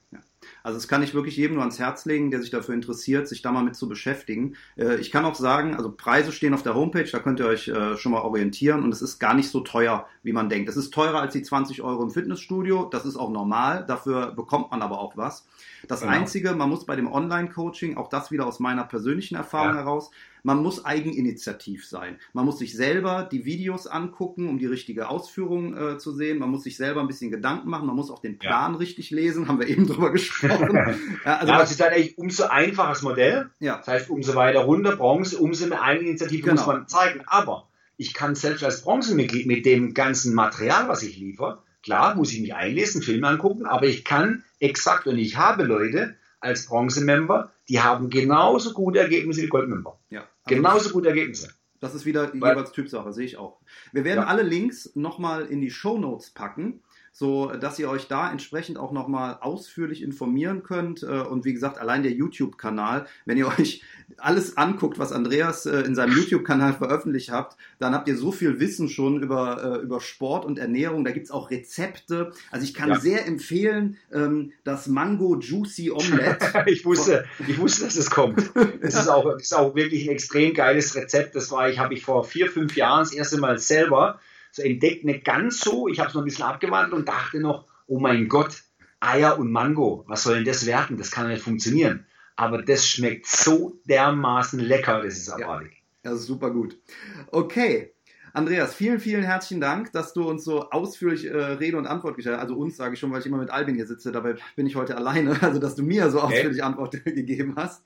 Also 0.66 0.78
das 0.78 0.88
kann 0.88 1.00
ich 1.04 1.14
wirklich 1.14 1.36
jedem 1.36 1.54
nur 1.54 1.62
ans 1.62 1.78
Herz 1.78 2.06
legen, 2.06 2.32
der 2.32 2.40
sich 2.40 2.50
dafür 2.50 2.74
interessiert, 2.74 3.28
sich 3.28 3.40
da 3.40 3.52
mal 3.52 3.62
mit 3.62 3.76
zu 3.76 3.88
beschäftigen. 3.88 4.56
Äh, 4.76 4.96
ich 4.96 5.12
kann 5.12 5.24
auch 5.24 5.36
sagen, 5.36 5.76
also 5.76 5.92
Preise 5.92 6.32
stehen 6.32 6.54
auf 6.54 6.64
der 6.64 6.74
Homepage, 6.74 7.08
da 7.08 7.20
könnt 7.20 7.38
ihr 7.38 7.46
euch 7.46 7.68
äh, 7.68 7.96
schon 7.96 8.10
mal 8.10 8.22
orientieren 8.22 8.82
und 8.82 8.92
es 8.92 9.00
ist 9.00 9.20
gar 9.20 9.32
nicht 9.34 9.48
so 9.48 9.60
teuer, 9.60 10.08
wie 10.24 10.32
man 10.32 10.48
denkt. 10.48 10.68
Es 10.68 10.76
ist 10.76 10.92
teurer 10.92 11.20
als 11.20 11.34
die 11.34 11.42
20 11.42 11.82
Euro 11.82 12.02
im 12.02 12.10
Fitnessstudio, 12.10 12.86
das 12.86 13.06
ist 13.06 13.14
auch 13.14 13.30
normal, 13.30 13.84
dafür 13.86 14.32
bekommt 14.32 14.72
man 14.72 14.82
aber 14.82 14.98
auch 14.98 15.16
was. 15.16 15.46
Das 15.86 16.00
genau. 16.00 16.14
Einzige, 16.14 16.52
man 16.56 16.68
muss 16.68 16.84
bei 16.84 16.96
dem 16.96 17.12
Online-Coaching, 17.12 17.96
auch 17.96 18.08
das 18.08 18.32
wieder 18.32 18.44
aus 18.44 18.58
meiner 18.58 18.82
persönlichen 18.82 19.36
Erfahrung 19.36 19.74
ja. 19.74 19.82
heraus, 19.82 20.10
man 20.46 20.62
muss 20.62 20.84
eigeninitiativ 20.84 21.88
sein. 21.88 22.20
Man 22.32 22.44
muss 22.44 22.60
sich 22.60 22.76
selber 22.76 23.28
die 23.30 23.44
Videos 23.44 23.88
angucken, 23.88 24.48
um 24.48 24.60
die 24.60 24.66
richtige 24.66 25.08
Ausführung 25.08 25.76
äh, 25.76 25.98
zu 25.98 26.12
sehen. 26.12 26.38
Man 26.38 26.50
muss 26.50 26.62
sich 26.62 26.76
selber 26.76 27.00
ein 27.00 27.08
bisschen 27.08 27.32
Gedanken 27.32 27.68
machen. 27.68 27.88
Man 27.88 27.96
muss 27.96 28.12
auch 28.12 28.20
den 28.20 28.38
Plan 28.38 28.74
ja. 28.74 28.78
richtig 28.78 29.10
lesen. 29.10 29.48
Haben 29.48 29.58
wir 29.58 29.66
eben 29.66 29.86
drüber 29.88 30.12
gesprochen. 30.12 30.76
ja, 31.24 31.38
also 31.38 31.52
ja, 31.52 31.58
das 31.58 31.72
ist 31.72 31.80
dann 31.80 31.92
eigentlich 31.92 32.16
umso 32.16 32.44
einfaches 32.44 33.02
Modell. 33.02 33.50
Ja. 33.58 33.78
Das 33.78 33.88
heißt, 33.88 34.08
umso 34.08 34.36
weiter 34.36 34.60
runter 34.60 34.94
Bronze, 34.94 35.36
umso 35.36 35.66
mehr 35.66 35.82
Eigeninitiative 35.82 36.42
genau. 36.42 36.54
muss 36.54 36.66
man 36.68 36.86
zeigen. 36.86 37.22
Aber 37.26 37.66
ich 37.96 38.14
kann 38.14 38.36
selbst 38.36 38.62
als 38.62 38.82
Bronzemitglied 38.82 39.48
mit 39.48 39.66
dem 39.66 39.94
ganzen 39.94 40.32
Material, 40.32 40.86
was 40.86 41.02
ich 41.02 41.16
liefere, 41.16 41.64
klar, 41.82 42.14
muss 42.14 42.32
ich 42.32 42.40
mich 42.40 42.54
einlesen, 42.54 43.02
Filme 43.02 43.26
angucken, 43.26 43.66
aber 43.66 43.86
ich 43.86 44.04
kann 44.04 44.44
exakt, 44.60 45.08
und 45.08 45.18
ich 45.18 45.36
habe 45.36 45.64
Leute 45.64 46.14
als 46.40 46.66
Bronze-Member, 46.66 47.52
die 47.68 47.80
haben 47.80 48.10
genauso 48.10 48.72
gute 48.72 48.98
Ergebnisse 48.98 49.42
wie 49.42 49.48
Gold-Member. 49.48 49.98
Ja. 50.10 50.20
Also 50.20 50.30
Genauso 50.46 50.90
gute 50.90 51.08
Ergebnisse. 51.08 51.50
Das 51.80 51.94
ist 51.94 52.06
wieder 52.06 52.32
Weil, 52.34 52.52
jeweils 52.52 52.72
Typsache, 52.72 53.12
sehe 53.12 53.26
ich 53.26 53.36
auch. 53.36 53.60
Wir 53.92 54.04
werden 54.04 54.20
ja. 54.22 54.26
alle 54.26 54.42
Links 54.42 54.92
nochmal 54.94 55.46
in 55.46 55.60
die 55.60 55.70
Show 55.70 55.98
Notes 55.98 56.30
packen, 56.30 56.82
so 57.18 57.46
dass 57.46 57.78
ihr 57.78 57.88
euch 57.88 58.08
da 58.08 58.30
entsprechend 58.30 58.76
auch 58.76 58.92
nochmal 58.92 59.38
ausführlich 59.40 60.02
informieren 60.02 60.62
könnt. 60.62 61.02
Äh, 61.02 61.06
und 61.06 61.46
wie 61.46 61.54
gesagt, 61.54 61.78
allein 61.78 62.02
der 62.02 62.12
YouTube-Kanal, 62.12 63.06
wenn 63.24 63.38
ihr 63.38 63.48
euch 63.58 63.82
alles 64.18 64.58
anguckt, 64.58 64.98
was 64.98 65.12
Andreas 65.12 65.64
äh, 65.64 65.80
in 65.80 65.94
seinem 65.94 66.14
YouTube-Kanal 66.14 66.74
veröffentlicht 66.74 67.30
habt, 67.30 67.56
dann 67.78 67.94
habt 67.94 68.06
ihr 68.08 68.18
so 68.18 68.32
viel 68.32 68.60
Wissen 68.60 68.90
schon 68.90 69.22
über, 69.22 69.78
äh, 69.78 69.82
über 69.82 70.02
Sport 70.02 70.44
und 70.44 70.58
Ernährung. 70.58 71.06
Da 71.06 71.10
gibt's 71.10 71.30
auch 71.30 71.50
Rezepte. 71.50 72.32
Also 72.50 72.66
ich 72.66 72.74
kann 72.74 72.90
ja. 72.90 73.00
sehr 73.00 73.26
empfehlen, 73.26 73.96
ähm, 74.12 74.52
das 74.64 74.86
Mango 74.86 75.38
Juicy 75.38 75.92
Omelette. 75.92 76.64
ich 76.66 76.84
wusste, 76.84 77.24
ich 77.48 77.56
wusste, 77.56 77.84
dass 77.84 77.96
es 77.96 78.10
kommt. 78.10 78.50
Das 78.82 78.94
ist 78.94 79.08
auch, 79.08 79.24
das 79.32 79.44
ist 79.44 79.54
auch 79.54 79.74
wirklich 79.74 80.06
ein 80.06 80.12
extrem 80.12 80.52
geiles 80.52 80.94
Rezept. 80.94 81.34
Das 81.34 81.50
war 81.50 81.70
ich, 81.70 81.78
habe 81.78 81.94
ich 81.94 82.04
vor 82.04 82.24
vier, 82.24 82.50
fünf 82.50 82.76
Jahren 82.76 83.04
das 83.04 83.14
erste 83.14 83.38
Mal 83.38 83.58
selber 83.58 84.20
so 84.56 84.62
entdeckt, 84.62 85.04
nicht 85.04 85.24
ganz 85.24 85.60
so. 85.60 85.88
Ich 85.88 85.98
habe 85.98 86.08
es 86.08 86.14
noch 86.14 86.22
ein 86.22 86.26
bisschen 86.26 86.44
abgewandelt 86.44 86.94
und 86.94 87.08
dachte 87.08 87.40
noch, 87.40 87.66
oh 87.86 88.00
mein 88.00 88.28
Gott, 88.28 88.62
Eier 89.00 89.38
und 89.38 89.52
Mango, 89.52 90.04
was 90.08 90.22
soll 90.22 90.36
denn 90.36 90.44
das 90.44 90.66
werden? 90.66 90.96
Das 90.96 91.10
kann 91.10 91.28
nicht 91.28 91.42
funktionieren. 91.42 92.06
Aber 92.34 92.62
das 92.62 92.86
schmeckt 92.86 93.26
so 93.26 93.78
dermaßen 93.84 94.58
lecker, 94.58 95.02
das 95.02 95.16
ist 95.16 95.30
abartig. 95.30 95.82
Ja, 96.02 96.10
das 96.10 96.20
ist 96.20 96.26
super 96.26 96.50
gut. 96.50 96.78
Okay, 97.30 97.92
Andreas, 98.32 98.74
vielen, 98.74 99.00
vielen 99.00 99.22
herzlichen 99.22 99.62
Dank, 99.62 99.92
dass 99.92 100.12
du 100.12 100.28
uns 100.28 100.44
so 100.44 100.68
ausführlich 100.70 101.24
äh, 101.24 101.34
Rede 101.34 101.78
und 101.78 101.86
Antwort 101.86 102.16
gestellt 102.16 102.36
hast. 102.36 102.42
Also 102.42 102.56
uns 102.56 102.76
sage 102.76 102.94
ich 102.94 103.00
schon, 103.00 103.10
weil 103.10 103.20
ich 103.20 103.26
immer 103.26 103.38
mit 103.38 103.48
Albin 103.50 103.76
hier 103.76 103.86
sitze, 103.86 104.12
dabei 104.12 104.36
bin 104.56 104.66
ich 104.66 104.76
heute 104.76 104.96
alleine, 104.96 105.38
also 105.42 105.58
dass 105.58 105.74
du 105.74 105.82
mir 105.82 106.10
so 106.10 106.20
ausführlich 106.20 106.58
okay. 106.58 106.66
Antwort 106.66 106.92
gegeben 107.04 107.54
hast. 107.56 107.82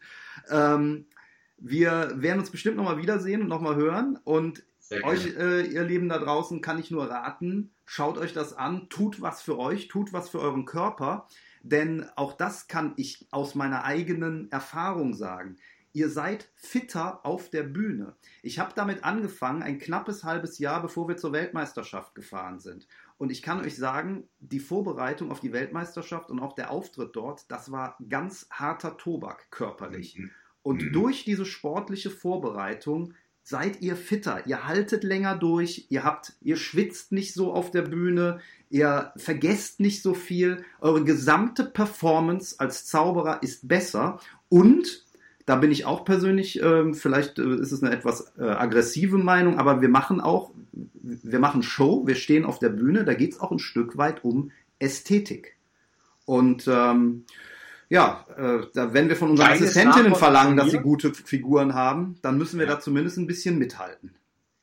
Ähm, 0.51 1.07
wir 1.59 2.13
werden 2.17 2.41
uns 2.41 2.51
bestimmt 2.51 2.77
nochmal 2.77 2.99
wiedersehen 2.99 3.43
und 3.43 3.49
nochmal 3.49 3.77
hören. 3.77 4.19
Und 4.25 4.65
euch, 5.05 5.37
äh, 5.37 5.67
ihr 5.67 5.85
Lieben 5.85 6.09
da 6.09 6.19
draußen, 6.19 6.61
kann 6.61 6.79
ich 6.79 6.91
nur 6.91 7.09
raten, 7.09 7.73
schaut 7.87 8.19
euch 8.19 8.33
das 8.33 8.55
an, 8.55 8.89
tut 8.89 9.21
was 9.21 9.43
für 9.43 9.59
euch, 9.59 9.89
tut 9.89 10.13
was 10.13 10.29
für 10.29 10.41
euren 10.41 10.65
Körper. 10.65 11.27
Denn 11.63 12.07
auch 12.17 12.33
das 12.33 12.69
kann 12.69 12.95
ich 12.97 13.27
aus 13.31 13.55
meiner 13.55 13.85
eigenen 13.85 14.51
Erfahrung 14.51 15.15
sagen. 15.15 15.57
Ihr 15.93 16.09
seid 16.09 16.49
fitter 16.55 17.27
auf 17.27 17.51
der 17.51 17.65
Bühne. 17.65 18.15
Ich 18.43 18.61
habe 18.61 18.73
damit 18.77 19.03
angefangen, 19.03 19.63
ein 19.63 19.79
knappes 19.79 20.23
halbes 20.23 20.59
Jahr, 20.59 20.81
bevor 20.83 21.09
wir 21.09 21.17
zur 21.17 21.33
Weltmeisterschaft 21.33 22.15
gefahren 22.15 22.61
sind. 22.61 22.87
Und 23.19 23.33
ich 23.33 23.43
kann 23.43 23.61
euch 23.61 23.77
sagen, 23.77 24.29
die 24.39 24.61
Vorbereitung 24.61 25.33
auf 25.33 25.41
die 25.41 25.53
Weltmeisterschaft 25.53 26.31
und 26.31 26.39
auch 26.39 26.55
der 26.55 26.71
Auftritt 26.71 27.17
dort, 27.17 27.51
das 27.51 27.73
war 27.73 27.99
ganz 28.09 28.47
harter 28.51 28.97
Tobak 28.97 29.51
körperlich. 29.51 30.17
Mhm. 30.17 30.31
Und 30.63 30.83
mhm. 30.83 30.93
durch 30.93 31.25
diese 31.25 31.45
sportliche 31.45 32.11
Vorbereitung 32.11 33.15
seid 33.51 33.83
ihr 33.83 33.97
fitter, 33.97 34.47
ihr 34.47 34.67
haltet 34.67 35.03
länger 35.03 35.37
durch, 35.37 35.87
ihr 35.91 36.05
habt, 36.05 36.35
ihr 36.41 36.57
schwitzt 36.57 37.13
nicht 37.13 37.35
so 37.35 37.53
auf 37.53 37.71
der 37.71 37.83
Bühne, 37.83 38.41
ihr 38.71 39.13
vergesst 39.17 39.81
nicht 39.81 40.03
so 40.03 40.15
viel, 40.15 40.65
eure 40.81 41.05
gesamte 41.05 41.65
Performance 41.65 42.55
als 42.59 42.87
Zauberer 42.87 43.43
ist 43.43 43.67
besser. 43.67 44.21
Und 44.49 45.05
da 45.47 45.57
bin 45.57 45.73
ich 45.73 45.85
auch 45.85 46.05
persönlich, 46.05 46.63
äh, 46.63 46.95
vielleicht 46.95 47.41
äh, 47.41 47.57
ist 47.57 47.73
es 47.73 47.83
eine 47.83 47.93
etwas 47.93 48.33
äh, 48.39 48.45
aggressive 48.45 49.19
Meinung, 49.19 49.59
aber 49.59 49.83
wir 49.83 49.89
machen 49.89 50.21
auch, 50.21 50.53
wir 51.03 51.41
machen 51.41 51.65
Show, 51.65 52.07
wir 52.07 52.15
stehen 52.15 52.45
auf 52.45 52.61
der 52.61 52.69
Bühne, 52.69 53.05
da 53.05 53.15
geht 53.15 53.33
es 53.33 53.41
auch 53.41 53.51
ein 53.51 53.59
Stück 53.59 53.97
weit 53.97 54.25
um 54.25 54.53
Ästhetik. 54.79 55.57
Und 56.25 56.69
ähm, 56.69 57.25
ja, 57.91 58.25
äh, 58.37 58.67
da, 58.73 58.95
wenn 58.95 59.09
wir 59.09 59.17
von 59.17 59.31
unseren 59.31 59.49
Kleines 59.49 59.71
Assistentinnen 59.71 60.15
verlangen, 60.15 60.57
dass 60.57 60.71
sie 60.71 60.79
gute 60.79 61.13
Figuren 61.13 61.75
haben, 61.75 62.17
dann 62.23 62.39
müssen 62.39 62.59
wir 62.59 62.67
ja. 62.67 62.75
da 62.75 62.81
zumindest 62.81 63.19
ein 63.19 63.27
bisschen 63.27 63.59
mithalten. 63.59 64.15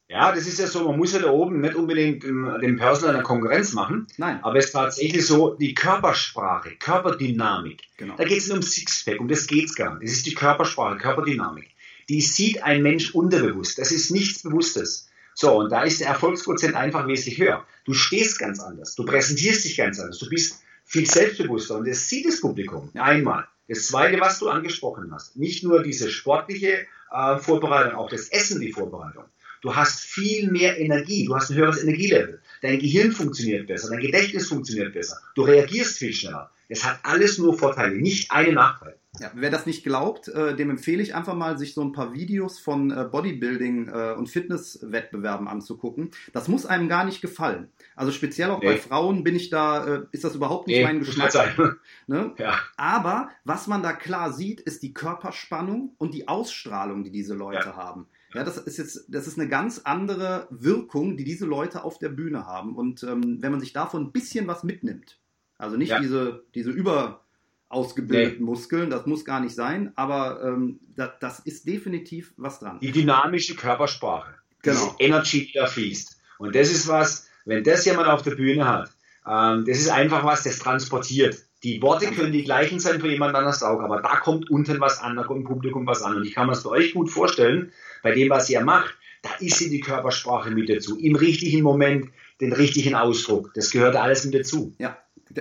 Ja, 0.09 0.31
das 0.31 0.47
ist 0.47 0.59
ja 0.59 0.67
so, 0.67 0.87
man 0.87 0.97
muss 0.97 1.11
ja 1.11 1.19
da 1.19 1.29
oben 1.29 1.59
nicht 1.59 1.75
unbedingt 1.75 2.23
dem 2.23 2.77
Personal 2.77 3.15
eine 3.15 3.23
Konkurrenz 3.23 3.73
machen. 3.73 4.07
Nein. 4.15 4.39
Aber 4.41 4.55
es 4.55 4.67
ist 4.67 4.71
tatsächlich 4.71 5.25
so, 5.25 5.55
die 5.55 5.73
Körpersprache, 5.73 6.77
Körperdynamik. 6.79 7.81
Genau. 7.97 8.15
Da 8.15 8.23
geht 8.23 8.37
es 8.37 8.49
um 8.49 8.61
Sixpack, 8.61 9.19
um 9.19 9.27
das 9.27 9.47
geht 9.47 9.65
es 9.65 9.75
gar 9.75 9.95
nicht. 9.95 10.03
Das 10.03 10.11
ist 10.11 10.25
die 10.25 10.33
Körpersprache, 10.33 10.97
Körperdynamik. 10.97 11.69
Die 12.07 12.21
sieht 12.21 12.63
ein 12.63 12.81
Mensch 12.81 13.13
unterbewusst. 13.13 13.77
Das 13.77 13.91
ist 13.91 14.09
nichts 14.09 14.43
Bewusstes. 14.43 15.09
So, 15.33 15.53
und 15.57 15.69
da 15.69 15.83
ist 15.83 15.99
der 15.99 16.07
Erfolgsprozent 16.07 16.75
einfach 16.75 17.05
wesentlich 17.05 17.37
höher. 17.37 17.65
Du 17.83 17.93
stehst 17.93 18.39
ganz 18.39 18.61
anders. 18.61 18.95
Du 18.95 19.03
präsentierst 19.03 19.65
dich 19.65 19.75
ganz 19.75 19.99
anders. 19.99 20.19
Du 20.19 20.29
bist 20.29 20.61
viel 20.87 21.05
selbstbewusster 21.05 21.77
und 21.77 21.87
das 21.87 22.09
sieht 22.09 22.25
das 22.25 22.41
Publikum 22.41 22.89
einmal. 22.95 23.45
Das 23.67 23.87
Zweite, 23.87 24.19
was 24.21 24.39
du 24.39 24.49
angesprochen 24.49 25.11
hast, 25.13 25.35
nicht 25.35 25.63
nur 25.63 25.83
diese 25.83 26.09
sportliche 26.09 26.87
äh, 27.11 27.37
Vorbereitung, 27.37 27.95
auch 27.95 28.09
das 28.09 28.29
Essen, 28.29 28.61
die 28.61 28.71
Vorbereitung. 28.71 29.25
Du 29.61 29.75
hast 29.75 29.99
viel 29.99 30.49
mehr 30.49 30.79
Energie, 30.79 31.25
du 31.25 31.35
hast 31.35 31.49
ein 31.49 31.57
höheres 31.57 31.83
Energielevel. 31.83 32.41
Dein 32.61 32.79
Gehirn 32.79 33.11
funktioniert 33.11 33.67
besser, 33.67 33.89
dein 33.89 33.99
Gedächtnis 33.99 34.47
funktioniert 34.47 34.93
besser, 34.93 35.17
du 35.35 35.41
reagierst 35.43 35.97
viel 35.97 36.13
schneller. 36.13 36.49
Es 36.69 36.85
hat 36.85 36.99
alles 37.03 37.37
nur 37.37 37.57
Vorteile, 37.57 37.95
nicht 37.95 38.31
einen 38.31 38.55
Nachteil. 38.55 38.97
Ja, 39.19 39.31
wer 39.33 39.49
das 39.49 39.65
nicht 39.65 39.83
glaubt, 39.83 40.27
äh, 40.27 40.55
dem 40.55 40.69
empfehle 40.69 41.01
ich 41.01 41.15
einfach 41.15 41.35
mal, 41.35 41.57
sich 41.57 41.73
so 41.73 41.81
ein 41.81 41.91
paar 41.91 42.13
Videos 42.13 42.59
von 42.59 42.91
äh, 42.91 43.05
Bodybuilding 43.11 43.87
äh, 43.87 44.15
und 44.17 44.27
Fitnesswettbewerben 44.27 45.47
anzugucken. 45.47 46.11
Das 46.33 46.47
muss 46.47 46.65
einem 46.65 46.87
gar 46.87 47.05
nicht 47.05 47.21
gefallen. 47.21 47.69
Also 47.95 48.11
speziell 48.11 48.51
auch 48.51 48.61
nee. 48.61 48.67
bei 48.67 48.77
Frauen 48.77 49.23
bin 49.23 49.35
ich 49.35 49.49
da, 49.49 49.85
äh, 49.85 50.01
ist 50.11 50.23
das 50.23 50.35
überhaupt 50.35 50.67
nicht 50.67 50.77
nee, 50.77 50.83
mein 50.83 50.99
Geschmack. 50.99 51.33
Ne? 52.07 52.33
Ja. 52.37 52.57
Aber 52.77 53.29
was 53.43 53.67
man 53.67 53.83
da 53.83 53.93
klar 53.93 54.31
sieht, 54.31 54.61
ist 54.61 54.81
die 54.83 54.93
Körperspannung 54.93 55.95
und 55.97 56.13
die 56.13 56.27
Ausstrahlung, 56.27 57.03
die 57.03 57.11
diese 57.11 57.33
Leute 57.33 57.69
ja. 57.69 57.75
haben. 57.75 58.07
Ja, 58.33 58.43
das 58.43 58.57
ist 58.57 58.77
jetzt, 58.77 59.05
das 59.09 59.27
ist 59.27 59.39
eine 59.39 59.49
ganz 59.49 59.81
andere 59.83 60.47
Wirkung, 60.49 61.17
die 61.17 61.23
diese 61.23 61.45
Leute 61.45 61.83
auf 61.83 61.97
der 61.97 62.09
Bühne 62.09 62.45
haben. 62.45 62.75
Und 62.75 63.03
ähm, 63.03 63.41
wenn 63.41 63.51
man 63.51 63.59
sich 63.59 63.73
davon 63.73 64.03
ein 64.03 64.11
bisschen 64.11 64.47
was 64.47 64.63
mitnimmt, 64.63 65.19
also 65.57 65.77
nicht 65.77 65.89
ja. 65.89 65.99
diese, 65.99 66.45
diese 66.53 66.71
über 66.71 67.26
ausgebildeten 67.69 68.39
nee. 68.39 68.45
Muskeln, 68.45 68.89
das 68.89 69.05
muss 69.05 69.25
gar 69.25 69.39
nicht 69.39 69.55
sein, 69.55 69.91
aber 69.95 70.41
ähm, 70.43 70.79
das, 70.95 71.11
das, 71.19 71.39
ist 71.39 71.67
definitiv 71.67 72.33
was 72.37 72.59
dran. 72.59 72.79
Die 72.79 72.91
dynamische 72.91 73.55
Körpersprache, 73.55 74.35
genau. 74.61 74.95
die 74.99 75.03
Energy, 75.03 75.47
die 75.47 75.53
da 75.53 75.67
fließt. 75.67 76.17
Und 76.39 76.55
das 76.55 76.71
ist 76.71 76.87
was, 76.87 77.27
wenn 77.45 77.63
das 77.63 77.85
jemand 77.85 78.07
auf 78.07 78.21
der 78.21 78.35
Bühne 78.35 78.67
hat, 78.67 78.89
ähm, 79.27 79.65
das 79.65 79.79
ist 79.79 79.89
einfach 79.89 80.23
was, 80.23 80.43
das 80.43 80.59
transportiert. 80.59 81.43
Die 81.63 81.81
Worte 81.81 82.11
können 82.11 82.31
die 82.31 82.43
gleichen 82.43 82.79
sein 82.79 83.01
für 83.01 83.09
jemand 83.09 83.35
anders 83.35 83.63
auch, 83.63 83.79
aber 83.81 84.01
da 84.01 84.17
kommt 84.17 84.49
unten 84.49 84.79
was 84.79 84.99
an, 84.99 85.15
da 85.15 85.23
kommt 85.23 85.41
im 85.41 85.47
Publikum 85.47 85.87
was 85.87 86.03
an. 86.03 86.15
Und 86.15 86.25
ich 86.25 86.35
kann 86.35 86.45
mir 86.45 86.53
das 86.53 86.63
bei 86.63 86.69
euch 86.69 86.93
gut 86.93 87.09
vorstellen, 87.09 87.71
bei 88.03 88.11
dem, 88.11 88.29
was 88.29 88.49
ihr 88.49 88.61
macht, 88.61 88.95
da 89.23 89.29
ist 89.39 89.57
sie 89.57 89.69
die 89.69 89.79
Körpersprache 89.79 90.51
mit 90.51 90.69
dazu. 90.69 90.97
Im 90.99 91.15
richtigen 91.15 91.63
Moment 91.63 92.09
den 92.39 92.53
richtigen 92.53 92.95
Ausdruck. 92.95 93.51
Das 93.55 93.71
gehört 93.71 93.95
alles 93.95 94.23
mit 94.23 94.35
dazu. 94.35 94.75
Ja, 94.77 94.97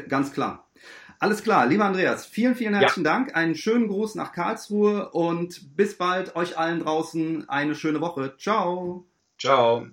ganz 0.08 0.32
klar. 0.32 0.65
Alles 1.18 1.42
klar, 1.42 1.66
lieber 1.66 1.84
Andreas, 1.84 2.26
vielen, 2.26 2.54
vielen 2.54 2.74
herzlichen 2.74 3.04
ja. 3.04 3.12
Dank. 3.12 3.34
Einen 3.34 3.54
schönen 3.54 3.88
Gruß 3.88 4.16
nach 4.16 4.32
Karlsruhe 4.32 5.10
und 5.10 5.76
bis 5.76 5.96
bald 5.96 6.36
euch 6.36 6.58
allen 6.58 6.80
draußen 6.80 7.48
eine 7.48 7.74
schöne 7.74 8.00
Woche. 8.00 8.34
Ciao. 8.38 9.06
Ciao. 9.38 9.86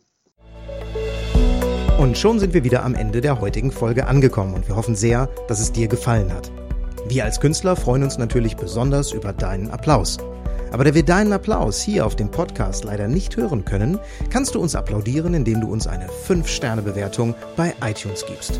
Und 1.97 2.17
schon 2.17 2.39
sind 2.39 2.53
wir 2.53 2.65
wieder 2.65 2.83
am 2.83 2.95
Ende 2.95 3.21
der 3.21 3.39
heutigen 3.39 3.71
Folge 3.71 4.07
angekommen 4.07 4.53
und 4.53 4.67
wir 4.67 4.75
hoffen 4.75 4.95
sehr, 4.95 5.27
dass 5.47 5.61
es 5.61 5.71
dir 5.71 5.87
gefallen 5.87 6.33
hat. 6.33 6.51
Wir 7.07 7.23
als 7.23 7.39
Künstler 7.39 7.75
freuen 7.75 8.03
uns 8.03 8.17
natürlich 8.17 8.57
besonders 8.57 9.13
über 9.13 9.31
deinen 9.31 9.71
Applaus. 9.71 10.17
Aber 10.71 10.83
da 10.83 10.93
wir 10.93 11.03
deinen 11.03 11.31
Applaus 11.31 11.81
hier 11.81 12.05
auf 12.05 12.15
dem 12.15 12.31
Podcast 12.31 12.83
leider 12.83 13.07
nicht 13.07 13.37
hören 13.37 13.63
können, 13.63 13.99
kannst 14.29 14.55
du 14.55 14.59
uns 14.59 14.75
applaudieren, 14.75 15.35
indem 15.35 15.61
du 15.61 15.71
uns 15.71 15.87
eine 15.87 16.07
5-Sterne-Bewertung 16.07 17.35
bei 17.55 17.73
iTunes 17.81 18.25
gibst. 18.25 18.59